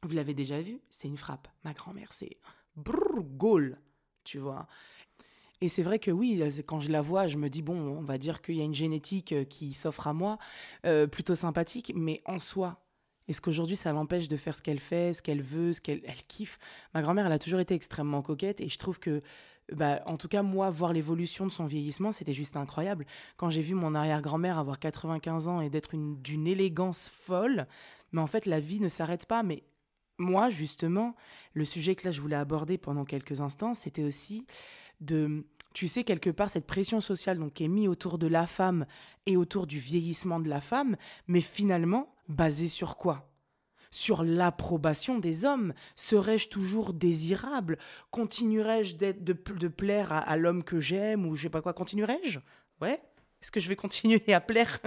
vous 0.01 0.15
l'avez 0.15 0.33
déjà 0.33 0.59
vu, 0.63 0.81
c'est 0.89 1.07
une 1.07 1.17
frappe. 1.17 1.47
Ma 1.63 1.73
grand-mère, 1.73 2.11
c'est 2.11 2.37
brrr, 2.75 3.75
tu 4.23 4.39
vois. 4.39 4.67
Et 5.63 5.69
c'est 5.69 5.81
vrai 5.81 5.97
que 5.97 6.11
oui, 6.11 6.43
quand 6.65 6.81
je 6.81 6.91
la 6.91 7.01
vois, 7.01 7.27
je 7.27 7.37
me 7.37 7.49
dis, 7.49 7.61
bon, 7.61 7.77
on 7.77 8.03
va 8.03 8.17
dire 8.17 8.41
qu'il 8.41 8.55
y 8.55 8.61
a 8.61 8.65
une 8.65 8.73
génétique 8.73 9.47
qui 9.47 9.73
s'offre 9.73 10.07
à 10.07 10.13
moi, 10.13 10.37
plutôt 11.09 11.35
sympathique, 11.35 11.93
mais 11.95 12.21
en 12.25 12.37
soi, 12.37 12.83
est-ce 13.29 13.39
qu'aujourd'hui, 13.39 13.77
ça 13.77 13.93
l'empêche 13.93 14.27
de 14.27 14.35
faire 14.35 14.53
ce 14.53 14.61
qu'elle 14.61 14.81
fait, 14.81 15.13
ce 15.13 15.21
qu'elle 15.21 15.41
veut, 15.41 15.71
ce 15.71 15.79
qu'elle 15.79 16.01
elle 16.03 16.21
kiffe? 16.27 16.59
Ma 16.93 17.01
grand-mère, 17.01 17.27
elle 17.27 17.31
a 17.31 17.39
toujours 17.39 17.61
été 17.61 17.75
extrêmement 17.75 18.21
coquette 18.21 18.59
et 18.59 18.67
je 18.67 18.77
trouve 18.77 18.99
que, 18.99 19.21
bah, 19.71 20.01
en 20.05 20.17
tout 20.17 20.27
cas, 20.27 20.43
moi, 20.43 20.69
voir 20.69 20.91
l'évolution 20.91 21.45
de 21.45 21.51
son 21.51 21.65
vieillissement, 21.65 22.11
c'était 22.11 22.33
juste 22.33 22.57
incroyable. 22.57 23.05
Quand 23.37 23.49
j'ai 23.49 23.61
vu 23.61 23.73
mon 23.73 23.95
arrière-grand-mère 23.95 24.57
avoir 24.57 24.79
95 24.79 25.47
ans 25.47 25.61
et 25.61 25.69
d'être 25.69 25.95
d'une 25.95 26.45
élégance 26.45 27.07
folle, 27.07 27.67
mais 28.11 28.19
en 28.19 28.27
fait, 28.27 28.45
la 28.45 28.59
vie 28.59 28.81
ne 28.81 28.89
s'arrête 28.89 29.27
pas. 29.27 29.43
Mais 29.43 29.63
moi, 30.17 30.49
justement, 30.49 31.15
le 31.53 31.63
sujet 31.63 31.95
que 31.95 32.05
là, 32.05 32.11
je 32.11 32.19
voulais 32.19 32.35
aborder 32.35 32.77
pendant 32.77 33.05
quelques 33.05 33.39
instants, 33.39 33.73
c'était 33.73 34.03
aussi 34.03 34.45
de 35.01 35.45
tu 35.73 35.87
sais, 35.87 36.03
quelque 36.03 36.29
part, 36.29 36.49
cette 36.49 36.67
pression 36.67 37.01
sociale 37.01 37.39
donc, 37.39 37.59
est 37.61 37.67
mise 37.67 37.87
autour 37.87 38.17
de 38.17 38.27
la 38.27 38.47
femme 38.47 38.85
et 39.25 39.37
autour 39.37 39.67
du 39.67 39.79
vieillissement 39.79 40.39
de 40.39 40.49
la 40.49 40.61
femme, 40.61 40.95
mais 41.27 41.41
finalement, 41.41 42.13
basée 42.27 42.67
sur 42.67 42.97
quoi? 42.97 43.29
Sur 43.91 44.23
l'approbation 44.23 45.19
des 45.19 45.45
hommes. 45.45 45.73
Serais-je 45.95 46.49
toujours 46.49 46.93
désirable? 46.93 47.77
Continuerai-je 48.11 48.95
de, 48.95 49.67
plaire 49.67 50.11
à, 50.11 50.19
à 50.19 50.37
l'homme 50.37 50.63
que 50.63 50.79
j'aime 50.79 51.25
ou 51.25 51.35
je 51.35 51.43
sais 51.43 51.49
pas 51.49 51.61
quoi? 51.61 51.73
Continuerai-je 51.73 52.39
Ouais. 52.81 53.01
Est-ce 53.43 53.51
que 53.51 53.59
je 53.59 53.67
vais 53.67 53.75
continuer 53.75 54.33
à 54.33 54.39
plaire 54.39 54.79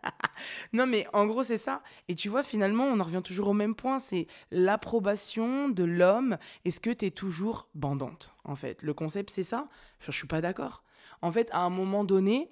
Non, 0.72 0.86
mais 0.86 1.06
en 1.12 1.26
gros, 1.26 1.42
c'est 1.42 1.58
ça. 1.58 1.82
Et 2.08 2.14
tu 2.14 2.30
vois, 2.30 2.42
finalement, 2.42 2.84
on 2.84 2.98
en 2.98 3.04
revient 3.04 3.20
toujours 3.22 3.48
au 3.48 3.52
même 3.52 3.74
point 3.74 3.98
c'est 3.98 4.26
l'approbation 4.50 5.68
de 5.68 5.84
l'homme. 5.84 6.38
Est-ce 6.64 6.80
que 6.80 6.88
tu 6.88 7.04
es 7.04 7.10
toujours 7.10 7.68
bandante, 7.74 8.34
en 8.44 8.56
fait? 8.56 8.82
Le 8.82 8.94
concept, 8.94 9.28
c'est 9.28 9.42
ça? 9.42 9.66
Je 9.98 10.12
suis 10.12 10.26
pas 10.26 10.40
d'accord. 10.40 10.82
En 11.20 11.30
fait, 11.30 11.50
à 11.52 11.58
un 11.58 11.68
moment 11.68 12.02
donné, 12.02 12.50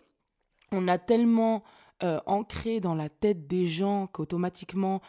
on 0.71 0.87
a 0.87 0.99
tellement 0.99 1.65
euh, 2.03 2.21
ancré 2.27 2.81
dans 2.81 2.95
la 2.95 3.09
tête 3.09 3.47
des 3.47 3.69
gens 3.69 4.07
qu'automatiquement, 4.07 5.01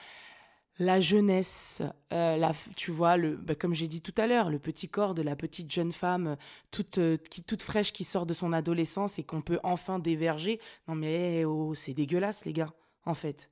la 0.80 1.02
jeunesse, 1.02 1.84
euh, 2.13 2.38
la, 2.38 2.54
tu 2.76 2.92
vois, 2.92 3.18
le, 3.18 3.36
bah, 3.36 3.54
comme 3.54 3.74
j'ai 3.74 3.89
dit 3.89 4.02
tout 4.02 4.13
à 4.18 4.28
l'heure, 4.28 4.50
le 4.50 4.60
petit 4.60 4.88
corps 4.88 5.13
de 5.13 5.22
la 5.22 5.36
petite 5.36 5.72
jeune 5.72 5.92
femme 5.92 6.38
toute, 6.72 6.98
euh, 6.98 7.18
qui, 7.18 7.44
toute 7.44 7.62
fraîche 7.62 7.92
qui 7.92 8.06
sort 8.06 8.26
de 8.26 8.34
son 8.34 8.54
adolescence 8.54 9.20
et 9.20 9.24
qu'on 9.24 9.42
peut 9.42 9.60
enfin 9.63 10.00
déverger. 10.00 10.60
Non 10.88 10.96
mais 10.96 11.44
oh, 11.44 11.76
c'est 11.76 11.94
dégueulasse 11.94 12.46
les 12.46 12.54
gars, 12.54 12.74
en 13.06 13.13
fait. 13.13 13.50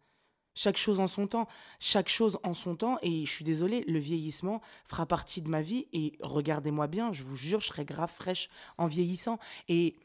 Chaque 0.55 0.77
chose 0.77 0.99
en 0.99 1.05
son 1.05 1.27
temps, 1.27 1.47
chaque 1.79 2.09
chose 2.09 2.39
en 2.41 2.55
son 2.55 2.75
temps. 2.75 2.97
Et 3.03 3.25
je 3.25 3.29
suis 3.29 3.43
désolée, 3.43 3.83
le 3.87 3.99
vieillissement 3.99 4.59
fera 4.87 5.05
partie 5.05 5.43
de 5.43 5.49
ma 5.49 5.61
vie. 5.61 5.87
Et 5.93 6.13
regardez-moi 6.21 6.87
bien, 6.87 7.13
je 7.13 7.23
vous 7.23 7.35
jure, 7.35 7.59
je 7.59 7.67
serai 7.67 7.85
grave 7.85 8.11
fraîche 8.11 8.49
en 8.79 8.87
vieillissant. 8.87 9.37
Et 9.67 9.97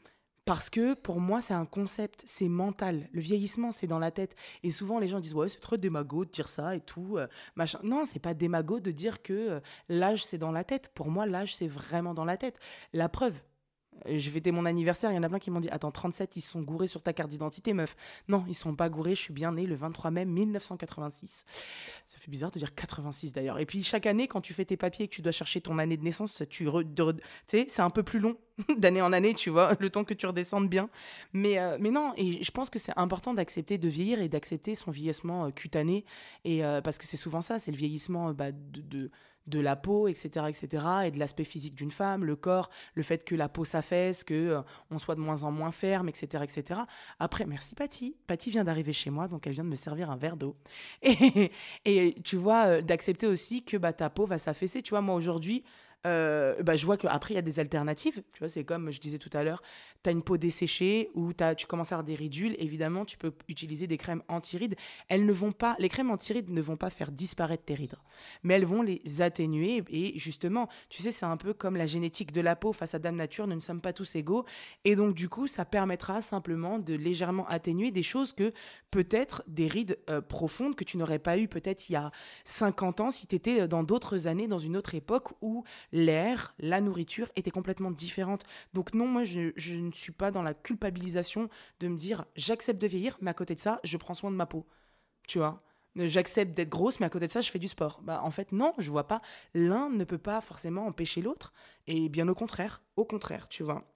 parce 0.45 0.69
que 0.69 0.93
pour 0.93 1.19
moi, 1.19 1.39
c'est 1.39 1.53
un 1.53 1.65
concept, 1.65 2.23
c'est 2.25 2.49
mental. 2.49 3.07
Le 3.11 3.21
vieillissement, 3.21 3.71
c'est 3.71 3.87
dans 3.87 3.99
la 3.99 4.11
tête. 4.11 4.35
Et 4.63 4.71
souvent, 4.71 4.99
les 4.99 5.07
gens 5.07 5.19
disent 5.19 5.35
Ouais, 5.35 5.47
c'est 5.47 5.59
trop 5.59 5.77
démago 5.77 6.25
de 6.25 6.31
dire 6.31 6.49
ça 6.49 6.75
et 6.75 6.81
tout. 6.81 7.17
Euh. 7.17 7.27
Non, 7.83 8.03
c'est 8.05 8.19
pas 8.19 8.33
démago 8.33 8.79
de 8.79 8.91
dire 8.91 9.21
que 9.21 9.33
euh, 9.33 9.59
l'âge, 9.87 10.25
c'est 10.25 10.37
dans 10.37 10.51
la 10.51 10.63
tête. 10.63 10.91
Pour 10.93 11.09
moi, 11.09 11.25
l'âge, 11.25 11.55
c'est 11.55 11.67
vraiment 11.67 12.13
dans 12.13 12.25
la 12.25 12.37
tête. 12.37 12.59
La 12.91 13.07
preuve, 13.07 13.41
j'ai 14.05 14.31
fêté 14.31 14.51
mon 14.51 14.65
anniversaire, 14.65 15.11
il 15.11 15.15
y 15.15 15.17
en 15.17 15.23
a 15.23 15.29
plein 15.29 15.39
qui 15.39 15.51
m'ont 15.51 15.59
dit 15.59 15.69
Attends, 15.69 15.91
37, 15.91 16.35
ils 16.37 16.41
sont 16.41 16.61
gourés 16.61 16.87
sur 16.87 17.01
ta 17.01 17.13
carte 17.13 17.29
d'identité, 17.29 17.73
meuf. 17.73 17.95
Non, 18.27 18.43
ils 18.47 18.55
sont 18.55 18.75
pas 18.75 18.89
gourés, 18.89 19.15
je 19.15 19.21
suis 19.21 19.33
bien 19.33 19.51
né 19.51 19.65
le 19.65 19.75
23 19.75 20.11
mai 20.11 20.25
1986. 20.25 21.45
Ça 22.05 22.19
fait 22.19 22.31
bizarre 22.31 22.51
de 22.51 22.59
dire 22.59 22.73
86 22.75 23.33
d'ailleurs. 23.33 23.59
Et 23.59 23.65
puis 23.65 23.83
chaque 23.83 24.05
année, 24.05 24.27
quand 24.27 24.41
tu 24.41 24.53
fais 24.53 24.65
tes 24.65 24.77
papiers 24.77 25.05
et 25.05 25.07
que 25.07 25.13
tu 25.13 25.21
dois 25.21 25.31
chercher 25.31 25.61
ton 25.61 25.79
année 25.79 25.97
de 25.97 26.03
naissance, 26.03 26.43
tu 26.49 26.67
sais, 27.47 27.65
c'est 27.67 27.81
un 27.81 27.89
peu 27.89 28.03
plus 28.03 28.19
long 28.19 28.37
d'année 28.77 29.01
en 29.01 29.13
année, 29.13 29.33
tu 29.33 29.49
vois, 29.49 29.75
le 29.79 29.89
temps 29.89 30.03
que 30.03 30.13
tu 30.13 30.25
redescendes 30.25 30.69
bien. 30.69 30.89
Mais, 31.33 31.59
euh, 31.59 31.77
mais 31.79 31.91
non, 31.91 32.13
et 32.17 32.43
je 32.43 32.51
pense 32.51 32.69
que 32.69 32.79
c'est 32.79 32.93
important 32.97 33.33
d'accepter 33.33 33.77
de 33.77 33.89
vieillir 33.89 34.21
et 34.21 34.29
d'accepter 34.29 34.75
son 34.75 34.91
vieillissement 34.91 35.45
euh, 35.45 35.49
cutané. 35.51 36.05
Et, 36.43 36.63
euh, 36.63 36.81
parce 36.81 36.97
que 36.97 37.05
c'est 37.05 37.17
souvent 37.17 37.41
ça, 37.41 37.59
c'est 37.59 37.71
le 37.71 37.77
vieillissement 37.77 38.33
bah, 38.33 38.51
de 38.51 39.09
la 39.51 39.75
peau, 39.75 40.07
etc., 40.07 40.45
etc., 40.49 40.85
et 41.05 41.11
de 41.11 41.19
l'aspect 41.19 41.43
physique 41.43 41.75
d'une 41.75 41.91
femme, 41.91 42.25
le 42.25 42.35
corps, 42.35 42.69
le 42.95 43.03
fait 43.03 43.23
que 43.23 43.35
la 43.35 43.49
peau 43.49 43.65
s'affaisse, 43.65 44.23
que 44.23 44.33
euh, 44.33 44.61
on 44.91 44.97
soit 44.97 45.15
de 45.15 45.19
moins 45.19 45.43
en 45.43 45.51
moins 45.51 45.71
ferme, 45.71 46.09
etc., 46.09 46.43
etc. 46.43 46.81
Après, 47.19 47.45
merci 47.45 47.75
Patty. 47.75 48.15
Patty 48.27 48.51
vient 48.51 48.63
d'arriver 48.63 48.93
chez 48.93 49.09
moi, 49.09 49.27
donc 49.27 49.47
elle 49.47 49.53
vient 49.53 49.63
de 49.63 49.69
me 49.69 49.75
servir 49.75 50.09
un 50.09 50.17
verre 50.17 50.37
d'eau. 50.37 50.55
Et, 51.03 51.51
et, 51.85 52.15
tu 52.23 52.37
vois, 52.37 52.65
euh, 52.65 52.81
d'accepter 52.81 53.27
aussi 53.27 53.63
que 53.63 53.77
bah, 53.77 53.93
ta 53.93 54.09
peau 54.09 54.25
va 54.25 54.37
s'affaisser. 54.37 54.81
Tu 54.81 54.91
vois, 54.91 55.01
moi 55.01 55.15
aujourd'hui, 55.15 55.63
euh, 56.05 56.61
bah, 56.61 56.75
je 56.75 56.85
vois 56.85 56.97
qu'après, 56.97 57.33
il 57.33 57.35
y 57.35 57.39
a 57.39 57.43
des 57.43 57.59
alternatives. 57.59 58.21
Tu 58.33 58.39
vois, 58.39 58.49
c'est 58.49 58.63
comme 58.63 58.91
je 58.91 58.99
disais 58.99 59.17
tout 59.17 59.29
à 59.33 59.43
l'heure, 59.43 59.61
tu 60.03 60.09
as 60.09 60.11
une 60.11 60.23
peau 60.23 60.37
desséchée 60.37 61.09
ou 61.15 61.31
as, 61.39 61.55
tu 61.55 61.65
commences 61.65 61.91
à 61.91 61.95
avoir 61.95 62.03
des 62.03 62.15
ridules. 62.15 62.55
Évidemment, 62.59 63.05
tu 63.05 63.17
peux 63.17 63.31
utiliser 63.47 63.87
des 63.87 63.97
crèmes 63.97 64.23
anti-rides. 64.27 64.75
Elles 65.07 65.25
ne 65.25 65.31
vont 65.31 65.51
pas, 65.51 65.75
les 65.79 65.89
crèmes 65.89 66.11
anti-rides 66.11 66.49
ne 66.49 66.61
vont 66.61 66.77
pas 66.77 66.89
faire 66.89 67.11
disparaître 67.11 67.63
tes 67.63 67.73
rides, 67.73 67.95
mais 68.43 68.55
elles 68.55 68.65
vont 68.65 68.81
les 68.81 69.21
atténuer. 69.21 69.83
Et 69.89 70.19
justement, 70.19 70.67
tu 70.89 71.01
sais, 71.01 71.11
c'est 71.11 71.25
un 71.25 71.37
peu 71.37 71.53
comme 71.53 71.77
la 71.77 71.85
génétique 71.85 72.31
de 72.31 72.41
la 72.41 72.55
peau 72.55 72.73
face 72.73 72.93
à 72.93 72.99
Dame 72.99 73.15
Nature. 73.15 73.47
Nous 73.47 73.55
ne 73.55 73.61
sommes 73.61 73.81
pas 73.81 73.93
tous 73.93 74.15
égaux. 74.15 74.45
Et 74.83 74.95
donc, 74.95 75.13
du 75.13 75.29
coup, 75.29 75.47
ça 75.47 75.65
permettra 75.65 76.21
simplement 76.21 76.79
de 76.79 76.93
légèrement 76.93 77.47
atténuer 77.47 77.91
des 77.91 78.03
choses 78.03 78.33
que 78.33 78.51
peut-être 78.91 79.43
des 79.47 79.67
rides 79.67 79.97
euh, 80.09 80.21
profondes 80.21 80.75
que 80.75 80.83
tu 80.83 80.97
n'aurais 80.97 81.19
pas 81.19 81.37
eu 81.37 81.47
peut-être 81.47 81.89
il 81.89 81.93
y 81.93 81.95
a 81.95 82.11
50 82.45 83.01
ans 83.01 83.09
si 83.09 83.27
tu 83.27 83.35
étais 83.35 83.67
dans 83.67 83.83
d'autres 83.83 84.27
années, 84.27 84.47
dans 84.47 84.57
une 84.57 84.77
autre 84.77 84.95
époque 84.95 85.29
où 85.41 85.63
l'air, 85.93 86.53
la 86.59 86.81
nourriture 86.81 87.29
étaient 87.37 87.51
complètement 87.51 87.91
différentes. 87.91 88.43
Donc 88.73 88.93
non, 88.93 89.07
moi, 89.07 89.23
je, 89.23 89.75
ne 89.75 89.91
suis 89.91 90.11
pas 90.11 90.31
dans 90.31 90.43
la 90.43 90.53
culpabilisation 90.53 91.47
de 91.79 91.87
me 91.87 91.95
dire 91.95 92.25
j'accepte 92.35 92.81
de 92.81 92.87
vieillir, 92.87 93.17
mais 93.21 93.31
à 93.31 93.33
côté 93.33 93.55
de 93.55 93.59
ça, 93.59 93.79
je 93.85 93.95
prends 93.95 94.15
soin 94.15 94.31
de 94.31 94.35
ma 94.35 94.45
peau. 94.45 94.67
Tu 95.27 95.37
vois? 95.37 95.63
J'accepte 95.95 96.55
d'être 96.55 96.69
grosse, 96.69 96.99
mais 96.99 97.05
à 97.05 97.09
côté 97.09 97.27
de 97.27 97.31
ça, 97.31 97.41
je 97.41 97.51
fais 97.51 97.59
du 97.59 97.67
sport. 97.67 98.01
Bah, 98.03 98.21
en 98.23 98.31
fait, 98.31 98.51
non, 98.51 98.73
je 98.79 98.89
vois 98.89 99.07
pas. 99.07 99.21
L'un 99.53 99.89
ne 99.89 100.03
peut 100.03 100.17
pas 100.17 100.41
forcément 100.41 100.87
empêcher 100.87 101.21
l'autre. 101.21 101.53
Et 101.87 102.09
bien 102.09 102.27
au 102.27 102.35
contraire, 102.35 102.81
au 102.97 103.05
contraire, 103.05 103.47
tu 103.47 103.63
vois. 103.63 103.87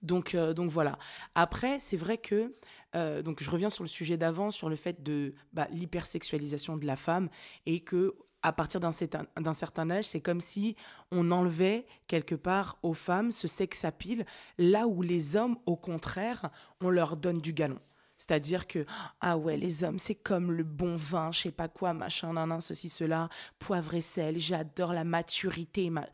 Donc, 0.00 0.34
euh, 0.34 0.54
donc 0.54 0.70
voilà. 0.70 0.98
Après, 1.34 1.78
c'est 1.78 1.96
vrai 1.96 2.18
que, 2.18 2.54
euh, 2.94 3.20
donc 3.20 3.42
je 3.42 3.50
reviens 3.50 3.68
sur 3.68 3.84
le 3.84 3.88
sujet 3.88 4.16
d'avant, 4.16 4.50
sur 4.50 4.68
le 4.68 4.76
fait 4.76 5.02
de 5.02 5.34
bah, 5.52 5.68
l'hypersexualisation 5.70 6.76
de 6.76 6.86
la 6.86 6.96
femme 6.96 7.28
et 7.66 7.80
que 7.80 8.14
à 8.42 8.52
partir 8.52 8.80
d'un 8.80 8.92
certain, 8.92 9.90
âge, 9.90 10.04
c'est 10.04 10.20
comme 10.20 10.40
si 10.40 10.76
on 11.10 11.30
enlevait 11.30 11.86
quelque 12.06 12.34
part 12.34 12.78
aux 12.82 12.94
femmes 12.94 13.32
ce 13.32 13.48
sex 13.48 13.84
appeal, 13.84 14.24
là 14.58 14.86
où 14.86 15.02
les 15.02 15.36
hommes, 15.36 15.58
au 15.66 15.76
contraire, 15.76 16.50
on 16.80 16.90
leur 16.90 17.16
donne 17.16 17.40
du 17.40 17.52
galon. 17.52 17.80
C'est-à-dire 18.16 18.66
que, 18.66 18.84
ah 19.20 19.38
ouais, 19.38 19.56
les 19.56 19.84
hommes, 19.84 19.98
c'est 19.98 20.16
comme 20.16 20.50
le 20.52 20.64
bon 20.64 20.96
vin, 20.96 21.30
je 21.32 21.42
sais 21.42 21.52
pas 21.52 21.68
quoi, 21.68 21.94
machin, 21.94 22.32
nan, 22.32 22.60
ceci, 22.60 22.88
cela, 22.88 23.28
poivre 23.58 23.94
et 23.94 24.00
sel, 24.00 24.38
j'adore 24.38 24.92
la 24.92 25.04
maturité. 25.04 25.88
Ma... 25.90 26.06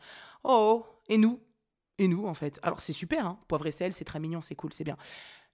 Oh, 0.43 0.85
et 1.09 1.17
nous? 1.17 1.39
Et 1.97 2.07
nous, 2.07 2.25
en 2.27 2.33
fait? 2.33 2.59
Alors, 2.61 2.79
c'est 2.79 2.93
super, 2.93 3.25
hein, 3.25 3.39
poivre 3.47 3.65
et 3.67 3.71
sel, 3.71 3.93
c'est 3.93 4.03
très 4.03 4.19
mignon, 4.19 4.41
c'est 4.41 4.55
cool, 4.55 4.73
c'est 4.73 4.83
bien. 4.83 4.97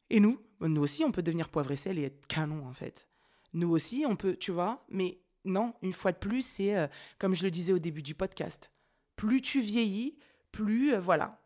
Et 0.10 0.20
nous? 0.20 0.42
Nous 0.60 0.82
aussi, 0.82 1.06
on 1.06 1.12
peut 1.12 1.24
devenir 1.24 1.50
poivre 1.50 1.72
et 1.72 1.76
sel 1.78 1.98
et 2.00 2.04
être 2.04 2.28
canon, 2.28 2.68
en 2.68 2.74
fait. 2.74 3.08
Nous 3.54 3.70
aussi, 3.70 4.06
on 4.08 4.16
peut, 4.16 4.36
tu 4.36 4.52
vois, 4.52 4.84
mais 4.90 5.20
non, 5.46 5.74
une 5.82 5.94
fois 5.94 6.12
de 6.12 6.18
plus, 6.18 6.46
c'est 6.46 6.76
euh, 6.76 6.88
comme 7.20 7.34
je 7.34 7.44
le 7.44 7.52
disais 7.52 7.74
au 7.74 7.80
début 7.80 8.04
du 8.04 8.16
podcast. 8.16 8.72
Plus 9.16 9.42
tu 9.42 9.62
vieillis, 9.62 10.18
plus 10.52 10.94
euh, 10.94 11.00
voilà, 11.00 11.42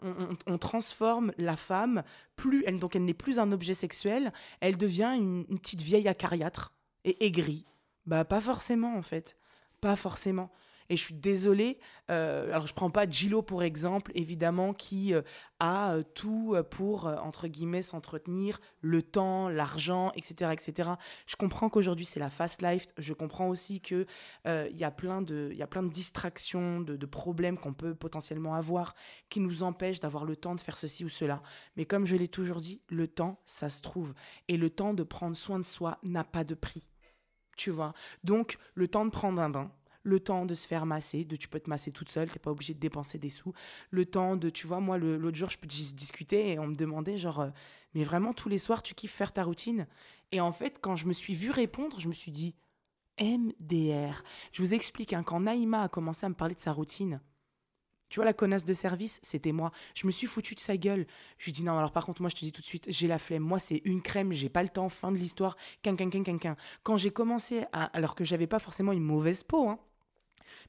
on, 0.48 0.58
transforme 0.58 1.32
la 1.38 1.56
femme, 1.56 2.04
plus 2.36 2.64
elle 2.66 2.80
donc 2.80 2.96
elle 2.96 3.06
n'est 3.06 3.14
plus 3.14 3.40
un 3.40 3.52
objet 3.52 3.74
sexuel, 3.74 4.34
elle 4.62 4.78
devient 4.78 5.14
une, 5.16 5.46
une 5.50 5.60
petite 5.60 5.82
vieille 5.82 6.08
acariâtre 6.08 6.74
et 7.04 7.26
aigrie. 7.26 7.66
Bah 8.06 8.26
pas 8.26 8.42
forcément 8.42 8.96
en 8.96 9.02
fait, 9.02 9.38
pas 9.82 9.96
forcément. 9.96 10.52
Et 10.90 10.98
je 10.98 11.02
suis 11.02 11.16
désolée, 11.16 11.80
euh, 12.12 12.50
alors 12.52 12.68
je 12.68 12.74
prends 12.74 12.92
pas 12.92 13.10
Gillo 13.10 13.42
pour 13.42 13.64
exemple, 13.64 14.12
évidemment, 14.14 14.74
qui 14.74 15.14
euh, 15.14 15.22
a 15.60 15.94
euh, 15.94 16.04
tout 16.14 16.56
pour, 16.70 17.06
entre 17.06 17.48
guillemets, 17.48 17.82
s'entretenir, 17.82 18.60
le 18.82 19.02
temps, 19.02 19.50
l'argent, 19.50 20.12
etc., 20.16 20.52
etc. 20.54 20.92
Je 21.26 21.36
comprends 21.36 21.70
qu'aujourd'hui 21.70 22.06
c'est 22.06 22.20
la 22.20 22.30
fast 22.30 22.62
life, 22.62 22.88
je 22.98 23.14
comprends 23.14 23.48
aussi 23.48 23.82
qu'il 23.82 24.06
il 24.46 24.78
y 24.78 24.84
a 24.84 24.92
plein 24.92 25.22
de 25.22 25.90
distractions, 25.90 26.82
de, 26.82 26.96
de 26.96 27.06
problèmes 27.06 27.58
qu'on 27.58 27.74
peut 27.74 27.96
potentiellement 27.96 28.54
avoir 28.54 28.94
qui 29.30 29.40
nous 29.40 29.64
empêchent 29.64 30.00
d'avoir 30.00 30.26
le 30.26 30.36
temps 30.36 30.56
de 30.56 30.62
faire 30.62 30.78
ceci 30.78 31.04
ou 31.04 31.10
cela. 31.10 31.42
Mais 31.76 31.86
comme 31.86 32.06
je 32.06 32.16
l'ai 32.16 32.28
toujours 32.28 32.62
dit, 32.62 32.82
le 32.90 33.08
temps, 33.08 33.42
ça 33.46 33.70
se 33.70 33.82
trouve. 33.82 34.14
Et 34.48 34.58
le 34.58 34.70
temps 34.70 34.94
de 34.94 35.04
prendre 35.04 35.36
soin 35.36 35.60
de 35.60 35.66
soi 35.66 35.98
n'a 36.04 36.24
pas 36.24 36.44
de 36.44 36.54
prix. 36.56 36.90
Tu 37.58 37.72
vois? 37.72 37.94
Donc, 38.24 38.58
le 38.74 38.88
temps 38.88 39.06
de 39.06 39.12
prendre 39.12 39.42
un 39.42 39.50
bain, 39.50 39.72
le 40.06 40.20
temps 40.20 40.46
de 40.46 40.54
se 40.54 40.66
faire 40.66 40.86
masser, 40.86 41.26
de 41.26 41.36
tu 41.36 41.50
peux 41.50 41.60
te 41.60 41.70
masser 41.70 41.92
toute 41.92 42.10
seule, 42.10 42.30
t'es 42.30 42.40
pas 42.40 42.52
obligé 42.52 42.74
de 42.74 42.80
dépenser 42.80 43.18
des 43.18 43.30
sous, 43.30 43.54
le 43.90 44.06
temps 44.06 44.38
de, 44.38 44.50
tu 44.50 44.68
vois, 44.68 44.80
moi 44.80 44.98
l'autre 44.98 45.36
jour 45.36 45.50
je 45.50 45.58
discuter 45.94 46.52
et 46.54 46.60
on 46.60 46.68
me 46.68 46.76
demandait 46.76 47.18
genre, 47.18 47.42
euh, 47.42 47.50
mais 47.96 48.04
vraiment 48.04 48.34
tous 48.34 48.48
les 48.48 48.60
soirs 48.60 48.84
tu 48.84 48.94
kiffes 48.94 49.12
faire 49.14 49.34
ta 49.34 49.44
routine? 49.44 49.88
Et 50.32 50.40
en 50.40 50.52
fait 50.52 50.80
quand 50.80 50.96
je 50.96 51.08
me 51.08 51.14
suis 51.14 51.34
vue 51.36 51.52
répondre, 51.52 52.00
je 52.00 52.08
me 52.08 52.14
suis 52.14 52.32
dit, 52.32 52.56
MDR. 53.20 54.24
Je 54.52 54.62
vous 54.62 54.74
explique, 54.74 55.14
hein, 55.14 55.24
quand 55.24 55.40
Naïma 55.40 55.84
a 55.84 55.90
commencé 55.90 56.26
à 56.26 56.30
me 56.30 56.36
parler 56.36 56.56
de 56.56 56.60
sa 56.60 56.72
routine, 56.72 57.22
Tu 58.10 58.18
vois, 58.18 58.26
la 58.26 58.34
connasse 58.34 58.66
de 58.66 58.74
service, 58.74 59.20
c'était 59.24 59.52
moi. 59.52 59.72
Je 59.96 60.06
me 60.06 60.12
suis 60.12 60.28
foutu 60.28 60.54
de 60.56 60.60
sa 60.60 60.78
gueule. 60.78 61.08
Je 61.38 61.46
lui 61.46 61.52
dis 61.52 61.64
non, 61.64 61.78
alors 61.78 61.92
par 61.92 62.06
contre, 62.06 62.22
moi, 62.22 62.30
je 62.30 62.36
te 62.36 62.42
dis 62.46 62.52
tout 62.52 62.62
de 62.62 62.66
suite, 62.68 62.86
j'ai 62.90 63.08
la 63.08 63.18
flemme. 63.18 63.42
Moi, 63.44 63.60
c'est 63.60 63.82
une 63.84 64.02
crème, 64.02 64.32
j'ai 64.32 64.50
pas 64.50 64.64
le 64.64 64.70
temps, 64.70 64.90
fin 64.90 65.12
de 65.12 65.18
l'histoire. 65.18 65.58
Quin, 65.84 65.96
quin, 65.96 66.56
Quand 66.84 66.98
j'ai 66.98 67.12
commencé. 67.12 67.66
Alors 67.74 68.16
que 68.16 68.24
j'avais 68.24 68.48
pas 68.48 68.60
forcément 68.60 68.92
une 68.92 69.04
mauvaise 69.04 69.44
peau, 69.44 69.70
hein. 69.70 69.80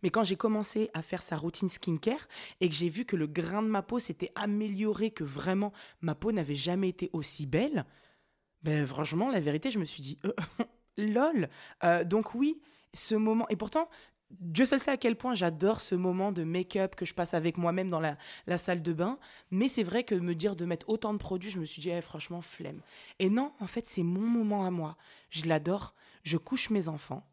Mais 0.02 0.10
quand 0.10 0.24
j'ai 0.24 0.36
commencé 0.36 0.90
à 0.94 1.02
faire 1.02 1.22
sa 1.22 1.36
routine 1.36 1.68
skincare 1.68 2.28
et 2.60 2.68
que 2.68 2.74
j'ai 2.74 2.88
vu 2.88 3.04
que 3.04 3.16
le 3.16 3.26
grain 3.26 3.62
de 3.62 3.68
ma 3.68 3.82
peau 3.82 3.98
s'était 3.98 4.32
amélioré, 4.34 5.10
que 5.10 5.24
vraiment 5.24 5.72
ma 6.00 6.14
peau 6.14 6.32
n'avait 6.32 6.54
jamais 6.54 6.88
été 6.88 7.10
aussi 7.12 7.46
belle, 7.46 7.84
ben 8.62 8.86
franchement, 8.86 9.30
la 9.30 9.40
vérité, 9.40 9.70
je 9.70 9.78
me 9.78 9.84
suis 9.84 10.02
dit, 10.02 10.18
euh, 10.24 10.32
lol. 10.96 11.48
Euh, 11.84 12.04
donc 12.04 12.34
oui, 12.34 12.60
ce 12.94 13.14
moment. 13.14 13.46
Et 13.48 13.56
pourtant, 13.56 13.88
Dieu 14.30 14.64
seul 14.64 14.80
sait 14.80 14.90
à 14.90 14.96
quel 14.96 15.16
point 15.16 15.34
j'adore 15.34 15.80
ce 15.80 15.94
moment 15.94 16.32
de 16.32 16.42
make-up 16.42 16.96
que 16.96 17.04
je 17.04 17.14
passe 17.14 17.34
avec 17.34 17.58
moi-même 17.58 17.90
dans 17.90 18.00
la, 18.00 18.16
salle 18.58 18.82
de 18.82 18.92
bain. 18.92 19.18
Mais 19.50 19.68
c'est 19.68 19.84
vrai 19.84 20.04
que 20.04 20.14
me 20.14 20.34
dire 20.34 20.56
de 20.56 20.64
mettre 20.64 20.88
autant 20.88 21.12
de 21.12 21.18
produits, 21.18 21.50
je 21.50 21.60
me 21.60 21.64
suis 21.64 21.80
dit, 21.80 21.90
eh, 21.90 22.02
franchement, 22.02 22.42
flemme. 22.42 22.80
Et 23.18 23.30
non, 23.30 23.52
en 23.60 23.66
fait, 23.66 23.86
c'est 23.86 24.02
mon 24.02 24.26
moment 24.26 24.66
à 24.66 24.70
moi. 24.70 24.96
Je 25.30 25.46
l'adore. 25.46 25.94
Je 26.24 26.36
couche 26.36 26.70
mes 26.70 26.88
enfants. 26.88 27.24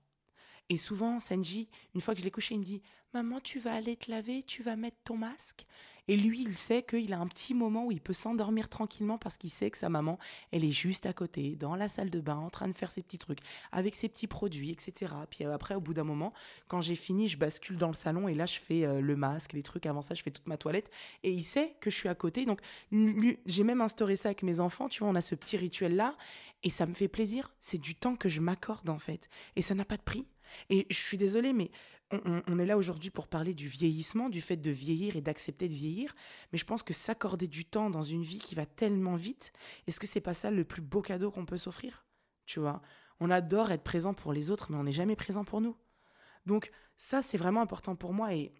Et 0.69 0.77
souvent, 0.77 1.19
Senji, 1.19 1.69
une 1.93 2.01
fois 2.01 2.13
que 2.13 2.19
je 2.19 2.25
l'ai 2.25 2.31
couché, 2.31 2.55
il 2.55 2.59
me 2.59 2.63
dit 2.63 2.81
Maman, 3.13 3.39
tu 3.39 3.59
vas 3.59 3.73
aller 3.73 3.95
te 3.95 4.09
laver, 4.09 4.43
tu 4.43 4.63
vas 4.63 4.75
mettre 4.75 4.97
ton 5.03 5.17
masque. 5.17 5.65
Et 6.07 6.17
lui, 6.17 6.41
il 6.41 6.55
sait 6.55 6.83
qu'il 6.83 7.13
a 7.13 7.19
un 7.19 7.27
petit 7.27 7.53
moment 7.53 7.85
où 7.85 7.91
il 7.91 8.01
peut 8.01 8.13
s'endormir 8.13 8.67
tranquillement 8.67 9.17
parce 9.17 9.37
qu'il 9.37 9.49
sait 9.49 9.71
que 9.71 9.77
sa 9.77 9.87
maman, 9.87 10.19
elle 10.51 10.65
est 10.65 10.71
juste 10.71 11.05
à 11.05 11.13
côté, 11.13 11.55
dans 11.55 11.75
la 11.75 11.87
salle 11.87 12.09
de 12.09 12.19
bain, 12.19 12.35
en 12.35 12.49
train 12.49 12.67
de 12.67 12.73
faire 12.73 12.91
ses 12.91 13.01
petits 13.01 13.19
trucs, 13.19 13.39
avec 13.71 13.95
ses 13.95 14.09
petits 14.09 14.27
produits, 14.27 14.71
etc. 14.71 15.13
Puis 15.29 15.45
après, 15.45 15.75
au 15.75 15.79
bout 15.79 15.93
d'un 15.93 16.03
moment, 16.03 16.33
quand 16.67 16.81
j'ai 16.81 16.95
fini, 16.95 17.29
je 17.29 17.37
bascule 17.37 17.77
dans 17.77 17.87
le 17.87 17.93
salon 17.93 18.27
et 18.27 18.33
là, 18.33 18.45
je 18.45 18.59
fais 18.59 18.83
euh, 18.83 18.99
le 18.99 19.15
masque, 19.15 19.53
les 19.53 19.63
trucs. 19.63 19.85
Avant 19.85 20.01
ça, 20.01 20.13
je 20.13 20.23
fais 20.23 20.31
toute 20.31 20.47
ma 20.47 20.57
toilette. 20.57 20.89
Et 21.23 21.31
il 21.31 21.43
sait 21.43 21.77
que 21.79 21.89
je 21.89 21.95
suis 21.95 22.09
à 22.09 22.15
côté. 22.15 22.45
Donc, 22.45 22.59
j'ai 22.91 23.63
même 23.63 23.81
instauré 23.81 24.15
ça 24.15 24.29
avec 24.29 24.43
mes 24.43 24.59
enfants. 24.59 24.89
Tu 24.89 24.99
vois, 24.99 25.09
on 25.09 25.15
a 25.15 25.21
ce 25.21 25.35
petit 25.35 25.55
rituel-là. 25.55 26.17
Et 26.63 26.69
ça 26.69 26.85
me 26.85 26.93
fait 26.93 27.07
plaisir. 27.07 27.53
C'est 27.59 27.77
du 27.77 27.95
temps 27.95 28.15
que 28.15 28.27
je 28.27 28.41
m'accorde, 28.41 28.89
en 28.89 28.99
fait. 28.99 29.29
Et 29.55 29.61
ça 29.61 29.75
n'a 29.75 29.85
pas 29.85 29.97
de 29.97 30.01
prix. 30.01 30.25
Et 30.69 30.87
je 30.89 30.97
suis 30.97 31.17
désolée, 31.17 31.53
mais 31.53 31.71
on, 32.47 32.59
est 32.59 32.65
là 32.65 32.77
aujourd'hui 32.77 33.09
pour 33.09 33.27
parler 33.27 33.53
du 33.53 33.67
vieillissement, 33.67 34.29
du 34.29 34.41
fait 34.41 34.57
de 34.57 34.71
vieillir 34.71 35.15
et 35.15 35.21
d'accepter 35.21 35.67
de 35.67 35.73
vieillir. 35.73 36.13
Mais 36.51 36.57
je 36.57 36.65
pense 36.65 36.83
que 36.83 36.93
s'accorder 36.93 37.47
du 37.47 37.65
temps 37.65 37.89
dans 37.89 38.03
une 38.03 38.23
vie 38.23 38.39
qui 38.39 38.55
va 38.55 38.65
tellement 38.65 39.15
vite, 39.15 39.51
est-ce 39.87 39.99
que 39.99 40.07
c'est 40.07 40.21
pas 40.21 40.33
ça 40.33 40.51
le 40.51 40.63
plus 40.63 40.81
beau 40.81 41.01
cadeau 41.01 41.31
qu'on 41.31 41.45
peut 41.45 41.57
s'offrir? 41.57 42.05
Tu 42.45 42.59
vois, 42.59 42.81
on 43.19 43.29
adore 43.29 43.71
être 43.71 43.83
présent 43.83 44.13
pour 44.13 44.33
les 44.33 44.51
autres, 44.51 44.71
mais 44.71 44.77
on 44.77 44.83
n'est 44.83 44.91
jamais 44.91 45.15
présent 45.15 45.43
pour 45.43 45.61
nous. 45.61 45.75
Donc 46.45 46.71
ça, 46.97 47.21
c'est 47.21 47.37
vraiment 47.37 47.61
important 47.61 47.95
pour 47.95 48.13
moi. 48.13 48.33
Et, 48.33 48.53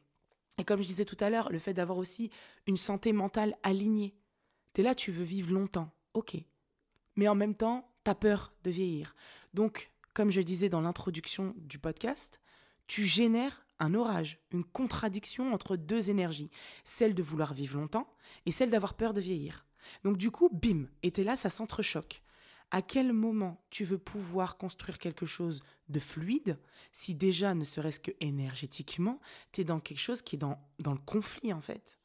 et 0.57 0.63
comme 0.63 0.81
je 0.81 0.87
disais 0.87 1.05
tout 1.05 1.17
à 1.19 1.29
l'heure, 1.29 1.51
le 1.51 1.59
fait 1.59 1.73
d'avoir 1.73 1.97
aussi 1.97 2.29
une 2.67 2.77
santé 2.77 3.13
mentale 3.13 3.55
alignée. 3.63 4.15
Tu 4.73 4.81
es 4.81 4.83
là, 4.83 4.95
tu 4.95 5.11
veux 5.11 5.23
vivre 5.23 5.51
longtemps, 5.51 5.91
ok. 6.13 6.37
Mais 7.15 7.27
en 7.27 7.35
même 7.35 7.55
temps, 7.55 7.87
tu 8.03 8.09
as 8.09 8.15
peur 8.15 8.53
de 8.63 8.71
vieillir. 8.71 9.15
Donc, 9.53 9.91
comme 10.13 10.31
je 10.31 10.41
disais 10.41 10.69
dans 10.69 10.81
l'introduction 10.81 11.53
du 11.57 11.79
podcast, 11.79 12.39
tu 12.87 13.03
génères 13.03 13.65
un 13.79 13.93
orage, 13.93 14.39
une 14.51 14.63
contradiction 14.63 15.53
entre 15.53 15.75
deux 15.75 16.09
énergies, 16.09 16.51
celle 16.83 17.15
de 17.15 17.23
vouloir 17.23 17.53
vivre 17.53 17.77
longtemps 17.77 18.13
et 18.45 18.51
celle 18.51 18.69
d'avoir 18.69 18.93
peur 18.93 19.13
de 19.13 19.21
vieillir. 19.21 19.65
Donc 20.03 20.17
du 20.17 20.31
coup, 20.31 20.49
bim, 20.51 20.87
et 21.01 21.11
t'es 21.11 21.23
là, 21.23 21.35
ça 21.35 21.49
s'entrechoque. 21.49 22.21
À 22.71 22.81
quel 22.81 23.13
moment 23.13 23.63
tu 23.69 23.83
veux 23.83 23.97
pouvoir 23.97 24.57
construire 24.57 24.97
quelque 24.97 25.25
chose 25.25 25.61
de 25.89 25.99
fluide 25.99 26.57
si 26.91 27.13
déjà, 27.13 27.53
ne 27.53 27.63
serait-ce 27.63 27.99
que 27.99 28.11
énergétiquement, 28.19 29.19
tu 29.51 29.61
es 29.61 29.63
dans 29.63 29.79
quelque 29.79 29.99
chose 29.99 30.21
qui 30.21 30.35
est 30.35 30.39
dans, 30.39 30.59
dans 30.79 30.93
le 30.93 30.99
conflit 30.99 31.53
en 31.53 31.61
fait? 31.61 31.99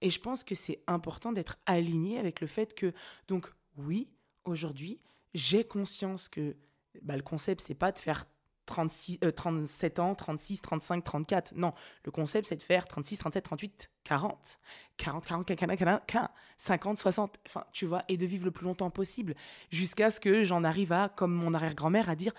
Et 0.00 0.10
je 0.10 0.20
pense 0.20 0.42
que 0.42 0.54
c'est 0.54 0.82
important 0.86 1.32
d'être 1.32 1.56
aligné 1.64 2.18
avec 2.18 2.40
le 2.40 2.46
fait 2.46 2.74
que, 2.74 2.92
donc 3.28 3.50
oui, 3.76 4.10
aujourd'hui, 4.44 5.00
j'ai 5.32 5.64
conscience 5.64 6.28
que 6.28 6.56
bah, 7.00 7.16
le 7.16 7.22
concept, 7.22 7.62
c'est 7.62 7.74
pas 7.74 7.92
de 7.92 7.98
faire 7.98 8.26
36, 8.66 9.20
37 9.34 9.98
ans, 9.98 10.14
36, 10.14 10.62
35, 10.62 11.04
34. 11.04 11.52
Non, 11.56 11.72
le 12.04 12.10
concept, 12.10 12.48
c'est 12.48 12.56
de 12.56 12.62
faire 12.62 12.86
36, 12.86 13.18
37, 13.18 13.44
38, 13.44 13.90
40. 14.04 14.58
40, 14.98 15.26
40, 15.26 15.46
40, 15.56 16.06
40, 16.06 16.30
50, 16.56 16.98
60. 16.98 17.38
Enfin, 17.46 17.64
tu 17.72 17.86
vois, 17.86 18.04
et 18.08 18.16
de 18.16 18.26
vivre 18.26 18.44
le 18.44 18.50
plus 18.50 18.64
longtemps 18.64 18.90
possible. 18.90 19.34
Jusqu'à 19.70 20.10
ce 20.10 20.20
que 20.20 20.44
j'en 20.44 20.64
arrive 20.64 20.92
à, 20.92 21.08
comme 21.08 21.32
mon 21.32 21.54
arrière-grand-mère, 21.54 22.08
à 22.08 22.14
dire 22.14 22.32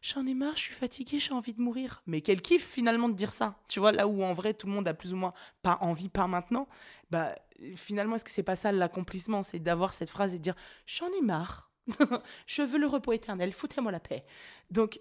J'en 0.00 0.24
ai 0.26 0.34
marre, 0.34 0.56
je 0.56 0.62
suis 0.62 0.74
fatiguée, 0.74 1.18
j'ai 1.18 1.32
envie 1.32 1.54
de 1.54 1.60
mourir. 1.60 2.02
Mais 2.06 2.20
quel 2.20 2.40
kiff 2.40 2.64
finalement 2.64 3.08
de 3.08 3.14
dire 3.14 3.32
ça. 3.32 3.56
Tu 3.68 3.80
vois, 3.80 3.90
là 3.90 4.06
où 4.06 4.22
en 4.22 4.32
vrai 4.32 4.54
tout 4.54 4.68
le 4.68 4.72
monde 4.72 4.86
a 4.86 4.94
plus 4.94 5.12
ou 5.12 5.16
moins 5.16 5.34
pas 5.62 5.78
envie, 5.80 6.08
pas 6.08 6.28
maintenant. 6.28 6.68
Bah, 7.10 7.34
finalement, 7.74 8.14
est-ce 8.14 8.24
que 8.24 8.30
c'est 8.30 8.44
pas 8.44 8.54
ça 8.54 8.70
l'accomplissement? 8.70 9.42
C'est 9.42 9.58
d'avoir 9.58 9.94
cette 9.94 10.10
phrase 10.10 10.34
et 10.34 10.38
de 10.38 10.42
dire 10.42 10.54
J'en 10.86 11.08
ai 11.18 11.22
marre. 11.22 11.67
je 12.46 12.62
veux 12.62 12.78
le 12.78 12.86
repos 12.86 13.12
éternel, 13.12 13.52
foutez-moi 13.52 13.92
la 13.92 14.00
paix. 14.00 14.24
Donc, 14.70 15.00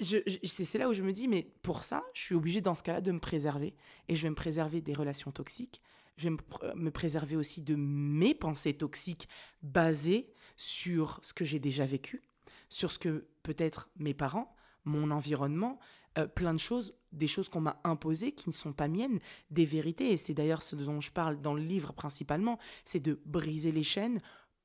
c'est 0.00 0.78
là 0.78 0.88
où 0.88 0.94
je 0.94 1.02
me 1.02 1.12
dis, 1.12 1.28
mais 1.28 1.52
pour 1.62 1.84
ça, 1.84 2.02
je 2.14 2.20
suis 2.20 2.34
obligée 2.34 2.60
dans 2.60 2.74
ce 2.74 2.82
cas-là 2.82 3.00
de 3.00 3.12
me 3.12 3.18
préserver. 3.18 3.74
Et 4.08 4.16
je 4.16 4.22
vais 4.22 4.30
me 4.30 4.34
préserver 4.34 4.80
des 4.80 4.94
relations 4.94 5.30
toxiques. 5.30 5.82
Je 6.16 6.28
vais 6.28 6.36
me, 6.74 6.90
préserver 6.90 7.36
aussi 7.36 7.62
de 7.62 7.74
mes 7.76 8.34
pensées 8.34 8.74
toxiques 8.74 9.28
basées 9.62 10.32
sur 10.56 11.20
ce 11.22 11.32
que 11.32 11.44
j'ai 11.44 11.58
déjà 11.58 11.86
vécu, 11.86 12.22
sur 12.68 12.92
ce 12.92 12.98
que 12.98 13.26
peut-être 13.42 13.88
mes 13.96 14.14
parents, 14.14 14.54
mon 14.84 15.10
environnement, 15.10 15.78
euh, 16.18 16.26
plein 16.26 16.52
de 16.52 16.58
choses, 16.58 16.94
des 17.12 17.28
choses 17.28 17.48
qu'on 17.48 17.60
m'a 17.60 17.80
imposées 17.84 18.32
qui 18.32 18.48
ne 18.48 18.54
sont 18.54 18.72
pas 18.72 18.88
miennes, 18.88 19.20
des 19.50 19.64
vérités. 19.64 20.12
Et 20.12 20.16
c'est 20.16 20.34
d'ailleurs 20.34 20.62
ce 20.62 20.76
dont 20.76 21.00
je 21.00 21.10
parle 21.10 21.40
dans 21.40 21.54
le 21.54 21.62
livre 21.62 21.92
principalement, 21.92 22.58
c'est 22.84 23.00
de 23.00 23.20
briser 23.24 23.72
les 23.72 23.84
chaînes 23.84 24.20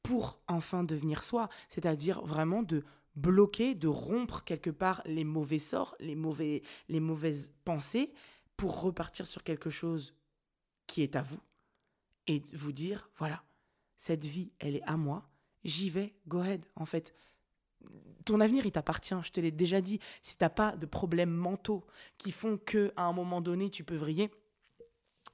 pour 0.05 0.39
enfin 0.47 0.83
devenir 0.83 1.23
soi. 1.23 1.49
C'est-à-dire 1.67 2.21
vraiment 2.21 2.61
de 2.61 2.83
bloquer, 3.15 3.73
de 3.73 3.87
rompre 3.87 4.43
quelque 4.43 4.69
part 4.69 5.01
les 5.05 5.23
mauvais 5.23 5.57
sorts, 5.57 5.95
les, 5.99 6.13
mauvais, 6.13 6.61
les 6.89 6.99
mauvaises 6.99 7.51
pensées, 7.63 8.13
pour 8.55 8.81
repartir 8.81 9.25
sur 9.25 9.43
quelque 9.43 9.71
chose 9.71 10.13
qui 10.85 11.01
est 11.01 11.15
à 11.15 11.23
vous 11.23 11.39
et 12.27 12.43
vous 12.53 12.71
dire, 12.71 13.09
voilà, 13.17 13.43
cette 13.97 14.25
vie, 14.25 14.51
elle 14.59 14.75
est 14.75 14.83
à 14.83 14.95
moi, 14.95 15.27
j'y 15.63 15.89
vais, 15.89 16.13
go 16.27 16.39
ahead. 16.39 16.63
En 16.75 16.85
fait, 16.85 17.15
ton 18.25 18.39
avenir, 18.41 18.67
il 18.67 18.71
t'appartient, 18.71 19.15
je 19.23 19.31
te 19.31 19.39
l'ai 19.39 19.51
déjà 19.51 19.81
dit. 19.81 19.99
Si 20.21 20.37
t'as 20.37 20.49
pas 20.49 20.75
de 20.75 20.85
problèmes 20.85 21.33
mentaux 21.33 21.83
qui 22.19 22.31
font 22.31 22.59
que 22.63 22.93
à 22.95 23.05
un 23.05 23.13
moment 23.13 23.41
donné, 23.41 23.71
tu 23.71 23.83
peux 23.83 23.95
vriller, 23.95 24.29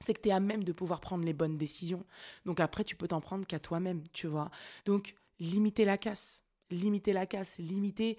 c'est 0.02 0.14
que 0.14 0.20
tu 0.20 0.28
es 0.28 0.32
à 0.32 0.40
même 0.40 0.64
de 0.64 0.72
pouvoir 0.72 1.00
prendre 1.00 1.24
les 1.24 1.32
bonnes 1.32 1.56
décisions. 1.56 2.04
Donc 2.44 2.60
après, 2.60 2.84
tu 2.84 2.96
peux 2.96 3.08
t'en 3.08 3.20
prendre 3.20 3.46
qu'à 3.46 3.58
toi-même, 3.58 4.02
tu 4.12 4.26
vois. 4.26 4.50
Donc, 4.84 5.14
limiter 5.38 5.84
la 5.84 5.98
casse 5.98 6.42
limiter 6.72 7.12
la 7.12 7.26
casse, 7.26 7.58
limiter 7.58 8.18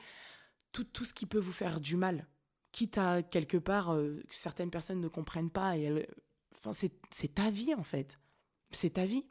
tout, 0.71 0.83
tout 0.83 1.05
ce 1.05 1.13
qui 1.13 1.25
peut 1.25 1.39
vous 1.39 1.51
faire 1.51 1.81
du 1.81 1.97
mal. 1.97 2.27
Quitte 2.71 2.97
à 2.97 3.21
quelque 3.21 3.57
part 3.57 3.93
euh, 3.93 4.23
que 4.27 4.35
certaines 4.35 4.71
personnes 4.71 5.01
ne 5.01 5.07
comprennent 5.07 5.51
pas 5.51 5.77
et 5.77 6.07
enfin, 6.55 6.71
c'est 6.73 7.35
ta 7.35 7.51
vie 7.51 7.73
en 7.75 7.83
fait. 7.83 8.19
C'est 8.71 8.93
ta 8.93 9.05
vie. 9.05 9.25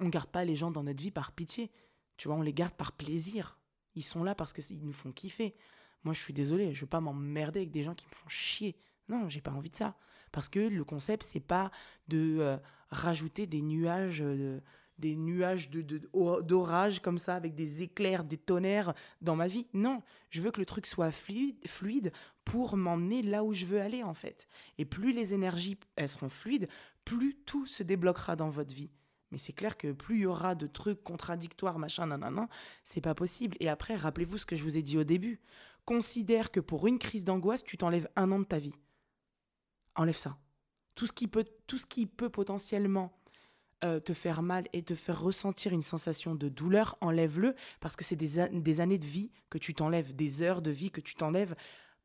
On 0.00 0.04
ne 0.04 0.10
garde 0.10 0.30
pas 0.30 0.44
les 0.44 0.56
gens 0.56 0.70
dans 0.70 0.82
notre 0.82 1.02
vie 1.02 1.10
par 1.10 1.32
pitié. 1.32 1.70
Tu 2.16 2.28
vois, 2.28 2.36
on 2.36 2.42
les 2.42 2.52
garde 2.52 2.74
par 2.74 2.92
plaisir. 2.92 3.58
Ils 3.94 4.04
sont 4.04 4.24
là 4.24 4.34
parce 4.34 4.52
qu'ils 4.52 4.84
nous 4.84 4.92
font 4.92 5.12
kiffer. 5.12 5.54
Moi, 6.04 6.14
je 6.14 6.20
suis 6.20 6.32
désolé, 6.32 6.72
je 6.72 6.80
veux 6.80 6.86
pas 6.86 7.00
m'emmerder 7.00 7.60
avec 7.60 7.70
des 7.70 7.82
gens 7.82 7.94
qui 7.94 8.06
me 8.06 8.12
font 8.12 8.28
chier. 8.28 8.76
Non, 9.08 9.28
j'ai 9.28 9.40
pas 9.40 9.50
envie 9.50 9.70
de 9.70 9.76
ça. 9.76 9.96
Parce 10.32 10.48
que 10.48 10.60
le 10.60 10.84
concept, 10.84 11.24
c'est 11.24 11.40
pas 11.40 11.70
de 12.08 12.38
euh, 12.40 12.56
rajouter 12.90 13.46
des 13.46 13.62
nuages 13.62 14.20
de, 14.20 14.62
des 15.00 15.16
nuages 15.16 15.70
d'orage 15.70 16.98
de, 16.98 17.02
comme 17.02 17.18
ça, 17.18 17.34
avec 17.34 17.54
des 17.54 17.82
éclairs, 17.82 18.22
des 18.22 18.36
tonnerres 18.36 18.94
dans 19.20 19.34
ma 19.34 19.48
vie. 19.48 19.66
Non, 19.72 20.02
je 20.28 20.40
veux 20.40 20.50
que 20.50 20.60
le 20.60 20.66
truc 20.66 20.86
soit 20.86 21.10
fluide, 21.10 21.56
fluide 21.66 22.12
pour 22.44 22.76
m'emmener 22.76 23.22
là 23.22 23.42
où 23.42 23.52
je 23.52 23.64
veux 23.64 23.80
aller, 23.80 24.02
en 24.02 24.14
fait. 24.14 24.46
Et 24.78 24.84
plus 24.84 25.12
les 25.12 25.34
énergies 25.34 25.78
elles 25.96 26.08
seront 26.08 26.28
fluides, 26.28 26.68
plus 27.04 27.34
tout 27.34 27.66
se 27.66 27.82
débloquera 27.82 28.36
dans 28.36 28.50
votre 28.50 28.74
vie. 28.74 28.90
Mais 29.30 29.38
c'est 29.38 29.52
clair 29.52 29.76
que 29.76 29.92
plus 29.92 30.16
il 30.16 30.22
y 30.22 30.26
aura 30.26 30.54
de 30.54 30.66
trucs 30.66 31.02
contradictoires, 31.02 31.78
machin, 31.78 32.06
nanana, 32.06 32.48
c'est 32.84 33.00
pas 33.00 33.14
possible. 33.14 33.56
Et 33.60 33.68
après, 33.68 33.96
rappelez-vous 33.96 34.38
ce 34.38 34.46
que 34.46 34.56
je 34.56 34.62
vous 34.62 34.76
ai 34.76 34.82
dit 34.82 34.98
au 34.98 35.04
début. 35.04 35.40
Considère 35.84 36.50
que 36.50 36.60
pour 36.60 36.86
une 36.86 36.98
crise 36.98 37.24
d'angoisse, 37.24 37.64
tu 37.64 37.76
t'enlèves 37.76 38.08
un 38.16 38.30
an 38.32 38.40
de 38.40 38.44
ta 38.44 38.58
vie. 38.58 38.74
Enlève 39.96 40.16
ça. 40.16 40.36
Tout 40.94 41.06
ce 41.06 41.12
qui 41.12 41.28
peut, 41.28 41.44
tout 41.66 41.78
ce 41.78 41.86
qui 41.86 42.06
peut 42.06 42.28
potentiellement 42.28 43.12
euh, 43.84 43.98
te 43.98 44.12
faire 44.12 44.42
mal 44.42 44.66
et 44.72 44.82
te 44.82 44.94
faire 44.94 45.20
ressentir 45.20 45.72
une 45.72 45.82
sensation 45.82 46.34
de 46.34 46.48
douleur, 46.48 46.98
enlève-le 47.00 47.54
parce 47.80 47.96
que 47.96 48.04
c'est 48.04 48.16
des, 48.16 48.48
des, 48.52 48.80
années 48.80 48.98
de 48.98 49.06
vie 49.06 49.30
que 49.48 49.56
tu 49.56 49.72
t'enlèves, 49.72 50.14
des 50.14 50.42
heures 50.42 50.60
de 50.60 50.70
vie 50.70 50.90
que 50.90 51.00
tu 51.00 51.14
t'enlèves 51.14 51.54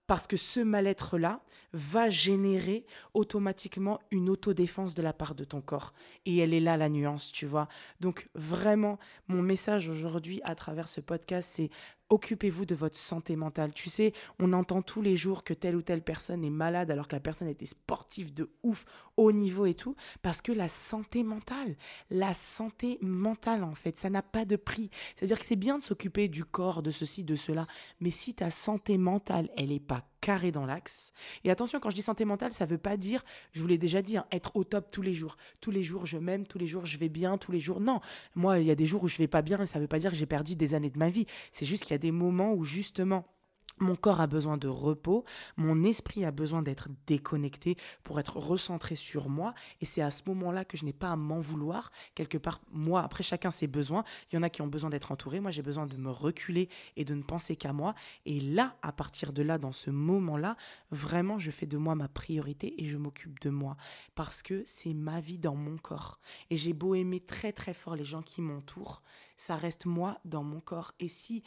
parce 0.07 0.27
que 0.27 0.37
ce 0.37 0.59
mal-être-là 0.59 1.41
va 1.73 2.09
générer 2.09 2.85
automatiquement 3.13 3.99
une 4.11 4.29
autodéfense 4.29 4.93
de 4.93 5.01
la 5.01 5.13
part 5.13 5.35
de 5.35 5.43
ton 5.43 5.61
corps. 5.61 5.93
Et 6.25 6.37
elle 6.37 6.53
est 6.53 6.59
là 6.59 6.77
la 6.77 6.89
nuance, 6.89 7.31
tu 7.31 7.45
vois. 7.45 7.67
Donc 7.99 8.29
vraiment, 8.35 8.99
mon 9.27 9.41
message 9.41 9.89
aujourd'hui 9.89 10.41
à 10.43 10.55
travers 10.55 10.87
ce 10.87 11.01
podcast, 11.01 11.49
c'est 11.51 11.69
Occupez-vous 12.09 12.65
de 12.65 12.75
votre 12.75 12.97
santé 12.97 13.35
mentale. 13.35 13.73
Tu 13.73 13.89
sais, 13.89 14.13
on 14.39 14.53
entend 14.53 14.81
tous 14.83 15.01
les 15.01 15.17
jours 15.17 15.43
que 15.43 15.55
telle 15.55 15.75
ou 15.75 15.81
telle 15.81 16.03
personne 16.03 16.43
est 16.43 16.51
malade 16.51 16.91
alors 16.91 17.07
que 17.07 17.15
la 17.15 17.19
personne 17.19 17.47
était 17.47 17.65
sportive 17.65 18.33
de 18.33 18.51
ouf, 18.61 18.85
haut 19.17 19.31
niveau 19.31 19.65
et 19.65 19.73
tout, 19.73 19.95
parce 20.21 20.41
que 20.41 20.51
la 20.51 20.67
santé 20.67 21.23
mentale, 21.23 21.75
la 22.11 22.33
santé 22.33 22.99
mentale 23.01 23.63
en 23.63 23.73
fait, 23.73 23.97
ça 23.97 24.11
n'a 24.11 24.21
pas 24.21 24.45
de 24.45 24.55
prix. 24.55 24.91
C'est-à-dire 25.15 25.39
que 25.39 25.45
c'est 25.45 25.55
bien 25.55 25.77
de 25.77 25.83
s'occuper 25.83 26.27
du 26.27 26.45
corps, 26.45 26.83
de 26.83 26.91
ceci, 26.91 27.23
de 27.23 27.35
cela, 27.35 27.65
mais 27.99 28.11
si 28.11 28.35
ta 28.35 28.51
santé 28.51 28.97
mentale, 28.97 29.49
elle 29.57 29.69
n'est 29.69 29.79
pas 29.79 30.07
carré 30.25 30.51
dans 30.51 30.65
l'axe. 30.65 31.11
Et 31.43 31.51
attention, 31.51 31.79
quand 31.79 31.91
je 31.91 31.95
dis 31.95 32.01
santé 32.01 32.25
mentale, 32.25 32.51
ça 32.51 32.65
veut 32.65 32.79
pas 32.79 32.97
dire, 32.97 33.23
je 33.51 33.61
vous 33.61 33.67
l'ai 33.67 33.77
déjà 33.77 34.01
dit, 34.01 34.17
hein, 34.17 34.25
être 34.31 34.55
au 34.55 34.63
top 34.63 34.89
tous 34.89 35.03
les 35.03 35.13
jours. 35.13 35.37
Tous 35.61 35.69
les 35.69 35.83
jours, 35.83 36.07
je 36.07 36.17
m'aime, 36.17 36.47
tous 36.47 36.57
les 36.57 36.65
jours, 36.65 36.87
je 36.87 36.97
vais 36.97 37.09
bien, 37.09 37.37
tous 37.37 37.51
les 37.51 37.59
jours. 37.59 37.79
Non, 37.79 37.99
moi, 38.33 38.57
il 38.57 38.65
y 38.65 38.71
a 38.71 38.75
des 38.75 38.87
jours 38.87 39.03
où 39.03 39.07
je 39.07 39.17
vais 39.17 39.27
pas 39.27 39.43
bien 39.43 39.61
et 39.61 39.67
ça 39.67 39.77
veut 39.77 39.87
pas 39.87 39.99
dire 39.99 40.09
que 40.09 40.17
j'ai 40.17 40.25
perdu 40.25 40.55
des 40.55 40.73
années 40.73 40.89
de 40.89 40.97
ma 40.97 41.11
vie. 41.11 41.27
C'est 41.51 41.67
juste 41.67 41.83
qu'il 41.83 41.91
y 41.91 41.93
a 41.93 41.99
des 41.99 42.11
moments 42.11 42.53
où 42.53 42.63
justement 42.63 43.34
mon 43.79 43.95
corps 43.95 44.21
a 44.21 44.27
besoin 44.27 44.57
de 44.57 44.67
repos, 44.67 45.25
mon 45.57 45.83
esprit 45.83 46.25
a 46.25 46.31
besoin 46.31 46.61
d'être 46.61 46.89
déconnecté 47.07 47.75
pour 48.03 48.19
être 48.19 48.37
recentré 48.37 48.95
sur 48.95 49.29
moi. 49.29 49.53
Et 49.81 49.85
c'est 49.85 50.01
à 50.01 50.11
ce 50.11 50.23
moment-là 50.27 50.65
que 50.65 50.77
je 50.77 50.85
n'ai 50.85 50.93
pas 50.93 51.11
à 51.11 51.15
m'en 51.15 51.39
vouloir. 51.39 51.91
Quelque 52.15 52.37
part, 52.37 52.61
moi, 52.71 53.03
après 53.03 53.23
chacun 53.23 53.51
ses 53.51 53.67
besoins. 53.67 54.03
Il 54.31 54.35
y 54.35 54.37
en 54.37 54.43
a 54.43 54.49
qui 54.49 54.61
ont 54.61 54.67
besoin 54.67 54.89
d'être 54.89 55.11
entourés. 55.11 55.39
Moi, 55.39 55.51
j'ai 55.51 55.61
besoin 55.61 55.85
de 55.85 55.97
me 55.97 56.09
reculer 56.09 56.69
et 56.95 57.05
de 57.05 57.13
ne 57.13 57.23
penser 57.23 57.55
qu'à 57.55 57.73
moi. 57.73 57.95
Et 58.25 58.39
là, 58.39 58.77
à 58.81 58.91
partir 58.91 59.33
de 59.33 59.43
là, 59.43 59.57
dans 59.57 59.73
ce 59.73 59.89
moment-là, 59.89 60.55
vraiment, 60.91 61.37
je 61.37 61.51
fais 61.51 61.67
de 61.67 61.77
moi 61.77 61.95
ma 61.95 62.07
priorité 62.07 62.81
et 62.81 62.87
je 62.87 62.97
m'occupe 62.97 63.39
de 63.41 63.49
moi. 63.49 63.75
Parce 64.15 64.41
que 64.41 64.63
c'est 64.65 64.93
ma 64.93 65.19
vie 65.19 65.37
dans 65.37 65.55
mon 65.55 65.77
corps. 65.77 66.19
Et 66.49 66.57
j'ai 66.57 66.73
beau 66.73 66.95
aimer 66.95 67.19
très 67.19 67.51
très 67.51 67.73
fort 67.73 67.95
les 67.95 68.05
gens 68.05 68.21
qui 68.21 68.41
m'entourent 68.41 69.01
ça 69.37 69.55
reste 69.55 69.85
moi 69.85 70.19
dans 70.25 70.43
mon 70.43 70.59
corps. 70.59 70.93
Et 70.99 71.07
si 71.07 71.43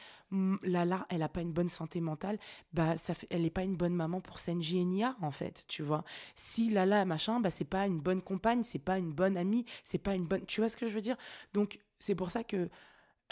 Lala, 0.62 1.06
elle 1.08 1.18
n'a 1.18 1.28
pas 1.28 1.42
une 1.42 1.52
bonne 1.52 1.68
santé 1.68 2.00
mentale, 2.00 2.38
bah 2.72 2.96
ça 2.96 3.14
fait, 3.14 3.26
elle 3.30 3.42
n'est 3.42 3.50
pas 3.50 3.62
une 3.64 3.76
bonne 3.76 3.94
maman 3.94 4.20
pour 4.20 4.38
Senji 4.38 4.78
et 4.78 5.04
en 5.20 5.30
fait, 5.30 5.64
tu 5.68 5.82
vois. 5.82 6.04
Si 6.34 6.70
Lala, 6.70 7.04
machin, 7.04 7.40
bah 7.40 7.50
c'est 7.50 7.64
pas 7.64 7.86
une 7.86 8.00
bonne 8.00 8.22
compagne, 8.22 8.62
c'est 8.64 8.78
pas 8.78 8.98
une 8.98 9.12
bonne 9.12 9.36
amie, 9.36 9.64
c'est 9.84 9.98
pas 9.98 10.14
une 10.14 10.26
bonne... 10.26 10.44
Tu 10.46 10.60
vois 10.60 10.68
ce 10.68 10.76
que 10.76 10.88
je 10.88 10.94
veux 10.94 11.00
dire? 11.00 11.16
Donc, 11.52 11.80
c'est 11.98 12.14
pour 12.14 12.30
ça 12.30 12.44
que 12.44 12.68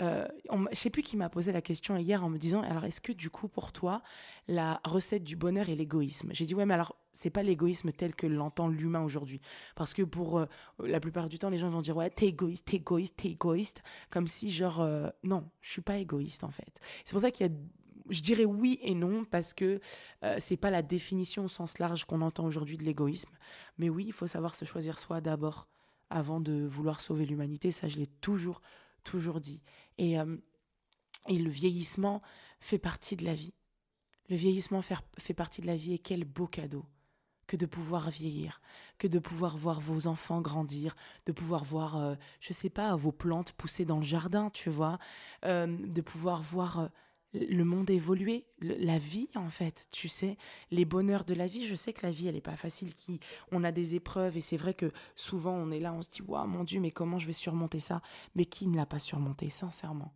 euh, 0.01 0.27
je 0.73 0.77
sais 0.77 0.91
plus 0.91 1.03
qui 1.03 1.17
m'a 1.17 1.31
posé 1.31 1.53
la 1.53 1.63
question 1.63 1.97
hier 1.97 2.23
en 2.23 2.29
me 2.29 2.39
disant 2.39 2.61
alors 2.63 2.85
est-ce 2.85 3.01
que 3.01 3.13
du 3.13 3.31
coup 3.31 3.49
pour 3.49 3.73
toi 3.73 4.03
la 4.47 4.81
recette 4.85 5.25
du 5.25 5.37
bonheur 5.37 5.71
est 5.71 5.75
l'égoïsme? 5.75 6.31
J'ai 6.33 6.45
dit 6.45 6.55
ouais 6.55 6.67
mais 6.67 6.75
alors 6.75 6.97
c'est 7.15 7.31
pas 7.31 7.43
l'égoïsme 7.43 7.93
tel 7.93 8.15
que 8.15 8.27
l'entend 8.27 8.69
l'humain 8.69 9.03
aujourd'hui. 9.03 9.41
Parce 9.75 9.95
que 9.95 10.03
pour 10.03 10.39
euh, 10.39 10.47
la 10.81 11.01
plupart 11.01 11.29
du 11.29 11.39
temps 11.39 11.49
les 11.49 11.57
gens 11.57 11.71
vont 11.71 11.81
dire 11.81 11.97
ouais 11.97 12.11
t'es 12.11 12.27
égoïste 12.27 12.67
t'es 12.67 12.77
égoïste 12.77 13.17
t'es 13.17 13.29
égoïste. 13.29 13.83
Comme 14.11 14.27
si 14.27 14.51
genre 14.51 14.81
euh, 14.81 15.09
non 15.23 15.49
je 15.63 15.71
suis 15.71 15.83
pas 15.83 15.97
égoïste 15.97 16.45
en 16.45 16.51
fait. 16.51 16.79
C'est 17.05 17.13
pour 17.13 17.23
ça 17.23 17.31
qu'il 17.31 17.47
y 17.47 17.51
a 17.51 17.53
je 18.09 18.21
dirais 18.21 18.45
oui 18.45 18.79
et 18.83 18.95
non 18.95 19.25
parce 19.25 19.55
que 19.55 19.81
euh, 20.23 20.37
c'est 20.39 20.57
pas 20.59 20.71
la 20.71 20.83
définition 20.83 21.47
au 21.47 21.49
sens 21.49 21.79
large 21.79 22.05
qu'on 22.05 22.21
entend 22.21 22.45
aujourd'hui 22.45 22.77
de 22.77 22.85
l'égoïsme. 22.85 23.33
Mais 23.79 23.89
oui 23.89 24.05
il 24.09 24.13
faut 24.13 24.27
savoir 24.27 24.55
se 24.55 24.67
choisir 24.67 24.99
soi 24.99 25.23
d'abord 25.23 25.69
avant 26.11 26.39
de 26.39 26.67
vouloir 26.67 27.01
sauver 27.01 27.25
l'humanité. 27.25 27.71
Ça 27.71 27.89
je 27.89 27.97
l'ai 27.97 28.07
toujours 28.07 28.61
toujours 29.07 29.41
dit. 29.41 29.63
Et, 29.99 30.19
euh, 30.19 30.37
et 31.29 31.39
le 31.39 31.51
vieillissement 31.51 32.21
fait 32.61 32.79
partie 32.79 33.17
de 33.17 33.25
la 33.25 33.35
vie. 33.35 33.55
Le 34.29 34.37
vieillissement 34.37 34.83
fait, 34.83 35.35
partie 35.35 35.63
de 35.63 35.67
la 35.67 35.77
vie 35.77 35.95
et 35.95 35.99
quel 35.99 36.25
beau 36.25 36.47
cadeau 36.47 36.85
que 37.47 37.57
de 37.57 37.65
pouvoir 37.65 38.11
vieillir, 38.11 38.61
que 38.99 39.07
de 39.07 39.21
pouvoir 39.21 39.57
voir 39.57 39.81
vos 39.81 40.09
enfants 40.09 40.41
grandir, 40.41 40.97
de 41.27 41.33
pouvoir 41.33 41.63
voir, 41.63 41.97
euh, 41.97 42.17
je 42.41 42.53
sais 42.53 42.71
pas, 42.71 42.97
vos 42.97 43.13
plantes 43.13 43.53
pousser 43.53 43.85
dans 43.85 43.99
le 43.99 44.05
jardin, 44.05 44.51
tu 44.51 44.69
vois, 44.69 44.99
euh, 45.45 45.69
de 45.69 46.01
pouvoir 46.01 46.43
voir 46.43 46.91
le 47.49 47.65
monde 47.65 47.91
évoluer, 47.91 48.47
la 48.61 48.99
vie 48.99 49.29
en 49.35 49.51
fait, 49.51 49.87
tu 49.91 50.09
sais, 50.09 50.37
les 50.71 50.85
bonheurs 50.85 51.25
de 51.25 51.35
la 51.35 51.47
vie. 51.47 51.67
Je 51.67 51.75
sais 51.75 51.93
que 51.93 52.07
la 52.07 52.13
vie 52.13 52.29
elle 52.29 52.37
est 52.37 52.41
pas 52.41 52.57
facile, 52.57 52.95
qui 52.95 53.21
on 53.53 53.65
a 53.65 53.73
des 53.73 53.95
épreuves 53.95 54.37
et 54.37 54.41
c'est 54.41 54.57
vrai 54.57 54.75
que 54.75 54.93
souvent 55.15 55.53
on 55.53 55.71
est 55.71 55.81
là, 55.81 55.93
on 55.93 56.03
se 56.03 56.11
dit 56.11 56.23
waouh 56.23 56.47
mon 56.47 56.65
dieu, 56.65 56.81
mais 56.81 56.91
comment 56.91 57.19
je 57.19 57.27
vais 57.27 57.33
surmonter 57.33 57.81
ça? 57.81 58.03
Mais 58.35 58.45
qui 58.45 58.67
ne 58.67 58.77
l'a 58.77 58.87
pas 58.87 58.99
surmonté 58.99 59.51
sincèrement? 59.51 60.13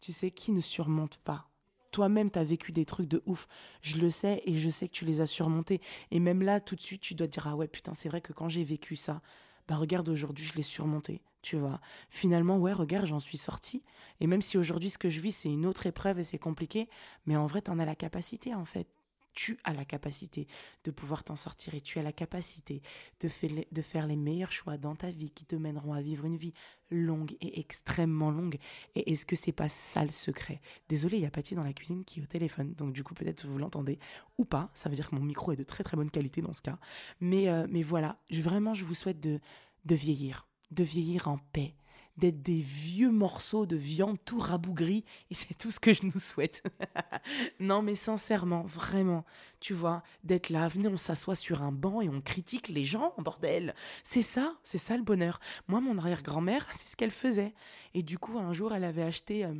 Tu 0.00 0.12
sais 0.12 0.30
qui 0.30 0.52
ne 0.52 0.60
surmonte 0.60 1.18
pas? 1.18 1.50
Toi-même, 1.92 2.30
tu 2.30 2.38
as 2.38 2.44
vécu 2.44 2.70
des 2.70 2.84
trucs 2.84 3.08
de 3.08 3.22
ouf. 3.26 3.48
Je 3.82 3.98
le 3.98 4.10
sais 4.10 4.42
et 4.44 4.58
je 4.58 4.70
sais 4.70 4.86
que 4.86 4.92
tu 4.92 5.04
les 5.04 5.20
as 5.20 5.26
surmontés. 5.26 5.80
Et 6.12 6.20
même 6.20 6.40
là, 6.40 6.60
tout 6.60 6.76
de 6.76 6.80
suite, 6.80 7.02
tu 7.02 7.14
dois 7.14 7.26
te 7.26 7.32
dire 7.32 7.48
Ah 7.48 7.56
ouais, 7.56 7.66
putain, 7.66 7.94
c'est 7.94 8.08
vrai 8.08 8.20
que 8.20 8.32
quand 8.32 8.48
j'ai 8.48 8.62
vécu 8.62 8.94
ça, 8.94 9.22
bah 9.66 9.76
regarde, 9.76 10.08
aujourd'hui, 10.08 10.46
je 10.46 10.54
l'ai 10.54 10.62
surmonté 10.62 11.20
tu 11.42 11.56
vois. 11.56 11.80
Finalement, 12.08 12.58
ouais, 12.58 12.72
regarde, 12.72 13.06
j'en 13.06 13.20
suis 13.20 13.38
sortie. 13.38 13.82
Et 14.20 14.26
même 14.26 14.42
si 14.42 14.58
aujourd'hui, 14.58 14.90
ce 14.90 14.98
que 14.98 15.10
je 15.10 15.20
vis, 15.20 15.32
c'est 15.32 15.50
une 15.50 15.66
autre 15.66 15.86
épreuve 15.86 16.18
et 16.18 16.24
c'est 16.24 16.38
compliqué, 16.38 16.88
mais 17.26 17.36
en 17.36 17.46
vrai, 17.46 17.62
tu 17.62 17.70
en 17.70 17.78
as 17.78 17.86
la 17.86 17.96
capacité, 17.96 18.54
en 18.54 18.64
fait. 18.64 18.88
Tu 19.32 19.60
as 19.62 19.72
la 19.72 19.84
capacité 19.84 20.48
de 20.82 20.90
pouvoir 20.90 21.22
t'en 21.22 21.36
sortir 21.36 21.74
et 21.76 21.80
tu 21.80 22.00
as 22.00 22.02
la 22.02 22.12
capacité 22.12 22.82
de, 23.20 23.30
de 23.70 23.82
faire 23.82 24.08
les 24.08 24.16
meilleurs 24.16 24.50
choix 24.50 24.76
dans 24.76 24.96
ta 24.96 25.08
vie 25.10 25.30
qui 25.30 25.44
te 25.44 25.54
mèneront 25.54 25.92
à 25.92 26.02
vivre 26.02 26.24
une 26.24 26.36
vie 26.36 26.52
longue 26.90 27.36
et 27.40 27.60
extrêmement 27.60 28.32
longue. 28.32 28.58
Et 28.96 29.12
est-ce 29.12 29.24
que 29.24 29.36
c'est 29.36 29.52
pas 29.52 29.68
ça 29.68 30.02
le 30.02 30.10
secret? 30.10 30.60
Désolé, 30.88 31.18
il 31.18 31.22
y 31.22 31.26
a 31.26 31.30
Patty 31.30 31.54
dans 31.54 31.62
la 31.62 31.72
cuisine 31.72 32.04
qui 32.04 32.18
est 32.18 32.22
au 32.24 32.26
téléphone, 32.26 32.74
donc 32.74 32.92
du 32.92 33.04
coup 33.04 33.14
peut-être 33.14 33.46
vous 33.46 33.56
l'entendez 33.56 34.00
ou 34.36 34.44
pas. 34.44 34.68
Ça 34.74 34.88
veut 34.88 34.96
dire 34.96 35.08
que 35.08 35.14
mon 35.14 35.22
micro 35.22 35.52
est 35.52 35.56
de 35.56 35.62
très 35.62 35.84
très 35.84 35.96
bonne 35.96 36.10
qualité 36.10 36.42
dans 36.42 36.52
ce 36.52 36.62
cas. 36.62 36.80
Mais, 37.20 37.48
euh, 37.48 37.68
mais 37.70 37.84
voilà, 37.84 38.18
vraiment 38.32 38.74
je 38.74 38.84
vous 38.84 38.96
souhaite 38.96 39.20
de, 39.20 39.38
de 39.84 39.94
vieillir 39.94 40.48
de 40.70 40.84
vieillir 40.84 41.28
en 41.28 41.38
paix, 41.52 41.74
d'être 42.16 42.42
des 42.42 42.60
vieux 42.60 43.10
morceaux 43.10 43.66
de 43.66 43.76
viande 43.76 44.18
tout 44.24 44.38
rabougris, 44.38 45.04
et 45.30 45.34
c'est 45.34 45.54
tout 45.54 45.70
ce 45.70 45.80
que 45.80 45.92
je 45.92 46.04
nous 46.04 46.18
souhaite. 46.18 46.62
non, 47.60 47.82
mais 47.82 47.94
sincèrement, 47.94 48.62
vraiment, 48.62 49.24
tu 49.58 49.74
vois, 49.74 50.02
d'être 50.22 50.50
là, 50.50 50.68
venez, 50.68 50.88
on 50.88 50.96
s'assoit 50.96 51.34
sur 51.34 51.62
un 51.62 51.72
banc 51.72 52.00
et 52.00 52.08
on 52.08 52.20
critique 52.20 52.68
les 52.68 52.84
gens, 52.84 53.14
bordel. 53.18 53.74
C'est 54.04 54.22
ça, 54.22 54.54
c'est 54.62 54.78
ça 54.78 54.96
le 54.96 55.02
bonheur. 55.02 55.40
Moi, 55.68 55.80
mon 55.80 55.98
arrière-grand-mère, 55.98 56.68
c'est 56.76 56.88
ce 56.88 56.96
qu'elle 56.96 57.10
faisait. 57.10 57.54
Et 57.94 58.02
du 58.02 58.18
coup, 58.18 58.38
un 58.38 58.52
jour, 58.52 58.74
elle 58.74 58.84
avait 58.84 59.02
acheté 59.02 59.44
euh, 59.44 59.54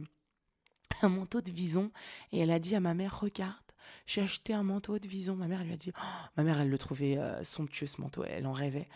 un 1.03 1.09
manteau 1.09 1.41
de 1.41 1.51
vison, 1.51 1.91
et 2.33 2.41
elle 2.41 2.51
a 2.51 2.59
dit 2.59 2.75
à 2.77 2.81
ma 2.81 2.95
mère, 2.95 3.21
regarde, 3.21 3.57
j'ai 4.07 4.23
acheté 4.23 4.53
un 4.53 4.63
manteau 4.63 4.99
de 4.99 5.07
vison. 5.07 5.35
Ma 5.35 5.47
mère 5.47 5.65
lui 5.65 5.73
a 5.73 5.77
dit, 5.77 5.93
oh, 5.97 6.29
ma 6.37 6.45
mère, 6.45 6.61
elle 6.61 6.71
le 6.71 6.79
trouvait 6.79 7.17
euh, 7.17 7.43
somptueux 7.45 7.87
ce 7.87 8.01
manteau, 8.01 8.25
elle 8.25 8.47
en 8.47 8.53
rêvait. 8.53 8.89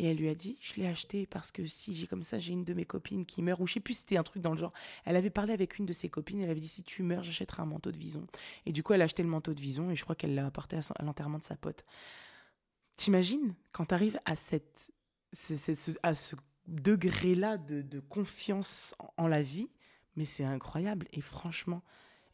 Et 0.00 0.06
elle 0.06 0.16
lui 0.16 0.30
a 0.30 0.34
dit, 0.34 0.56
je 0.62 0.80
l'ai 0.80 0.86
acheté 0.86 1.26
parce 1.26 1.52
que 1.52 1.66
si 1.66 1.94
j'ai 1.94 2.06
comme 2.06 2.22
ça, 2.22 2.38
j'ai 2.38 2.54
une 2.54 2.64
de 2.64 2.72
mes 2.72 2.86
copines 2.86 3.26
qui 3.26 3.42
meurt, 3.42 3.60
ou 3.60 3.66
je 3.66 3.74
sais 3.74 3.80
plus, 3.80 3.98
c'était 3.98 4.16
un 4.16 4.22
truc 4.22 4.40
dans 4.40 4.52
le 4.52 4.56
genre. 4.56 4.72
Elle 5.04 5.14
avait 5.14 5.28
parlé 5.28 5.52
avec 5.52 5.78
une 5.78 5.84
de 5.84 5.92
ses 5.92 6.08
copines, 6.08 6.40
elle 6.40 6.48
avait 6.48 6.58
dit, 6.58 6.68
si 6.68 6.82
tu 6.82 7.02
meurs, 7.02 7.22
j'achèterai 7.22 7.60
un 7.60 7.66
manteau 7.66 7.92
de 7.92 7.98
vison. 7.98 8.24
Et 8.64 8.72
du 8.72 8.82
coup, 8.82 8.94
elle 8.94 9.02
a 9.02 9.04
acheté 9.04 9.22
le 9.22 9.28
manteau 9.28 9.52
de 9.52 9.60
vison 9.60 9.90
et 9.90 9.96
je 9.96 10.02
crois 10.02 10.16
qu'elle 10.16 10.34
l'a 10.34 10.46
apporté 10.46 10.78
à, 10.78 11.04
l'enterrement 11.04 11.36
de 11.36 11.44
sa 11.44 11.54
pote. 11.54 11.84
T'imagines, 12.96 13.54
quand 13.72 13.84
tu 13.84 13.94
arrives 13.94 14.18
à, 14.24 14.36
cette, 14.36 14.90
à 16.02 16.14
ce 16.14 16.34
degré-là 16.66 17.58
de, 17.58 18.00
confiance 18.00 18.94
en, 19.18 19.28
la 19.28 19.42
vie, 19.42 19.68
mais 20.16 20.24
c'est 20.24 20.44
incroyable. 20.44 21.08
Et 21.12 21.20
franchement, 21.20 21.82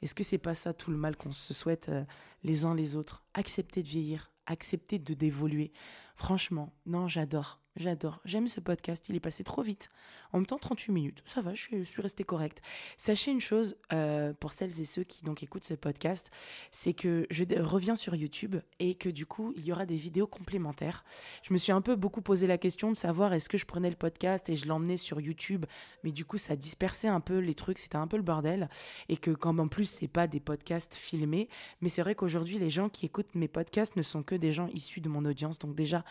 est-ce 0.03 0.14
que 0.14 0.23
c'est 0.23 0.39
pas 0.39 0.55
ça 0.55 0.73
tout 0.73 0.93
le 0.93 0.99
mal 0.99 1.17
qu'on 1.17 1.33
se 1.33 1.53
souhaite 1.53 1.89
euh, 1.89 2.05
les 2.45 2.64
uns 2.64 2.77
les 2.77 2.95
autres? 2.95 3.25
Accepter 3.35 3.83
de 3.83 3.89
vieillir, 3.89 4.31
accepter 4.47 5.01
de 5.01 5.14
d'évoluer. 5.14 5.73
Franchement, 6.17 6.73
non, 6.87 7.09
j'adore. 7.09 7.61
J'adore. 7.77 8.20
J'aime 8.24 8.49
ce 8.49 8.59
podcast. 8.59 9.07
Il 9.11 9.16
est 9.16 9.20
passé 9.20 9.45
trop 9.45 9.61
vite. 9.61 9.91
En 10.33 10.39
même 10.39 10.47
temps, 10.47 10.59
38 10.59 10.93
minutes. 10.93 11.22
Ça 11.27 11.43
va, 11.43 11.53
je 11.53 11.61
suis, 11.61 11.77
resté 11.77 12.03
restée 12.03 12.24
correcte. 12.24 12.62
Sachez 12.97 13.31
une 13.31 13.41
chose, 13.41 13.77
euh, 13.93 14.33
pour 14.33 14.53
celles 14.53 14.81
et 14.81 14.87
ceux 14.87 15.05
qui 15.05 15.24
donc 15.24 15.43
écoutent 15.43 15.64
ce 15.64 15.74
podcast, 15.74 16.31
c'est 16.70 16.95
que 16.95 17.27
je 17.31 17.45
reviens 17.61 17.95
sur 17.95 18.14
YouTube 18.14 18.57
et 18.79 18.95
que 18.95 19.11
du 19.11 19.27
coup, 19.27 19.53
il 19.57 19.66
y 19.66 19.72
aura 19.72 19.85
des 19.85 19.97
vidéos 19.97 20.27
complémentaires. 20.27 21.05
Je 21.43 21.53
me 21.53 21.59
suis 21.59 21.70
un 21.70 21.83
peu 21.83 21.97
beaucoup 21.97 22.22
posé 22.22 22.47
la 22.47 22.57
question 22.57 22.91
de 22.91 22.97
savoir 22.97 23.35
est-ce 23.35 23.51
que 23.51 23.59
je 23.59 23.66
prenais 23.66 23.91
le 23.91 23.97
podcast 23.97 24.49
et 24.49 24.57
je 24.57 24.66
l'emmenais 24.66 24.97
sur 24.97 25.20
YouTube, 25.20 25.66
mais 26.03 26.12
du 26.12 26.24
coup, 26.24 26.39
ça 26.39 26.57
dispersait 26.57 27.09
un 27.09 27.20
peu 27.20 27.39
les 27.39 27.55
trucs. 27.55 27.79
C'était 27.79 27.97
un 27.97 28.07
peu 28.07 28.16
le 28.16 28.22
bordel. 28.22 28.70
Et 29.11 29.18
que 29.18 29.31
quand 29.31 29.59
en 29.59 29.68
plus, 29.68 29.85
c'est 29.85 30.09
pas 30.09 30.27
des 30.27 30.41
podcasts 30.41 30.95
filmés, 30.95 31.51
mais 31.83 31.91
c'est 31.91 32.03
vrai 32.03 32.14
qu'aujourd'hui, 32.14 32.59
les 32.59 32.70
gens 32.70 32.89
qui 32.89 33.05
écoutent 33.05 33.35
mes 33.35 33.49
podcasts 33.49 33.97
ne 33.97 34.03
sont 34.03 34.22
que 34.22 34.35
des 34.35 34.53
gens 34.53 34.68
issus 34.68 35.03
de 35.03 35.11
mon 35.11 35.27
audience. 35.27 35.59
Donc 35.59 35.74
déjà, 35.74 36.05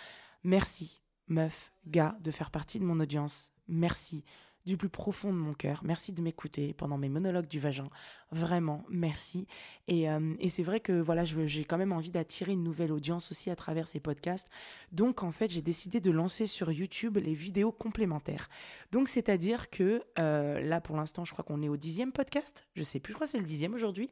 merci 0.43 1.01
meuf, 1.27 1.71
gars, 1.87 2.17
de 2.21 2.31
faire 2.31 2.51
partie 2.51 2.79
de 2.79 2.85
mon 2.85 2.99
audience. 2.99 3.51
Merci 3.67 4.23
du 4.65 4.77
plus 4.77 4.89
profond 4.89 5.31
de 5.31 5.37
mon 5.37 5.53
cœur. 5.53 5.81
Merci 5.83 6.11
de 6.11 6.21
m'écouter 6.21 6.73
pendant 6.73 6.97
mes 6.97 7.09
monologues 7.09 7.47
du 7.47 7.59
vagin. 7.59 7.89
Vraiment, 8.31 8.83
merci. 8.89 9.47
Et, 9.87 10.09
euh, 10.09 10.33
c'est 10.49 10.63
vrai 10.63 10.79
que 10.79 10.93
voilà, 10.93 11.23
j'ai 11.23 11.65
quand 11.65 11.77
même 11.77 11.91
envie 11.91 12.09
d'attirer 12.09 12.53
une 12.53 12.63
nouvelle 12.63 12.91
audience 12.91 13.29
aussi 13.31 13.49
à 13.49 13.55
travers 13.55 13.87
ces 13.87 13.99
podcasts. 13.99 14.49
Donc 14.91 15.23
en 15.23 15.31
fait, 15.31 15.51
j'ai 15.51 15.61
décidé 15.61 15.99
de 15.99 16.11
lancer 16.11 16.47
sur 16.47 16.71
YouTube 16.71 17.17
les 17.17 17.33
vidéos 17.33 17.71
complémentaires. 17.71 18.49
Donc 18.91 19.07
c'est-à-dire 19.07 19.69
que 19.69 20.03
euh, 20.17 20.59
là, 20.61 20.81
pour 20.81 20.95
l'instant, 20.95 21.25
je 21.25 21.31
crois 21.31 21.45
qu'on 21.45 21.61
est 21.61 21.69
au 21.69 21.77
dixième 21.77 22.11
podcast. 22.11 22.65
Je 22.75 22.83
sais 22.83 22.99
plus, 22.99 23.11
je 23.11 23.15
crois 23.15 23.27
que 23.27 23.31
c'est 23.31 23.37
le 23.37 23.43
dixième 23.43 23.73
aujourd'hui. 23.73 24.09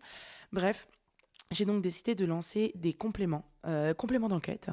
Bref, 0.52 0.88
j'ai 1.54 1.66
donc 1.66 1.82
décidé 1.82 2.16
de 2.16 2.26
lancer 2.26 2.72
des 2.76 2.94
compléments, 2.94 3.46
euh, 3.66 3.94
compléments 3.94 4.28
d'enquête. 4.28 4.70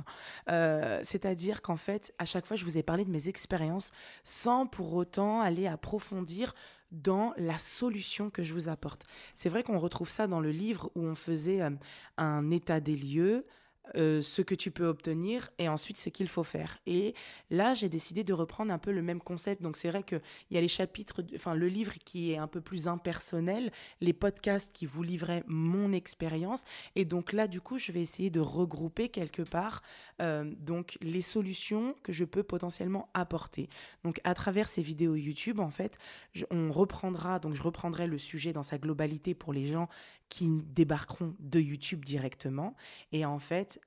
Euh, 0.51 1.01
c'est-à-dire 1.05 1.62
qu'en 1.62 1.76
fait, 1.76 2.12
à 2.18 2.24
chaque 2.24 2.47
fois, 2.47 2.57
je 2.57 2.64
vous 2.64 2.78
ai 2.78 2.83
parlé 2.83 3.05
de 3.05 3.11
mes 3.11 3.28
expériences 3.28 3.91
sans 4.24 4.66
pour 4.66 4.95
autant 4.95 5.41
aller 5.41 5.66
approfondir 5.66 6.55
dans 6.91 7.33
la 7.37 7.59
solution 7.59 8.31
que 8.31 8.43
je 8.43 8.53
vous 8.53 8.68
apporte. 8.68 9.07
C'est 9.35 9.49
vrai 9.49 9.62
qu'on 9.62 9.78
retrouve 9.78 10.09
ça 10.09 10.26
dans 10.26 10.41
le 10.41 10.51
livre 10.51 10.91
où 10.97 11.05
on 11.05 11.14
faisait 11.14 11.62
euh, 11.62 11.70
un 12.16 12.51
état 12.51 12.81
des 12.81 12.97
lieux, 12.97 13.47
euh, 13.97 14.22
ce 14.22 14.41
que 14.41 14.55
tu 14.55 14.70
peux 14.70 14.87
obtenir 14.87 15.51
et 15.59 15.68
ensuite 15.68 15.99
ce 15.99 16.11
qu'il 16.11 16.28
faut 16.28 16.45
faire. 16.45 16.78
Et 16.87 17.14
là, 17.51 17.74
j'ai 17.74 17.89
décidé 17.89 18.22
de 18.22 18.33
reprendre 18.33 18.72
un 18.72 18.78
peu 18.78 18.93
le 18.93 19.03
même 19.03 19.20
concept. 19.20 19.62
Donc, 19.62 19.76
c'est 19.76 19.89
vrai 19.89 20.05
qu'il 20.05 20.20
y 20.53 20.57
a 20.57 20.61
les 20.61 20.68
chapitres, 20.68 21.22
enfin, 21.35 21.55
le 21.55 21.66
livre 21.66 21.95
qui 22.05 22.33
est 22.33 22.37
un 22.37 22.47
peu 22.47 22.61
plus 22.61 22.87
impersonnel, 22.87 23.72
les 24.01 24.12
podcasts 24.12 24.72
qui 24.72 24.87
vous 24.87 25.03
livraient 25.03 25.43
mon 25.49 25.93
expérience. 25.93 26.64
Et 26.95 27.05
donc, 27.05 27.33
là, 27.33 27.49
du 27.49 27.61
coup, 27.61 27.78
je 27.78 27.91
vais 27.91 28.01
essayer 28.01 28.31
de 28.31 28.39
regrouper 28.39 29.09
quelque 29.09 29.43
part 29.43 29.83
euh, 30.22 30.45
donc 30.61 30.97
les 31.01 31.22
solutions 31.22 31.97
que 32.05 32.12
je 32.12 32.24
peux 32.24 32.45
potentiellement 32.45 33.09
apporter. 33.12 33.68
Donc, 34.05 34.20
à 34.22 34.35
travers 34.35 34.68
ces 34.68 34.83
vidéos 34.83 35.16
YouTube, 35.16 35.59
en 35.59 35.70
fait, 35.70 35.99
on 36.51 36.70
reprendra, 36.70 37.41
donc 37.41 37.55
je 37.55 37.62
reprendrai 37.62 38.07
le 38.07 38.18
sujet 38.18 38.53
dans 38.53 38.62
sa 38.62 38.78
globalité 38.78 39.35
pour 39.35 39.53
les 39.53 39.66
gens 39.66 39.89
qui 40.31 40.49
débarqueront 40.49 41.35
de 41.41 41.61
YouTube 41.61 42.05
directement. 42.05 42.74
Et 43.12 43.26
en 43.26 43.41
fait, 43.41 43.80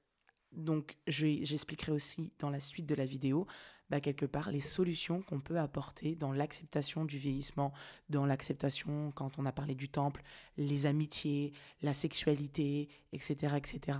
donc 0.55 0.97
j'expliquerai 1.07 1.91
aussi 1.91 2.31
dans 2.39 2.49
la 2.49 2.59
suite 2.59 2.85
de 2.85 2.95
la 2.95 3.05
vidéo, 3.05 3.47
bah, 3.89 3.99
quelque 3.99 4.25
part, 4.25 4.49
les 4.49 4.61
solutions 4.61 5.21
qu'on 5.21 5.39
peut 5.39 5.59
apporter 5.59 6.15
dans 6.15 6.31
l'acceptation 6.31 7.05
du 7.05 7.17
vieillissement, 7.17 7.73
dans 8.09 8.25
l'acceptation, 8.25 9.11
quand 9.11 9.37
on 9.37 9.45
a 9.45 9.51
parlé 9.51 9.75
du 9.75 9.89
temple, 9.89 10.23
les 10.57 10.85
amitiés, 10.85 11.53
la 11.81 11.93
sexualité, 11.93 12.89
etc. 13.11 13.55
etc. 13.57 13.99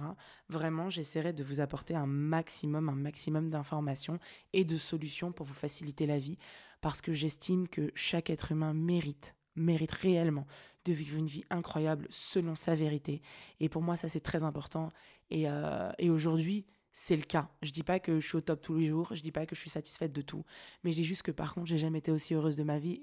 Vraiment, 0.50 0.90
j'essaierai 0.90 1.34
de 1.34 1.44
vous 1.44 1.60
apporter 1.60 1.96
un 1.96 2.08
maximum, 2.08 2.90
un 2.90 2.96
maximum 2.96 3.50
d'informations 3.50 4.20
et 4.54 4.64
de 4.66 4.78
solutions 4.78 5.32
pour 5.32 5.46
vous 5.46 5.54
faciliter 5.54 6.08
la 6.08 6.18
vie, 6.18 6.38
parce 6.82 7.02
que 7.02 7.14
j'estime 7.14 7.68
que 7.68 7.92
chaque 7.94 8.30
être 8.30 8.52
humain 8.52 8.74
mérite 8.74 9.36
mérite 9.56 9.92
réellement 9.92 10.48
de 10.86 10.94
vivre 10.94 11.18
une 11.18 11.28
vie 11.28 11.46
incroyable 11.50 12.08
selon 12.10 12.56
sa 12.56 12.76
vérité. 12.76 13.22
Et 13.60 13.70
pour 13.70 13.82
moi, 13.82 13.96
ça, 13.96 14.10
c'est 14.10 14.20
très 14.20 14.44
important. 14.44 14.90
Et, 15.30 15.50
euh, 15.50 15.92
et 15.98 16.10
aujourd'hui, 16.10 16.66
c'est 16.92 17.16
le 17.16 17.24
cas. 17.24 17.50
Je 17.62 17.72
dis 17.72 17.84
pas 17.84 18.00
que 18.00 18.20
je 18.20 18.26
suis 18.26 18.38
au 18.38 18.42
top 18.42 18.62
tous 18.62 18.78
les 18.78 18.88
jours, 18.88 19.14
je 19.14 19.22
dis 19.22 19.32
pas 19.32 19.46
que 19.46 19.56
je 19.56 19.60
suis 19.60 19.70
satisfaite 19.70 20.14
de 20.14 20.22
tout, 20.22 20.46
mais 20.84 20.92
dis 20.92 21.04
juste 21.04 21.24
que 21.24 21.32
par 21.32 21.54
contre, 21.54 21.68
j'ai 21.68 21.78
jamais 21.78 22.00
été 22.00 22.12
aussi 22.12 22.34
heureuse 22.36 22.56
de 22.56 22.64
ma 22.64 22.78
vie, 22.78 23.02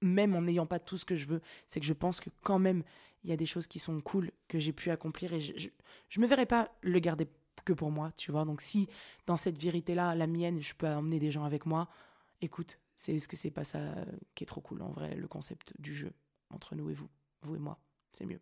même 0.00 0.34
en 0.34 0.42
n'ayant 0.42 0.66
pas 0.66 0.78
tout 0.78 0.96
ce 0.96 1.04
que 1.04 1.16
je 1.16 1.26
veux. 1.26 1.42
C'est 1.66 1.80
que 1.80 1.86
je 1.86 1.92
pense 1.92 2.20
que 2.20 2.30
quand 2.42 2.58
même, 2.58 2.82
il 3.24 3.30
y 3.30 3.32
a 3.32 3.36
des 3.36 3.46
choses 3.46 3.66
qui 3.66 3.78
sont 3.78 4.00
cool 4.00 4.30
que 4.48 4.58
j'ai 4.58 4.72
pu 4.72 4.90
accomplir 4.90 5.32
et 5.32 5.40
je, 5.40 5.68
je, 6.08 6.20
me 6.20 6.26
verrais 6.26 6.46
pas 6.46 6.70
le 6.82 6.98
garder 7.00 7.28
que 7.64 7.72
pour 7.72 7.90
moi, 7.90 8.12
tu 8.16 8.32
vois. 8.32 8.44
Donc 8.44 8.62
si 8.62 8.88
dans 9.26 9.36
cette 9.36 9.58
vérité-là, 9.58 10.14
la 10.14 10.26
mienne, 10.26 10.60
je 10.60 10.74
peux 10.74 10.86
emmener 10.86 11.18
des 11.18 11.30
gens 11.30 11.44
avec 11.44 11.66
moi, 11.66 11.88
écoute, 12.40 12.78
c'est 12.96 13.18
ce 13.18 13.28
que 13.28 13.36
c'est 13.36 13.50
pas 13.50 13.64
ça 13.64 13.80
qui 14.34 14.44
est 14.44 14.46
trop 14.46 14.60
cool 14.60 14.82
en 14.82 14.90
vrai, 14.90 15.14
le 15.14 15.28
concept 15.28 15.74
du 15.78 15.94
jeu 15.94 16.12
entre 16.50 16.74
nous 16.74 16.90
et 16.90 16.94
vous, 16.94 17.08
vous 17.42 17.56
et 17.56 17.58
moi, 17.58 17.78
c'est 18.12 18.24
mieux. 18.24 18.40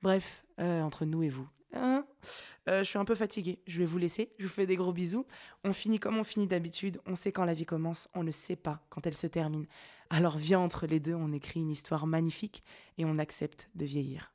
Bref, 0.00 0.44
euh, 0.58 0.82
entre 0.82 1.04
nous 1.04 1.22
et 1.22 1.28
vous. 1.28 1.48
Hein? 1.72 2.04
Euh, 2.68 2.80
je 2.80 2.88
suis 2.88 2.98
un 2.98 3.04
peu 3.04 3.14
fatiguée, 3.14 3.58
je 3.66 3.78
vais 3.78 3.84
vous 3.84 3.98
laisser, 3.98 4.32
je 4.38 4.44
vous 4.44 4.52
fais 4.52 4.66
des 4.66 4.76
gros 4.76 4.92
bisous. 4.92 5.26
On 5.64 5.72
finit 5.72 5.98
comme 5.98 6.18
on 6.18 6.24
finit 6.24 6.46
d'habitude, 6.46 7.00
on 7.06 7.14
sait 7.14 7.32
quand 7.32 7.44
la 7.44 7.54
vie 7.54 7.66
commence, 7.66 8.08
on 8.14 8.22
ne 8.22 8.30
sait 8.30 8.56
pas 8.56 8.84
quand 8.88 9.06
elle 9.06 9.14
se 9.14 9.26
termine. 9.26 9.66
Alors 10.10 10.36
viens 10.36 10.60
entre 10.60 10.86
les 10.86 11.00
deux, 11.00 11.14
on 11.14 11.32
écrit 11.32 11.60
une 11.60 11.70
histoire 11.70 12.06
magnifique 12.06 12.62
et 12.98 13.04
on 13.04 13.18
accepte 13.18 13.68
de 13.74 13.84
vieillir. 13.84 14.32